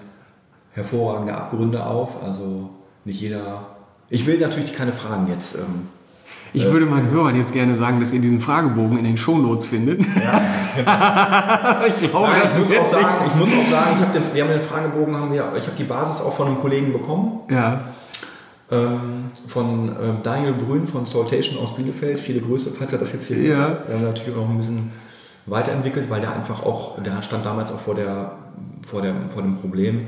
hervorragende 0.72 1.34
Abgründe 1.36 1.86
auf. 1.86 2.24
Also 2.24 2.70
nicht 3.06 3.20
jeder. 3.22 3.68
Ich 4.10 4.26
will 4.26 4.40
natürlich 4.40 4.74
keine 4.76 4.92
Fragen 4.94 5.28
jetzt. 5.30 5.56
Ähm, 5.56 5.88
Ich 6.54 6.66
würde 6.72 6.86
meinen 6.86 7.10
Hörern 7.12 7.36
jetzt 7.36 7.52
gerne 7.54 7.76
sagen, 7.76 8.00
dass 8.00 8.14
ihr 8.14 8.22
diesen 8.22 8.40
Fragebogen 8.40 8.98
in 8.98 9.04
den 9.06 9.18
Shownotes 9.18 9.66
findet. 9.68 10.00
ich 10.06 10.06
glaube, 10.86 12.28
Nein, 12.28 12.42
das 12.44 12.54
ich 12.54 12.60
muss 12.60 12.70
auch 12.70 12.74
jetzt 12.74 12.92
sagen, 12.92 13.06
nichts. 13.08 13.34
ich 13.34 13.40
muss 13.40 13.50
auch 13.52 13.72
sagen, 13.72 13.90
ich 13.96 14.02
habe 14.06 14.20
den, 14.20 14.34
wir 14.34 14.44
haben 14.44 14.52
den 14.52 14.62
Fragebogen, 14.62 15.16
haben 15.18 15.34
wir, 15.34 15.52
ich 15.58 15.66
habe 15.66 15.76
die 15.78 15.84
Basis 15.84 16.22
auch 16.22 16.34
von 16.34 16.48
einem 16.48 16.60
Kollegen 16.60 16.92
bekommen, 16.94 17.40
Ja, 17.50 17.82
ähm, 18.72 19.26
von 19.48 19.90
ähm, 20.02 20.18
Daniel 20.24 20.54
Brün 20.54 20.88
von 20.88 21.06
Saltation 21.06 21.58
aus 21.62 21.76
Bielefeld. 21.76 22.20
Viele 22.20 22.40
Grüße, 22.40 22.72
falls 22.78 22.92
er 22.92 22.98
das 23.00 23.14
jetzt 23.14 23.28
hier 23.28 23.38
Ja. 23.42 23.56
hört. 23.58 23.88
Wir 23.88 23.96
haben 23.96 24.04
natürlich 24.06 24.34
auch 24.36 24.42
noch 24.42 24.50
ein 24.50 24.58
bisschen 24.58 24.92
weiterentwickelt, 25.46 26.10
weil 26.10 26.22
der 26.22 26.34
einfach 26.34 26.64
auch, 26.64 27.02
der 27.02 27.22
stand 27.22 27.46
damals 27.46 27.72
auch 27.72 27.80
vor, 27.80 27.96
der, 27.96 28.34
vor, 28.86 29.02
der, 29.02 29.16
vor 29.30 29.42
dem 29.42 29.58
Problem, 29.58 30.08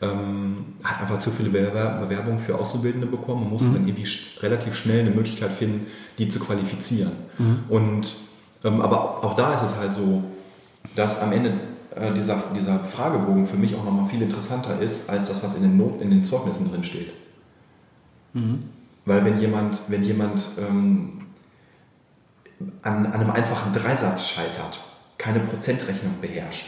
ähm, 0.00 0.74
hat 0.82 1.00
einfach 1.00 1.20
zu 1.20 1.30
viele 1.30 1.50
Bewer 1.50 1.98
Bewerbungen 2.00 2.38
für 2.38 2.58
Auszubildende 2.58 3.06
bekommen 3.06 3.44
und 3.44 3.50
musste 3.52 3.70
dann 3.70 3.86
irgendwie 3.86 4.10
relativ 4.40 4.74
schnell 4.74 5.00
eine 5.00 5.10
Möglichkeit 5.10 5.52
finden, 5.52 5.86
die 6.18 6.28
zu 6.28 6.40
qualifizieren. 6.40 7.12
Und, 7.68 8.16
ähm, 8.64 8.80
aber 8.80 9.22
auch 9.24 9.34
da 9.34 9.54
ist 9.54 9.62
es 9.62 9.76
halt 9.76 9.94
so, 9.94 10.24
dass 10.96 11.20
am 11.20 11.32
Ende 11.32 11.52
äh, 11.94 12.12
dieser, 12.12 12.42
dieser 12.56 12.80
Fragebogen 12.80 13.46
für 13.46 13.56
mich 13.56 13.76
auch 13.76 13.84
nochmal 13.84 14.06
viel 14.08 14.22
interessanter 14.22 14.80
ist, 14.80 15.08
als 15.08 15.28
das, 15.28 15.42
was 15.44 15.54
in 15.54 15.62
den, 15.62 15.76
Not 15.76 16.00
in 16.00 16.10
den 16.10 16.24
Zeugnissen 16.24 16.70
drin 16.70 16.82
steht. 16.82 17.12
Weil 19.04 19.24
wenn 19.24 19.38
jemand, 19.38 19.82
wenn 19.88 20.02
jemand 20.02 20.48
ähm, 20.58 21.20
an, 22.82 23.06
an 23.06 23.12
einem 23.12 23.30
einfachen 23.30 23.72
Dreisatz 23.72 24.28
scheitert, 24.28 24.80
keine 25.18 25.40
Prozentrechnung 25.40 26.14
beherrscht 26.20 26.66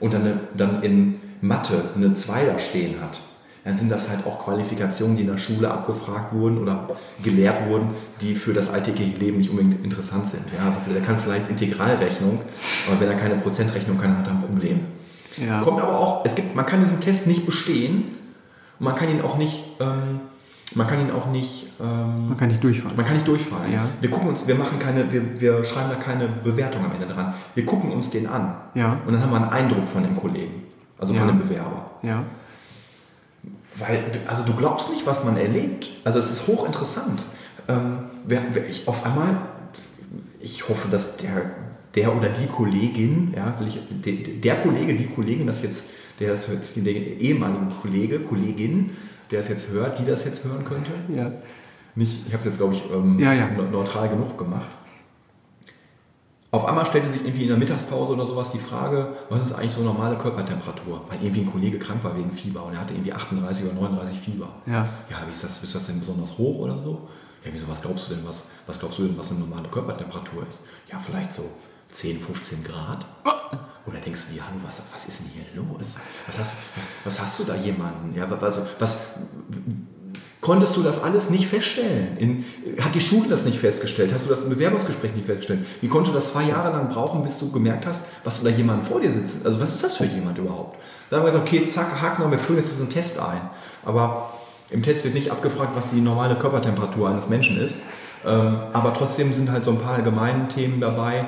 und 0.00 0.14
dann, 0.14 0.22
eine, 0.22 0.40
dann 0.56 0.82
in 0.82 1.20
Mathe 1.40 1.82
eine 1.96 2.14
2 2.14 2.44
da 2.46 2.58
stehen 2.58 3.00
hat, 3.00 3.20
dann 3.64 3.76
sind 3.76 3.90
das 3.90 4.08
halt 4.08 4.26
auch 4.26 4.40
Qualifikationen, 4.40 5.16
die 5.16 5.22
in 5.22 5.28
der 5.28 5.38
Schule 5.38 5.70
abgefragt 5.70 6.32
wurden 6.32 6.58
oder 6.58 6.88
gelehrt 7.22 7.68
wurden, 7.68 7.90
die 8.20 8.34
für 8.34 8.52
das 8.52 8.68
alltägliche 8.68 9.16
Leben 9.18 9.38
nicht 9.38 9.50
unbedingt 9.50 9.84
interessant 9.84 10.28
sind. 10.28 10.42
Ja, 10.56 10.66
also 10.66 10.78
der 10.92 11.00
kann 11.00 11.16
vielleicht 11.18 11.48
Integralrechnung, 11.48 12.40
aber 12.88 13.00
wenn 13.00 13.08
er 13.08 13.14
keine 13.14 13.36
Prozentrechnung 13.36 13.98
kann, 13.98 14.18
hat 14.18 14.26
er 14.26 14.32
ein 14.32 14.40
Problem. 14.40 14.80
Ja. 15.36 15.60
Kommt 15.60 15.80
aber 15.80 15.98
auch, 15.98 16.24
es 16.24 16.34
gibt, 16.34 16.54
man 16.56 16.66
kann 16.66 16.80
diesen 16.80 17.00
Test 17.00 17.26
nicht 17.26 17.46
bestehen 17.46 18.16
und 18.78 18.84
man 18.84 18.96
kann 18.96 19.08
ihn 19.08 19.22
auch 19.22 19.38
nicht, 19.38 19.62
ähm, 19.80 20.20
man 20.74 20.86
kann 20.86 21.00
ihn 21.00 21.10
auch 21.10 21.26
nicht, 21.30 21.66
ähm, 21.80 22.28
man 22.28 22.36
kann 22.36 22.48
nicht 22.48 22.62
durchfahren. 22.62 22.96
man 22.96 23.04
kann 23.04 23.14
nicht 23.14 23.26
durchfallen. 23.28 23.72
Ja. 23.72 23.86
Wir 24.00 24.10
gucken 24.10 24.28
uns, 24.28 24.46
wir 24.46 24.54
machen 24.54 24.78
keine, 24.78 25.10
wir, 25.12 25.40
wir 25.40 25.64
schreiben 25.64 25.90
da 25.90 25.96
keine 25.96 26.28
Bewertung 26.28 26.84
am 26.84 26.92
Ende 26.92 27.06
dran. 27.12 27.34
Wir 27.54 27.64
gucken 27.66 27.90
uns 27.92 28.10
den 28.10 28.26
an. 28.26 28.54
Ja. 28.74 28.98
Und 29.06 29.12
dann 29.14 29.22
haben 29.22 29.30
wir 29.30 29.36
einen 29.36 29.50
Eindruck 29.50 29.88
von 29.88 30.02
dem 30.02 30.16
Kollegen, 30.16 30.62
also 30.98 31.14
von 31.14 31.26
Ja. 31.26 31.32
dem 31.32 31.40
Bewerber. 31.40 31.90
Ja. 32.02 32.24
Weil, 33.76 34.04
du- 34.12 34.18
also 34.28 34.44
du 34.44 34.52
glaubst 34.54 34.90
nicht, 34.90 35.06
was 35.06 35.24
man 35.24 35.36
erlebt. 35.36 35.88
Also 36.04 36.18
es 36.18 36.30
ist 36.30 36.46
hochinteressant. 36.46 37.22
Ähm, 37.68 37.98
wer, 38.26 38.42
wer 38.52 38.68
ich 38.68 38.86
auf 38.86 39.04
einmal, 39.06 39.36
ich 40.40 40.68
hoffe, 40.68 40.88
dass 40.90 41.16
der, 41.16 41.30
der 41.94 42.14
oder 42.16 42.28
die 42.28 42.46
Kollegin, 42.46 43.32
ja, 43.36 43.54
will 43.58 43.68
ich, 43.68 43.78
der, 44.04 44.12
der 44.40 44.56
Kollege, 44.62 44.94
die 44.94 45.06
Kollegin, 45.06 45.46
das 45.46 45.62
jetzt, 45.62 45.90
der 46.20 46.32
das 46.32 46.48
hört, 46.48 46.76
der 46.76 46.92
ehemalige 47.20 47.66
Kollege, 47.80 48.20
Kollegin, 48.20 48.90
der 49.32 49.40
es 49.40 49.48
jetzt 49.48 49.68
hört, 49.70 49.98
die 49.98 50.04
das 50.04 50.24
jetzt 50.24 50.44
hören 50.44 50.64
könnte, 50.64 50.92
Ja. 51.12 51.32
nicht, 51.96 52.26
ich 52.26 52.32
habe 52.32 52.38
es 52.38 52.44
jetzt, 52.44 52.58
glaube 52.58 52.74
ich, 52.74 52.82
ähm, 52.92 53.18
Ja, 53.18 53.32
ja. 53.32 53.48
ne- 53.48 53.62
neutral 53.70 54.08
genug 54.08 54.38
gemacht. 54.38 54.70
Auf 56.50 56.66
einmal 56.66 56.84
stellte 56.84 57.08
sich 57.08 57.22
irgendwie 57.24 57.44
in 57.44 57.48
der 57.48 57.56
Mittagspause 57.56 58.12
oder 58.12 58.26
sowas 58.26 58.52
die 58.52 58.58
Frage, 58.58 59.14
was 59.30 59.42
ist 59.42 59.54
eigentlich 59.54 59.72
so 59.72 59.80
normale 59.80 60.16
Körpertemperatur? 60.18 61.00
Weil 61.08 61.22
irgendwie 61.22 61.40
ein 61.40 61.50
Kollege 61.50 61.78
krank 61.78 62.04
war 62.04 62.14
wegen 62.16 62.30
Fieber 62.30 62.62
und 62.64 62.74
er 62.74 62.80
hatte 62.82 62.92
irgendwie 62.92 63.12
38 63.14 63.64
oder 63.64 63.72
39 63.74 64.18
Fieber. 64.20 64.48
Ja. 64.66 64.86
Ja, 65.10 65.16
wie 65.26 65.32
ist 65.32 65.42
das, 65.42 65.62
ist 65.64 65.74
das 65.74 65.86
denn 65.86 65.98
besonders 65.98 66.36
hoch 66.36 66.58
oder 66.58 66.78
so? 66.78 67.08
Ja, 67.42 67.50
wieso, 67.54 67.66
was 67.68 67.80
glaubst 67.80 68.10
du 68.10 68.14
denn, 68.14 68.24
was, 68.26 68.50
was 68.66 68.78
glaubst 68.78 68.98
du 68.98 69.04
denn, 69.04 69.16
was 69.16 69.30
eine 69.30 69.40
normale 69.40 69.66
Körpertemperatur 69.68 70.46
ist? 70.46 70.66
Ja, 70.90 70.98
vielleicht 70.98 71.32
so 71.32 71.42
10, 71.92 72.20
15 72.20 72.64
Grad. 72.64 73.06
Oder 73.86 73.98
denkst 73.98 74.22
du 74.32 74.40
hallo, 74.40 74.58
was, 74.64 74.80
was 74.92 75.06
ist 75.06 75.20
denn 75.20 75.30
hier 75.34 75.44
los? 75.54 75.96
Was 76.26 76.38
hast, 76.38 76.56
was, 76.76 76.86
was 77.04 77.20
hast 77.20 77.38
du 77.40 77.44
da 77.44 77.56
jemanden? 77.56 78.16
Ja, 78.16 78.26
was, 78.40 78.58
was, 78.78 78.98
konntest 80.40 80.76
du 80.76 80.82
das 80.82 81.02
alles 81.02 81.30
nicht 81.30 81.46
feststellen? 81.46 82.16
In, 82.18 82.44
hat 82.82 82.94
die 82.94 83.00
Schule 83.00 83.28
das 83.28 83.44
nicht 83.44 83.58
festgestellt? 83.58 84.12
Hast 84.14 84.26
du 84.26 84.30
das 84.30 84.44
im 84.44 84.50
Bewerbungsgespräch 84.50 85.14
nicht 85.14 85.26
festgestellt? 85.26 85.66
Wie 85.80 85.88
konnte 85.88 86.12
das 86.12 86.32
zwei 86.32 86.44
Jahre 86.44 86.70
lang 86.70 86.90
brauchen, 86.90 87.22
bis 87.22 87.38
du 87.38 87.50
gemerkt 87.50 87.86
hast, 87.86 88.06
was 88.24 88.38
du 88.38 88.44
da 88.44 88.50
jemanden 88.50 88.84
vor 88.84 89.00
dir 89.00 89.10
sitzt? 89.10 89.44
Also 89.44 89.60
was 89.60 89.72
ist 89.72 89.82
das 89.82 89.96
für 89.96 90.04
jemand 90.06 90.38
überhaupt? 90.38 90.78
Dann 91.10 91.18
haben 91.18 91.26
wir 91.26 91.32
gesagt, 91.32 91.48
okay, 91.48 91.66
zack, 91.66 92.00
haken 92.00 92.22
wir, 92.22 92.30
wir 92.30 92.38
führen 92.38 92.58
jetzt 92.58 92.70
diesen 92.70 92.88
Test 92.88 93.18
ein. 93.18 93.40
Aber 93.84 94.32
im 94.70 94.82
Test 94.82 95.04
wird 95.04 95.14
nicht 95.14 95.30
abgefragt, 95.30 95.72
was 95.74 95.90
die 95.90 96.00
normale 96.00 96.36
Körpertemperatur 96.36 97.08
eines 97.08 97.28
Menschen 97.28 97.58
ist. 97.58 97.78
Ähm, 98.24 98.58
aber 98.72 98.94
trotzdem 98.94 99.34
sind 99.34 99.50
halt 99.50 99.64
so 99.64 99.72
ein 99.72 99.78
paar 99.78 99.94
allgemeine 99.94 100.48
Themen 100.48 100.80
dabei, 100.80 101.26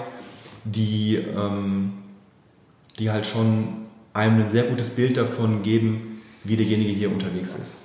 die, 0.64 1.16
ähm, 1.16 1.92
die 2.98 3.10
halt 3.10 3.26
schon 3.26 3.84
einem 4.12 4.42
ein 4.42 4.48
sehr 4.48 4.64
gutes 4.64 4.90
Bild 4.90 5.16
davon 5.16 5.62
geben, 5.62 6.22
wie 6.44 6.56
derjenige 6.56 6.92
hier 6.92 7.10
unterwegs 7.10 7.54
ist. 7.60 7.78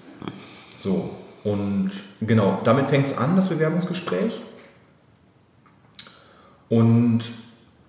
So, 0.79 1.11
und 1.43 1.91
genau, 2.21 2.61
damit 2.63 2.87
fängt 2.87 3.07
es 3.07 3.17
an, 3.17 3.35
das 3.35 3.49
Bewerbungsgespräch. 3.49 4.41
Und 6.69 7.21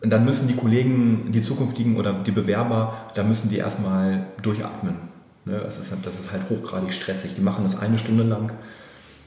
dann 0.00 0.24
müssen 0.24 0.48
die 0.48 0.56
Kollegen, 0.56 1.30
die 1.30 1.42
zukünftigen 1.42 1.96
oder 1.96 2.12
die 2.12 2.30
Bewerber, 2.30 2.94
da 3.14 3.22
müssen 3.22 3.50
die 3.50 3.58
erstmal 3.58 4.26
durchatmen. 4.42 5.10
Ne, 5.44 5.58
das, 5.58 5.78
ist, 5.78 5.94
das 6.02 6.18
ist 6.18 6.32
halt 6.32 6.48
hochgradig 6.48 6.92
stressig. 6.92 7.34
Die 7.34 7.40
machen 7.40 7.64
das 7.64 7.78
eine 7.78 7.98
Stunde 7.98 8.22
lang. 8.22 8.52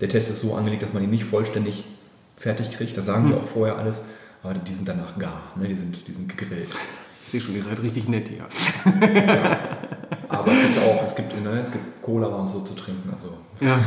Der 0.02 0.10
Test 0.10 0.30
ist 0.32 0.42
so 0.42 0.56
angelegt, 0.56 0.84
dass 0.84 0.94
man 0.94 1.04
ihn 1.04 1.10
nicht 1.10 1.24
vollständig 1.26 1.86
fertig 2.36 2.72
kriegt. 2.72 2.98
Das 2.98 3.06
sagen 3.06 3.26
mhm. 3.26 3.30
die 3.30 3.36
auch 3.36 3.46
vorher 3.46 3.78
alles. 3.78 4.04
Aber 4.44 4.54
die 4.56 4.74
sind 4.74 4.88
danach 4.88 5.18
gar. 5.18 5.44
Ne? 5.56 5.68
Die, 5.68 5.74
sind, 5.74 6.08
die 6.08 6.12
sind 6.12 6.30
gegrillt. 6.38 6.68
Ich 7.26 7.32
sehe 7.32 7.40
schon, 7.40 7.56
ihr 7.56 7.64
seid 7.64 7.82
richtig 7.82 8.10
nett 8.10 8.28
hier. 8.28 8.46
ja. 9.02 9.58
Aber 10.28 10.52
es 10.52 10.62
gibt 10.62 10.80
auch, 10.80 11.06
es 11.06 11.16
gibt, 11.16 11.44
ne, 11.44 11.62
es 11.62 11.72
gibt 11.72 12.02
Cola 12.02 12.28
und 12.28 12.48
so 12.48 12.62
zu 12.62 12.74
trinken. 12.74 13.10
Also 13.14 13.30
ja. 13.62 13.80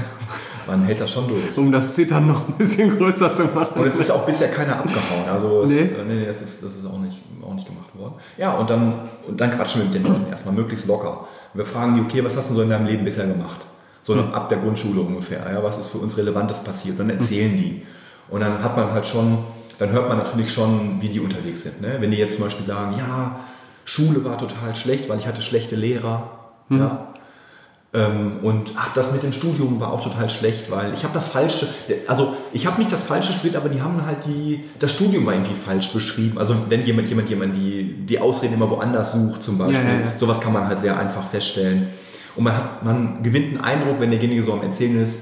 man 0.67 0.85
hält 0.85 1.01
das 1.01 1.13
schon 1.13 1.27
durch. 1.29 1.57
Um 1.59 1.73
das 1.73 1.93
Zittern 1.93 2.29
noch 2.29 2.49
ein 2.49 2.55
bisschen 2.55 2.97
größer 2.97 3.35
zu 3.35 3.45
machen. 3.45 3.81
Und 3.81 3.87
es 3.87 3.99
ist 3.99 4.11
auch 4.11 4.25
bisher 4.25 4.49
keiner 4.49 4.77
abgehauen. 4.77 5.29
Also 5.31 5.63
es, 5.63 5.71
nee. 5.71 5.81
Äh, 5.81 6.05
nee, 6.07 6.15
nee, 6.15 6.27
das 6.27 6.41
ist, 6.41 6.63
das 6.63 6.77
ist 6.77 6.87
auch, 6.87 6.99
nicht, 6.99 7.19
auch 7.45 7.53
nicht 7.53 7.67
gemacht 7.67 7.95
worden. 7.95 8.15
Ja, 8.39 8.55
und 8.55 8.71
dann, 8.71 9.09
und 9.27 9.41
dann 9.41 9.51
quatschen 9.51 9.83
wir 9.83 9.87
mit 9.87 9.95
den 9.95 10.05
Leuten 10.05 10.31
erstmal 10.31 10.55
möglichst 10.55 10.87
locker. 10.87 11.27
Wir 11.53 11.67
fragen 11.67 11.97
die, 11.97 12.01
okay, 12.01 12.25
was 12.25 12.37
hast 12.37 12.51
du 12.51 12.55
so 12.55 12.63
in 12.63 12.71
deinem 12.71 12.87
Leben 12.87 13.05
bisher 13.05 13.27
gemacht? 13.27 13.67
So 14.03 14.15
mhm. 14.15 14.33
ab 14.33 14.49
der 14.49 14.59
Grundschule 14.59 15.01
ungefähr. 15.01 15.41
Ja, 15.53 15.63
was 15.63 15.77
ist 15.77 15.89
für 15.89 15.99
uns 15.99 16.17
Relevantes 16.17 16.61
passiert? 16.61 16.99
Und 16.99 17.09
dann 17.09 17.19
erzählen 17.19 17.57
die. 17.57 17.83
Und 18.29 18.41
dann 18.41 18.63
hat 18.63 18.77
man 18.77 18.93
halt 18.93 19.07
schon 19.07 19.39
dann 19.79 19.91
hört 19.91 20.09
man 20.09 20.19
natürlich 20.19 20.53
schon, 20.53 21.01
wie 21.01 21.09
die 21.09 21.21
unterwegs 21.21 21.63
sind. 21.63 21.81
Ne? 21.81 21.97
Wenn 22.01 22.11
die 22.11 22.17
jetzt 22.17 22.37
zum 22.37 22.45
Beispiel 22.45 22.65
sagen, 22.65 22.97
ja, 22.97 23.41
Schule 23.85 24.25
war 24.25 24.39
total 24.39 24.75
schlecht, 24.75 25.09
weil 25.09 25.19
ich 25.19 25.27
hatte 25.27 25.43
schlechte 25.43 25.77
Lehrer. 25.77 26.31
Mhm. 26.69 26.79
Ja? 26.79 27.09
Ähm, 27.95 28.41
und 28.43 28.73
ach, 28.77 28.93
das 28.95 29.13
mit 29.13 29.23
dem 29.23 29.33
Studium 29.33 29.81
war 29.81 29.93
auch 29.93 30.03
total 30.03 30.29
schlecht, 30.29 30.71
weil 30.71 30.93
ich 30.93 31.05
habe 31.05 31.15
das 31.15 31.29
Falsche, 31.29 31.69
also 32.09 32.37
ich 32.53 32.67
habe 32.67 32.79
nicht 32.79 32.93
das 32.93 33.03
Falsche 33.03 33.33
studiert, 33.33 33.57
aber 33.57 33.69
die 33.69 33.81
haben 33.81 34.05
halt 34.05 34.27
die, 34.27 34.65
das 34.79 34.93
Studium 34.93 35.25
war 35.25 35.35
irgendwie 35.35 35.55
falsch 35.55 35.93
beschrieben. 35.93 36.37
Also 36.37 36.57
wenn 36.69 36.85
jemand, 36.85 37.09
jemand, 37.09 37.31
jemand 37.31 37.57
die, 37.57 37.85
die 38.07 38.19
Ausreden 38.19 38.55
immer 38.55 38.69
woanders 38.69 39.13
sucht 39.13 39.43
zum 39.43 39.57
Beispiel, 39.57 39.87
ja, 39.87 39.95
ja, 39.95 40.01
ja. 40.01 40.19
sowas 40.19 40.41
kann 40.41 40.53
man 40.53 40.67
halt 40.67 40.81
sehr 40.81 40.99
einfach 40.99 41.27
feststellen. 41.27 41.89
Und 42.35 42.45
man, 42.45 42.57
hat, 42.57 42.85
man 42.85 43.23
gewinnt 43.23 43.49
einen 43.49 43.61
Eindruck, 43.61 44.01
wenn 44.01 44.11
derjenige 44.11 44.43
so 44.43 44.53
am 44.53 44.63
Erzählen 44.63 44.97
ist, 44.99 45.21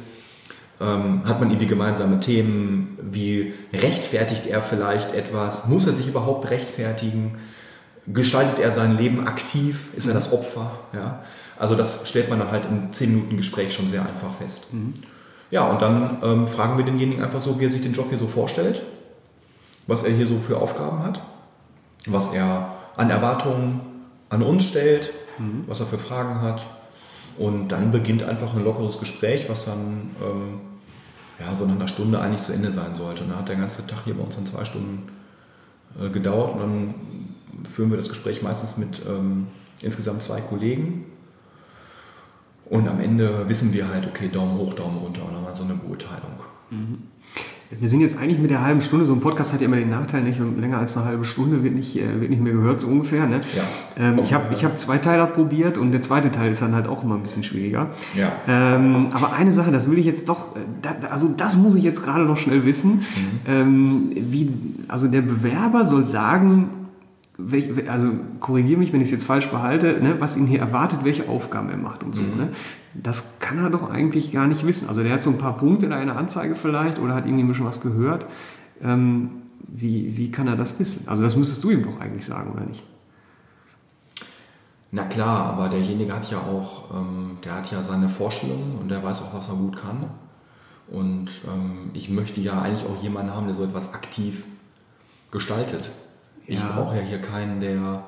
ähm, 0.84 1.22
hat 1.24 1.40
man 1.40 1.50
irgendwie 1.50 1.66
gemeinsame 1.66 2.20
Themen? 2.20 2.98
Wie 3.00 3.54
rechtfertigt 3.72 4.46
er 4.46 4.62
vielleicht 4.62 5.14
etwas? 5.14 5.66
Muss 5.66 5.86
er 5.86 5.92
sich 5.92 6.08
überhaupt 6.08 6.50
rechtfertigen? 6.50 7.38
Gestaltet 8.06 8.58
er 8.58 8.70
sein 8.70 8.98
Leben 8.98 9.26
aktiv? 9.26 9.88
Ist 9.96 10.06
er 10.06 10.14
das 10.14 10.32
Opfer? 10.32 10.72
Ja? 10.92 11.20
Also 11.58 11.74
das 11.74 12.08
stellt 12.08 12.28
man 12.28 12.38
dann 12.38 12.50
halt 12.50 12.66
in 12.66 12.92
10 12.92 13.14
Minuten 13.14 13.36
Gespräch 13.36 13.72
schon 13.72 13.88
sehr 13.88 14.02
einfach 14.02 14.32
fest. 14.32 14.72
Mhm. 14.74 14.94
Ja, 15.50 15.70
und 15.70 15.80
dann 15.80 16.18
ähm, 16.22 16.48
fragen 16.48 16.76
wir 16.76 16.84
denjenigen 16.84 17.22
einfach 17.22 17.40
so, 17.40 17.58
wie 17.60 17.64
er 17.64 17.70
sich 17.70 17.82
den 17.82 17.92
Job 17.92 18.08
hier 18.08 18.18
so 18.18 18.26
vorstellt, 18.26 18.82
was 19.86 20.02
er 20.02 20.12
hier 20.12 20.26
so 20.26 20.38
für 20.38 20.58
Aufgaben 20.58 21.04
hat, 21.04 21.22
was 22.06 22.32
er 22.34 22.74
an 22.96 23.10
Erwartungen 23.10 23.80
an 24.30 24.42
uns 24.42 24.64
stellt, 24.64 25.12
mhm. 25.38 25.64
was 25.66 25.80
er 25.80 25.86
für 25.86 25.98
Fragen 25.98 26.40
hat 26.42 26.62
und 27.38 27.68
dann 27.68 27.90
beginnt 27.90 28.22
einfach 28.22 28.54
ein 28.54 28.64
lockeres 28.64 28.98
Gespräch, 28.98 29.48
was 29.48 29.66
dann 29.66 30.10
ähm, 30.22 30.60
ja, 31.44 31.54
so 31.54 31.66
nach 31.66 31.74
einer 31.74 31.88
Stunde 31.88 32.20
eigentlich 32.20 32.42
zu 32.42 32.52
Ende 32.52 32.72
sein 32.72 32.94
sollte. 32.94 33.24
dann 33.24 33.36
hat 33.36 33.48
der 33.48 33.56
ganze 33.56 33.86
Tag 33.86 34.04
hier 34.04 34.14
bei 34.14 34.22
uns 34.22 34.36
dann 34.36 34.46
zwei 34.46 34.64
Stunden 34.64 35.08
äh, 36.00 36.08
gedauert 36.10 36.54
und 36.54 36.60
dann 36.60 36.94
führen 37.68 37.90
wir 37.90 37.96
das 37.96 38.08
Gespräch 38.08 38.42
meistens 38.42 38.76
mit 38.76 39.02
ähm, 39.08 39.46
insgesamt 39.82 40.22
zwei 40.22 40.40
Kollegen. 40.40 41.06
Und 42.66 42.88
am 42.88 43.00
Ende 43.00 43.48
wissen 43.48 43.72
wir 43.72 43.88
halt, 43.88 44.06
okay, 44.06 44.28
Daumen 44.28 44.58
hoch, 44.58 44.74
Daumen 44.74 44.98
runter 44.98 45.22
und 45.22 45.28
dann 45.28 45.36
haben 45.36 45.46
wir 45.46 45.54
so 45.54 45.64
eine 45.64 45.74
Beurteilung. 45.74 46.40
Mhm. 46.70 47.02
Wir 47.70 47.88
sind 47.88 48.00
jetzt 48.00 48.18
eigentlich 48.18 48.38
mit 48.38 48.50
der 48.50 48.62
halben 48.62 48.80
Stunde, 48.80 49.06
so 49.06 49.14
ein 49.14 49.20
Podcast 49.20 49.52
hat 49.52 49.60
ja 49.60 49.66
immer 49.66 49.76
den 49.76 49.90
Nachteil, 49.90 50.22
nicht 50.22 50.38
länger 50.38 50.78
als 50.78 50.96
eine 50.96 51.06
halbe 51.06 51.24
Stunde 51.24 51.64
wird 51.64 51.74
nicht, 51.74 51.96
äh, 51.96 52.20
wird 52.20 52.30
nicht 52.30 52.42
mehr 52.42 52.52
gehört, 52.52 52.80
so 52.80 52.88
ungefähr. 52.88 53.26
Ne? 53.26 53.40
Ja. 53.56 53.62
Ähm, 54.08 54.20
ich 54.22 54.32
habe 54.32 54.52
ich 54.54 54.64
hab 54.64 54.78
zwei 54.78 54.98
Teile 54.98 55.26
probiert 55.26 55.78
und 55.78 55.92
der 55.92 56.00
zweite 56.00 56.30
Teil 56.30 56.52
ist 56.52 56.62
dann 56.62 56.74
halt 56.74 56.86
auch 56.86 57.02
immer 57.02 57.16
ein 57.16 57.22
bisschen 57.22 57.42
schwieriger. 57.42 57.88
Ja. 58.14 58.32
Ähm, 58.46 59.08
aber 59.12 59.32
eine 59.32 59.52
Sache, 59.52 59.70
das 59.72 59.90
will 59.90 59.98
ich 59.98 60.06
jetzt 60.06 60.28
doch, 60.28 60.56
äh, 60.56 60.60
da, 60.82 61.08
also 61.08 61.28
das 61.28 61.56
muss 61.56 61.74
ich 61.74 61.82
jetzt 61.82 62.04
gerade 62.04 62.24
noch 62.24 62.36
schnell 62.36 62.64
wissen. 62.64 62.96
Mhm. 62.96 63.04
Ähm, 63.46 64.10
wie, 64.14 64.52
also 64.88 65.08
der 65.08 65.22
Bewerber 65.22 65.84
soll 65.84 66.04
sagen, 66.06 66.83
also 67.88 68.10
korrigiere 68.38 68.78
mich, 68.78 68.92
wenn 68.92 69.00
ich 69.00 69.08
es 69.08 69.12
jetzt 69.12 69.24
falsch 69.24 69.48
behalte, 69.48 70.00
ne, 70.00 70.20
was 70.20 70.36
ihn 70.36 70.46
hier 70.46 70.60
erwartet, 70.60 71.00
welche 71.02 71.28
Aufgaben 71.28 71.68
er 71.68 71.76
macht 71.76 72.04
und 72.04 72.14
so. 72.14 72.22
Mhm. 72.22 72.36
Ne? 72.36 72.48
Das 72.94 73.40
kann 73.40 73.58
er 73.58 73.70
doch 73.70 73.90
eigentlich 73.90 74.30
gar 74.30 74.46
nicht 74.46 74.64
wissen. 74.64 74.88
Also 74.88 75.02
der 75.02 75.12
hat 75.12 75.22
so 75.22 75.30
ein 75.30 75.38
paar 75.38 75.58
Punkte 75.58 75.86
in 75.86 75.92
einer 75.92 76.16
Anzeige 76.16 76.54
vielleicht 76.54 77.00
oder 77.00 77.14
hat 77.14 77.26
irgendwie 77.26 77.54
schon 77.54 77.66
was 77.66 77.80
gehört. 77.80 78.26
Ähm, 78.80 79.30
wie, 79.66 80.16
wie 80.16 80.30
kann 80.30 80.46
er 80.46 80.56
das 80.56 80.78
wissen? 80.78 81.08
Also 81.08 81.22
das 81.22 81.34
müsstest 81.34 81.64
du 81.64 81.70
ihm 81.70 81.82
doch 81.82 82.00
eigentlich 82.00 82.24
sagen, 82.24 82.52
oder 82.52 82.64
nicht? 82.64 82.84
Na 84.92 85.02
klar, 85.04 85.46
aber 85.46 85.68
derjenige 85.68 86.14
hat 86.14 86.30
ja 86.30 86.38
auch, 86.38 86.94
ähm, 86.94 87.38
der 87.42 87.56
hat 87.56 87.70
ja 87.72 87.82
seine 87.82 88.08
Vorstellungen 88.08 88.78
und 88.80 88.88
der 88.88 89.02
weiß 89.02 89.22
auch, 89.22 89.34
was 89.34 89.48
er 89.48 89.56
gut 89.56 89.76
kann. 89.76 89.96
Und 90.86 91.30
ähm, 91.48 91.90
ich 91.94 92.10
möchte 92.10 92.40
ja 92.40 92.62
eigentlich 92.62 92.86
auch 92.86 93.02
jemanden 93.02 93.34
haben, 93.34 93.46
der 93.46 93.56
so 93.56 93.64
etwas 93.64 93.92
aktiv 93.92 94.44
gestaltet. 95.32 95.90
Ich 96.46 96.60
ja. 96.60 96.72
brauche 96.74 96.96
ja 96.96 97.02
hier 97.02 97.20
keinen, 97.20 97.60
der, 97.60 98.04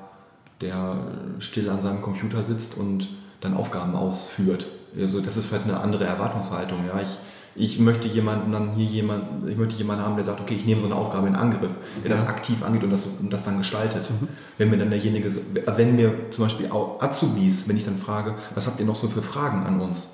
der 0.61 0.95
still 1.39 1.69
an 1.69 1.81
seinem 1.81 2.01
Computer 2.01 2.43
sitzt 2.43 2.77
und 2.77 3.09
dann 3.41 3.55
Aufgaben 3.55 3.95
ausführt. 3.95 4.67
Also 4.99 5.21
das 5.21 5.37
ist 5.37 5.45
vielleicht 5.45 5.65
eine 5.65 5.79
andere 5.79 6.05
Erwartungshaltung. 6.05 6.85
Ja. 6.87 6.99
Ich, 7.01 7.19
ich 7.55 7.79
möchte 7.79 8.07
jemanden 8.07 8.51
dann 8.51 8.71
hier 8.71 8.85
jemand, 8.85 9.47
ich 9.47 9.57
möchte 9.57 9.75
jemanden 9.75 10.03
haben, 10.05 10.15
der 10.15 10.23
sagt, 10.23 10.39
okay, 10.39 10.53
ich 10.53 10.65
nehme 10.65 10.81
so 10.81 10.87
eine 10.87 10.95
Aufgabe 10.95 11.27
in 11.27 11.35
Angriff, 11.35 11.71
der 12.03 12.09
ja. 12.09 12.15
das 12.15 12.27
aktiv 12.27 12.63
angeht 12.63 12.83
und 12.83 12.91
das, 12.91 13.07
und 13.07 13.31
das 13.33 13.45
dann 13.45 13.57
gestaltet. 13.57 14.09
Mhm. 14.09 14.27
Wenn 14.57 14.69
mir 14.69 14.77
dann 14.77 14.91
derjenige, 14.91 15.31
wenn 15.75 15.95
mir 15.95 16.29
zum 16.29 16.45
Beispiel 16.45 16.69
auch 16.69 17.01
Azubis, 17.01 17.67
wenn 17.67 17.77
ich 17.77 17.85
dann 17.85 17.97
frage, 17.97 18.35
was 18.53 18.67
habt 18.67 18.79
ihr 18.79 18.85
noch 18.85 18.95
so 18.95 19.07
für 19.07 19.23
Fragen 19.23 19.65
an 19.65 19.79
uns? 19.79 20.09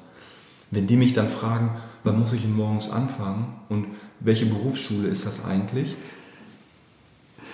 Wenn 0.72 0.88
die 0.88 0.96
mich 0.96 1.14
dann 1.14 1.30
fragen, 1.30 1.76
wann 2.04 2.18
muss 2.18 2.34
ich 2.34 2.42
denn 2.42 2.56
morgens 2.56 2.90
anfangen 2.90 3.60
und 3.70 3.88
welche 4.20 4.46
Berufsschule 4.46 5.08
ist 5.08 5.26
das 5.26 5.46
eigentlich? 5.46 5.96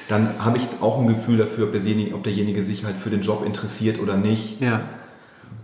Dann 0.10 0.44
habe 0.44 0.58
ich 0.58 0.68
auch 0.82 1.00
ein 1.00 1.08
Gefühl 1.08 1.38
dafür, 1.38 1.68
ob 1.68 2.24
derjenige 2.24 2.64
sich 2.64 2.84
halt 2.84 2.98
für 2.98 3.12
den 3.12 3.22
Job 3.22 3.46
interessiert 3.46 4.02
oder 4.02 4.18
nicht. 4.18 4.60
Ja. 4.60 4.82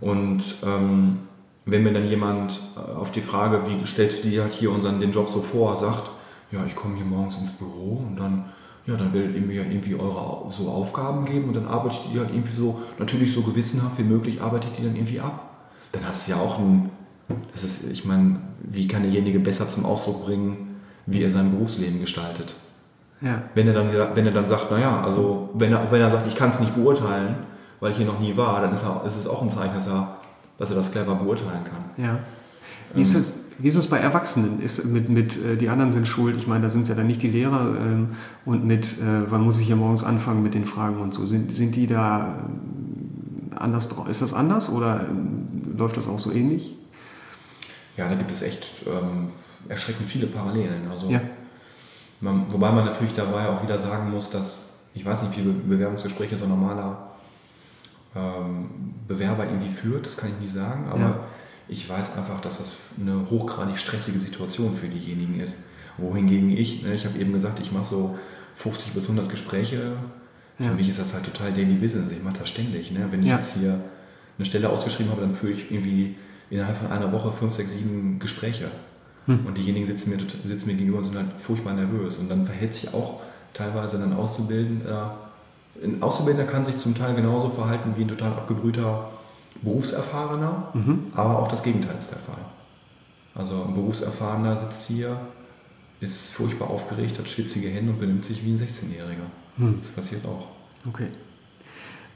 Und 0.00 0.54
ähm, 0.64 1.18
wenn 1.64 1.82
mir 1.82 1.92
dann 1.92 2.08
jemand 2.08 2.60
äh, 2.76 2.94
auf 2.94 3.10
die 3.10 3.22
Frage, 3.22 3.62
wie 3.66 3.84
stellst 3.84 4.22
du 4.22 4.28
dir 4.28 4.42
halt 4.42 4.52
hier 4.52 4.70
unseren, 4.70 5.00
den 5.00 5.10
Job 5.10 5.28
so 5.30 5.42
vor, 5.42 5.76
sagt, 5.76 6.10
ja, 6.52 6.64
ich 6.64 6.76
komme 6.76 6.94
hier 6.94 7.04
morgens 7.04 7.38
ins 7.38 7.50
Büro 7.50 8.04
und 8.06 8.20
dann, 8.20 8.44
ja, 8.86 8.96
dann 8.96 9.12
werdet 9.12 9.34
ihr 9.34 9.42
mir 9.42 9.62
irgendwie 9.62 9.96
eure 9.96 10.48
so 10.52 10.68
Aufgaben 10.68 11.24
geben 11.24 11.48
und 11.48 11.56
dann 11.56 11.66
arbeitet 11.66 12.02
ihr 12.14 12.20
halt 12.20 12.30
irgendwie 12.30 12.54
so, 12.54 12.80
natürlich 13.00 13.34
so 13.34 13.42
gewissenhaft 13.42 13.98
wie 13.98 14.04
möglich, 14.04 14.40
arbeitet 14.40 14.78
die 14.78 14.84
dann 14.84 14.94
irgendwie 14.94 15.18
ab. 15.18 15.66
Dann 15.90 16.06
hast 16.06 16.28
du 16.28 16.30
ja 16.30 16.38
auch 16.38 16.60
ein, 16.60 16.88
das 17.50 17.64
ist, 17.64 17.90
ich 17.90 18.04
meine, 18.04 18.38
wie 18.62 18.86
kann 18.86 19.02
derjenige 19.02 19.40
besser 19.40 19.68
zum 19.68 19.84
Ausdruck 19.84 20.24
bringen, 20.24 20.76
wie 21.04 21.24
er 21.24 21.32
sein 21.32 21.50
Berufsleben 21.50 22.00
gestaltet? 22.00 22.54
Ja. 23.20 23.42
Wenn, 23.54 23.66
er 23.66 23.72
dann, 23.72 23.90
wenn 24.14 24.26
er 24.26 24.32
dann 24.32 24.46
sagt, 24.46 24.70
naja, 24.70 25.02
also 25.02 25.50
wenn 25.54 25.72
er, 25.72 25.90
wenn 25.90 26.00
er 26.00 26.10
sagt, 26.10 26.26
ich 26.26 26.34
kann 26.34 26.50
es 26.50 26.60
nicht 26.60 26.74
beurteilen, 26.74 27.36
weil 27.80 27.90
ich 27.90 27.96
hier 27.96 28.06
noch 28.06 28.20
nie 28.20 28.36
war, 28.36 28.60
dann 28.60 28.72
ist, 28.72 28.82
er, 28.84 29.02
ist 29.06 29.16
es 29.16 29.26
auch 29.26 29.42
ein 29.42 29.50
Zeichen, 29.50 29.74
dass 29.74 29.86
er, 29.86 30.16
dass 30.58 30.70
er 30.70 30.76
das 30.76 30.92
clever 30.92 31.14
beurteilen 31.14 31.64
kann. 31.64 32.04
Ja. 32.04 32.18
Wie 32.94 33.02
ist 33.02 33.14
es, 33.14 33.34
wie 33.58 33.68
ist 33.68 33.76
es 33.76 33.86
bei 33.88 33.98
Erwachsenen? 33.98 34.60
Ist 34.60 34.84
mit, 34.84 35.08
mit 35.08 35.42
äh, 35.42 35.56
die 35.56 35.68
anderen 35.68 35.92
sind 35.92 36.06
schuld, 36.06 36.36
ich 36.36 36.46
meine, 36.46 36.62
da 36.62 36.68
sind 36.68 36.82
es 36.82 36.88
ja 36.88 36.94
dann 36.94 37.06
nicht 37.06 37.22
die 37.22 37.28
Lehrer 37.28 37.74
ähm, 37.78 38.10
und 38.44 38.64
mit, 38.64 38.98
äh, 38.98 39.30
wann 39.30 39.42
muss 39.42 39.60
ich 39.60 39.68
ja 39.68 39.76
morgens 39.76 40.04
anfangen 40.04 40.42
mit 40.42 40.54
den 40.54 40.66
Fragen 40.66 41.00
und 41.00 41.14
so. 41.14 41.26
Sind, 41.26 41.54
sind 41.54 41.74
die 41.74 41.86
da 41.86 42.36
äh, 43.52 43.56
anders 43.56 43.88
drauf? 43.88 44.08
Ist 44.08 44.22
das 44.22 44.34
anders 44.34 44.70
oder 44.70 45.00
äh, 45.00 45.78
läuft 45.78 45.96
das 45.96 46.06
auch 46.08 46.18
so 46.18 46.32
ähnlich? 46.32 46.74
Ja, 47.96 48.08
da 48.08 48.14
gibt 48.14 48.30
es 48.30 48.42
echt 48.42 48.86
ähm, 48.86 49.28
erschreckend 49.68 50.08
viele 50.08 50.26
Parallelen. 50.26 50.90
Also, 50.90 51.08
Ja. 51.08 51.20
Man, 52.20 52.50
wobei 52.52 52.70
man 52.72 52.84
natürlich 52.84 53.14
dabei 53.14 53.48
auch 53.48 53.62
wieder 53.62 53.78
sagen 53.78 54.10
muss, 54.10 54.30
dass 54.30 54.74
ich 54.94 55.04
weiß 55.04 55.22
nicht, 55.22 55.32
wie 55.36 55.42
viele 55.42 55.52
Bewerbungsgespräche 55.52 56.36
so 56.36 56.44
ein 56.44 56.50
normaler 56.50 57.10
ähm, 58.14 58.70
Bewerber 59.06 59.44
irgendwie 59.44 59.68
führt, 59.68 60.06
das 60.06 60.16
kann 60.16 60.30
ich 60.30 60.40
nicht 60.40 60.52
sagen, 60.54 60.86
aber 60.88 60.98
Ja. 61.00 61.20
ich 61.68 61.88
weiß 61.88 62.16
einfach, 62.16 62.40
dass 62.40 62.58
das 62.58 62.76
eine 63.00 63.28
hochgradig 63.30 63.78
stressige 63.78 64.18
Situation 64.18 64.74
für 64.74 64.88
diejenigen 64.88 65.38
ist. 65.40 65.58
Wohingegen 65.98 66.50
ich, 66.50 66.82
ne, 66.82 66.94
ich 66.94 67.04
habe 67.06 67.18
eben 67.18 67.32
gesagt, 67.32 67.60
ich 67.60 67.72
mache 67.72 67.84
so 67.84 68.18
50 68.54 68.92
bis 68.92 69.04
100 69.04 69.28
Gespräche. 69.28 69.92
Für 70.58 70.64
Ja. 70.64 70.72
mich 70.72 70.88
ist 70.88 70.98
das 70.98 71.12
halt 71.12 71.24
total 71.24 71.52
Daily 71.52 71.74
Business. 71.74 72.10
Ich 72.12 72.22
mache 72.22 72.38
das 72.38 72.48
ständig. 72.48 72.90
Ne? 72.92 73.06
Wenn 73.10 73.20
ich 73.20 73.28
Ja. 73.28 73.36
jetzt 73.36 73.54
hier 73.56 73.78
eine 74.38 74.46
Stelle 74.46 74.70
ausgeschrieben 74.70 75.12
habe, 75.12 75.20
dann 75.20 75.34
führe 75.34 75.52
ich 75.52 75.70
irgendwie 75.70 76.16
innerhalb 76.48 76.76
von 76.76 76.90
einer 76.90 77.12
Woche 77.12 77.30
fünf, 77.32 77.52
sechs, 77.52 77.72
sieben 77.72 78.18
Gespräche. 78.18 78.70
Hm. 79.26 79.44
Und 79.46 79.56
diejenigen 79.58 79.86
sitzen 79.86 80.10
mir, 80.10 80.18
sitzen 80.44 80.68
mir 80.68 80.74
gegenüber 80.74 80.98
und 80.98 81.04
sind 81.04 81.16
halt 81.16 81.28
furchtbar 81.38 81.74
nervös. 81.74 82.18
Und 82.18 82.28
dann 82.30 82.44
verhält 82.44 82.74
sich 82.74 82.94
auch 82.94 83.20
teilweise 83.54 84.02
ein 84.02 84.12
Auszubildender. 84.12 85.16
Ein 85.82 86.02
Auszubildender 86.02 86.50
kann 86.50 86.64
sich 86.64 86.76
zum 86.76 86.94
Teil 86.94 87.14
genauso 87.14 87.48
verhalten 87.50 87.92
wie 87.96 88.02
ein 88.02 88.08
total 88.08 88.32
abgebrühter 88.32 89.10
Berufserfahrener, 89.62 90.68
Mhm. 90.74 91.06
aber 91.14 91.38
auch 91.38 91.48
das 91.48 91.62
Gegenteil 91.62 91.96
ist 91.98 92.10
der 92.10 92.18
Fall. 92.18 92.38
Also 93.34 93.64
ein 93.66 93.74
Berufserfahrener 93.74 94.56
sitzt 94.56 94.86
hier, 94.86 95.18
ist 96.00 96.30
furchtbar 96.32 96.68
aufgeregt, 96.70 97.18
hat 97.18 97.28
schwitzige 97.28 97.68
Hände 97.68 97.92
und 97.92 98.00
benimmt 98.00 98.24
sich 98.24 98.44
wie 98.44 98.50
ein 98.52 98.58
16-Jähriger. 98.58 99.26
Hm. 99.58 99.76
Das 99.80 99.90
passiert 99.90 100.26
auch. 100.26 100.48
Okay. 100.88 101.06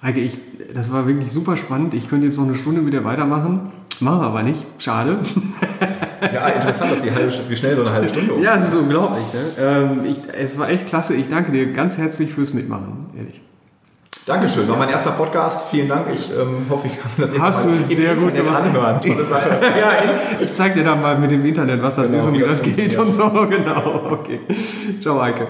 Eike, 0.03 0.21
ich, 0.21 0.39
das 0.75 0.93
war 0.93 1.07
wirklich 1.07 1.31
super 1.33 1.57
spannend. 1.57 1.95
Ich 1.95 2.09
könnte 2.09 2.27
jetzt 2.27 2.39
noch 2.39 2.47
eine 2.47 2.57
Stunde 2.57 2.81
mit 2.83 2.93
dir 2.93 3.05
weitermachen. 3.05 3.73
Machen 4.01 4.21
wir 4.21 4.27
aber 4.27 4.43
nicht. 4.43 4.63
Schade. 4.79 5.21
Ja, 6.21 6.49
interessant, 6.49 6.93
dass 6.93 7.03
die 7.03 7.11
halbe, 7.11 7.33
wie 7.49 7.57
schnell 7.57 7.77
so 7.77 7.83
eine 7.83 7.93
halbe 7.93 8.09
Stunde 8.09 8.33
um. 8.35 8.43
Ja, 8.43 8.57
es 8.57 8.68
ist 8.68 8.75
unglaublich. 8.77 9.25
Ne? 9.33 9.64
Ähm, 9.64 10.05
ich, 10.05 10.21
es 10.37 10.59
war 10.59 10.68
echt 10.68 10.87
klasse. 10.87 11.14
Ich 11.14 11.29
danke 11.29 11.53
dir 11.53 11.73
ganz 11.73 11.99
herzlich 11.99 12.35
fürs 12.35 12.53
Mitmachen, 12.53 13.07
ehrlich. 13.16 13.41
Dankeschön, 14.27 14.68
war 14.68 14.77
mein 14.77 14.91
erster 14.91 15.12
Podcast. 15.12 15.68
Vielen 15.71 15.89
Dank. 15.89 16.07
Ich 16.12 16.31
ähm, 16.31 16.66
hoffe, 16.68 16.87
ich 16.89 17.01
kann 17.01 17.11
das 17.16 17.37
Hast 17.39 17.66
du 17.66 17.73
sehr 17.81 18.14
gut 18.14 18.35
Internet 18.35 18.45
gemacht. 18.45 18.62
anhören. 18.64 19.01
Tolle 19.01 19.25
Sache. 19.25 19.49
ja, 19.62 19.93
ich, 20.39 20.47
ich 20.47 20.53
zeig 20.53 20.75
dir 20.75 20.85
dann 20.85 21.01
mal 21.01 21.18
mit 21.18 21.31
dem 21.31 21.45
Internet, 21.45 21.83
was 21.83 21.97
das 21.97 22.09
Genau, 22.09 22.18
ist 22.18 22.29
und 22.29 22.35
wie 22.35 22.41
das 22.41 22.62
das 22.62 22.62
geht 22.62 22.97
und 22.99 23.12
so. 23.14 23.29
Genau, 23.49 24.09
okay. 24.11 24.41
Ciao, 25.01 25.21
Eike. 25.21 25.49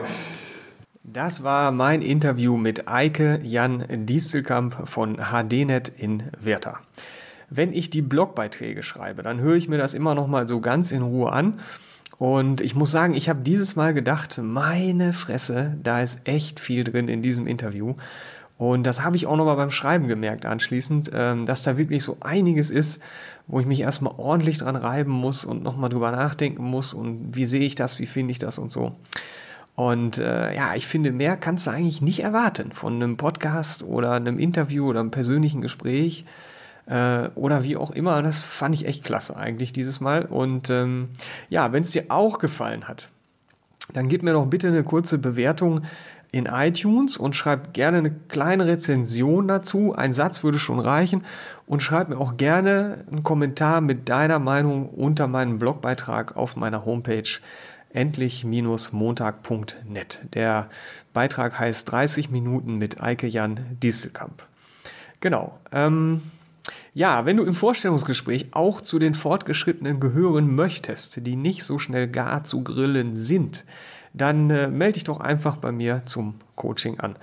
Das 1.03 1.43
war 1.43 1.73
mein 1.73 2.01
Interview 2.03 2.57
mit 2.57 2.87
Eike 2.89 3.41
Jan 3.43 3.85
Diestelkamp 3.91 4.89
von 4.89 5.17
HDNet 5.17 5.93
in 5.99 6.23
Werther. 6.41 6.79
Wenn 7.51 7.73
ich 7.73 7.91
die 7.91 8.03
Blogbeiträge 8.03 8.83
schreibe, 8.83 9.23
dann 9.23 9.41
höre 9.41 9.57
ich 9.57 9.69
mir 9.69 9.79
das 9.79 9.95
immer 9.95 10.15
noch 10.15 10.29
mal 10.29 10.49
so 10.49 10.61
ganz 10.61 10.93
in 10.93 11.03
Ruhe 11.03 11.33
an. 11.33 11.61
Und 12.19 12.61
ich 12.61 12.75
muss 12.75 12.91
sagen, 12.91 13.15
ich 13.15 13.29
habe 13.29 13.41
dieses 13.41 13.77
Mal 13.77 13.95
gedacht, 13.95 14.39
meine 14.43 15.13
Fresse, 15.13 15.77
da 15.83 16.01
ist 16.03 16.21
echt 16.25 16.61
viel 16.61 16.85
drin 16.85 17.09
in 17.09 17.23
diesem 17.23 17.47
Interview. 17.47 17.95
Und 18.59 18.87
das 18.87 19.03
habe 19.03 19.17
ich 19.17 19.27
auch 19.27 19.39
noch 19.39 19.47
mal 19.47 19.55
beim 19.55 19.71
Schreiben 19.71 20.07
gemerkt 20.07 20.45
anschließend, 20.45 21.11
ähm, 21.15 21.47
dass 21.47 21.63
da 21.63 21.79
wirklich 21.79 22.05
so 22.05 22.19
einiges 22.21 22.71
ist, 22.71 23.03
wo 23.47 23.59
ich 23.59 23.67
mich 23.67 23.81
erstmal 23.81 24.13
ordentlich 24.19 24.59
dran 24.59 24.77
reiben 24.77 25.11
muss 25.11 25.47
und 25.47 25.63
noch 25.63 25.79
mal 25.79 25.89
drüber 25.89 26.11
nachdenken 26.11 26.63
muss 26.63 26.93
und 26.93 27.35
wie 27.35 27.47
sehe 27.47 27.63
ich 27.63 27.75
das, 27.75 27.99
wie 27.99 28.07
finde 28.07 28.33
ich 28.33 28.39
das 28.39 28.59
und 28.59 28.71
so. 28.71 28.93
Und 29.77 30.19
äh, 30.19 30.55
ja, 30.55 30.75
ich 30.75 30.87
finde, 30.87 31.11
mehr 31.11 31.39
kannst 31.39 31.67
du 31.67 31.71
eigentlich 31.71 32.03
nicht 32.03 32.21
erwarten 32.21 32.73
von 32.73 32.97
einem 32.97 33.17
Podcast 33.17 33.83
oder 33.83 34.13
einem 34.13 34.39
Interview 34.39 34.91
oder 34.91 35.01
einem 35.01 35.11
persönlichen 35.11 35.63
Gespräch 35.63 36.27
äh, 36.91 37.31
oder 37.37 37.65
wie 37.65 37.77
auch 37.77 37.93
immer. 37.93 38.21
Das 38.23 38.43
fand 38.43 38.75
ich 38.75 38.85
echt 38.85 39.05
klasse 39.05 39.37
eigentlich 39.37 39.73
dieses 39.73 40.01
Mal. 40.01 40.27
Und 40.27 40.69
ähm, 40.71 41.09
ja, 41.49 41.73
wenn 41.73 41.85
es 41.85 41.93
dir 41.93 42.07
auch 42.09 42.39
gefallen 42.39 42.89
hat, 42.89 43.09
dann 43.95 44.09
gib 44.09 44.23
mir 44.23 44.33
doch 44.33 44.47
bitte 44.47 44.69
eine 44.69 44.83
kurze 44.83 45.19
Bewertung 45.19 45.83
in 46.33 46.47
iTunes 46.47 47.17
und 47.17 47.35
schreib 47.35 47.75
gerne 47.75 47.99
eine 47.99 48.13
kleine 48.13 48.67
Rezension 48.67 49.49
dazu. 49.49 49.95
Ein 49.95 50.13
Satz 50.13 50.45
würde 50.45 50.59
schon 50.59 50.79
reichen. 50.79 51.25
Und 51.67 51.83
schreib 51.83 52.09
mir 52.09 52.19
auch 52.19 52.37
gerne 52.37 53.05
einen 53.11 53.23
Kommentar 53.23 53.81
mit 53.81 54.09
deiner 54.09 54.41
Meinung 54.41 54.89
unter 54.89 55.29
meinem 55.29 55.59
Blogbeitrag 55.59 56.37
auf 56.37 56.57
meiner 56.57 56.85
Homepage 56.85 57.39
endlich-montag.net. 57.93 60.21
Der 60.35 60.69
Beitrag 61.13 61.59
heißt 61.59 61.91
30 61.91 62.31
Minuten 62.31 62.77
mit 62.77 63.03
Eike 63.03 63.27
Jan 63.27 63.59
Dieselkamp. 63.83 64.45
Genau. 65.21 65.59
Ähm, 65.73 66.23
ja, 66.93 67.25
wenn 67.25 67.37
du 67.37 67.45
im 67.45 67.55
Vorstellungsgespräch 67.55 68.49
auch 68.53 68.81
zu 68.81 68.99
den 68.99 69.15
Fortgeschrittenen 69.15 70.01
gehören 70.01 70.55
möchtest, 70.55 71.27
die 71.27 71.37
nicht 71.37 71.65
so 71.65 71.79
schnell 71.79 72.09
gar 72.09 72.45
zu 72.45 72.65
grillen 72.65 73.17
sind, 73.17 73.65
dann 74.13 74.51
äh, 74.51 74.69
melde 74.69 74.95
dich 74.95 75.05
doch 75.05 75.21
einfach 75.21 75.57
bei 75.57 75.71
mir 75.71 76.03
zum 76.05 76.35
Coaching 76.57 76.99
an. 76.99 77.15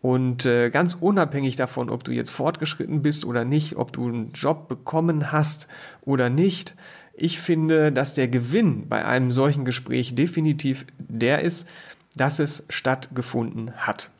Und 0.00 0.46
äh, 0.46 0.70
ganz 0.70 0.94
unabhängig 0.94 1.56
davon, 1.56 1.90
ob 1.90 2.04
du 2.04 2.12
jetzt 2.12 2.30
fortgeschritten 2.30 3.02
bist 3.02 3.24
oder 3.24 3.44
nicht, 3.44 3.76
ob 3.76 3.92
du 3.92 4.06
einen 4.06 4.32
Job 4.32 4.68
bekommen 4.68 5.32
hast 5.32 5.68
oder 6.02 6.28
nicht, 6.28 6.74
ich 7.14 7.40
finde, 7.40 7.90
dass 7.90 8.14
der 8.14 8.28
Gewinn 8.28 8.88
bei 8.88 9.04
einem 9.04 9.32
solchen 9.32 9.64
Gespräch 9.64 10.14
definitiv 10.14 10.86
der 10.98 11.40
ist, 11.40 11.68
dass 12.14 12.38
es 12.38 12.64
stattgefunden 12.68 13.72
hat. 13.76 14.10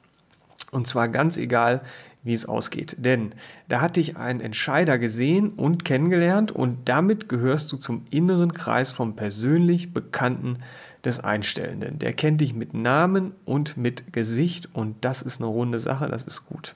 Und 0.72 0.88
zwar 0.88 1.08
ganz 1.08 1.36
egal, 1.36 1.82
wie 2.22 2.32
es 2.32 2.46
ausgeht. 2.46 2.96
Denn 2.98 3.30
da 3.68 3.80
hat 3.80 3.96
dich 3.96 4.16
ein 4.16 4.40
Entscheider 4.40 4.98
gesehen 4.98 5.50
und 5.50 5.84
kennengelernt 5.84 6.52
und 6.52 6.88
damit 6.88 7.28
gehörst 7.28 7.72
du 7.72 7.76
zum 7.76 8.06
inneren 8.10 8.52
Kreis 8.52 8.90
vom 8.92 9.16
persönlich 9.16 9.92
Bekannten 9.92 10.58
des 11.04 11.20
Einstellenden. 11.20 11.98
Der 11.98 12.12
kennt 12.12 12.40
dich 12.40 12.54
mit 12.54 12.74
Namen 12.74 13.32
und 13.44 13.76
mit 13.76 14.12
Gesicht 14.12 14.68
und 14.72 14.96
das 15.02 15.22
ist 15.22 15.40
eine 15.40 15.48
runde 15.48 15.78
Sache, 15.78 16.08
das 16.08 16.24
ist 16.24 16.46
gut. 16.46 16.74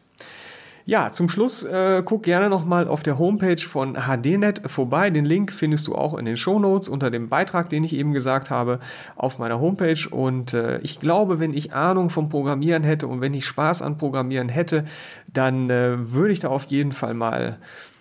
Ja, 0.85 1.12
zum 1.12 1.28
Schluss 1.28 1.64
äh, 1.64 2.03
guck 2.05 2.24
gerne 2.24 2.49
nochmal 2.49 2.89
auf 2.89 3.03
der 3.03 3.18
Homepage 3.18 3.61
von 3.61 3.95
HDNet 3.95 4.62
vorbei. 4.66 5.11
Den 5.11 5.24
Link 5.24 5.53
findest 5.53 5.87
du 5.87 5.95
auch 5.95 6.14
in 6.14 6.24
den 6.24 6.37
Shownotes 6.37 6.89
unter 6.89 7.11
dem 7.11 7.28
Beitrag, 7.28 7.70
den 7.70 7.85
ich 7.85 7.95
eben 7.95 8.12
gesagt 8.12 8.51
habe, 8.51 8.80
auf 9.14 9.39
meiner 9.39 9.61
Homepage. 9.61 10.09
Und 10.11 10.55
äh, 10.55 10.78
ich 10.78 10.99
glaube, 10.99 11.39
wenn 11.39 11.55
ich 11.55 11.72
Ahnung 11.72 12.11
vom 12.11 12.28
Programmieren 12.28 12.83
hätte 12.83 13.07
und 13.07 13.20
wenn 13.20 13.35
ich 13.35 13.47
Spaß 13.47 13.83
an 13.83 13.97
Programmieren 13.97 14.49
hätte, 14.49 14.85
dann 15.33 15.70
äh, 15.70 16.12
würde 16.12 16.33
ich 16.33 16.41
da 16.41 16.49
auf 16.49 16.64
jeden 16.64 16.93
Fall 16.93 17.14
mal 17.14 17.59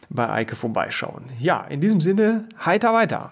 bei 0.10 0.30
Eike 0.30 0.56
vorbeischauen. 0.56 1.26
Ja, 1.40 1.62
in 1.62 1.82
diesem 1.82 2.02
Sinne, 2.02 2.46
heiter 2.66 2.94
weiter. 2.94 3.32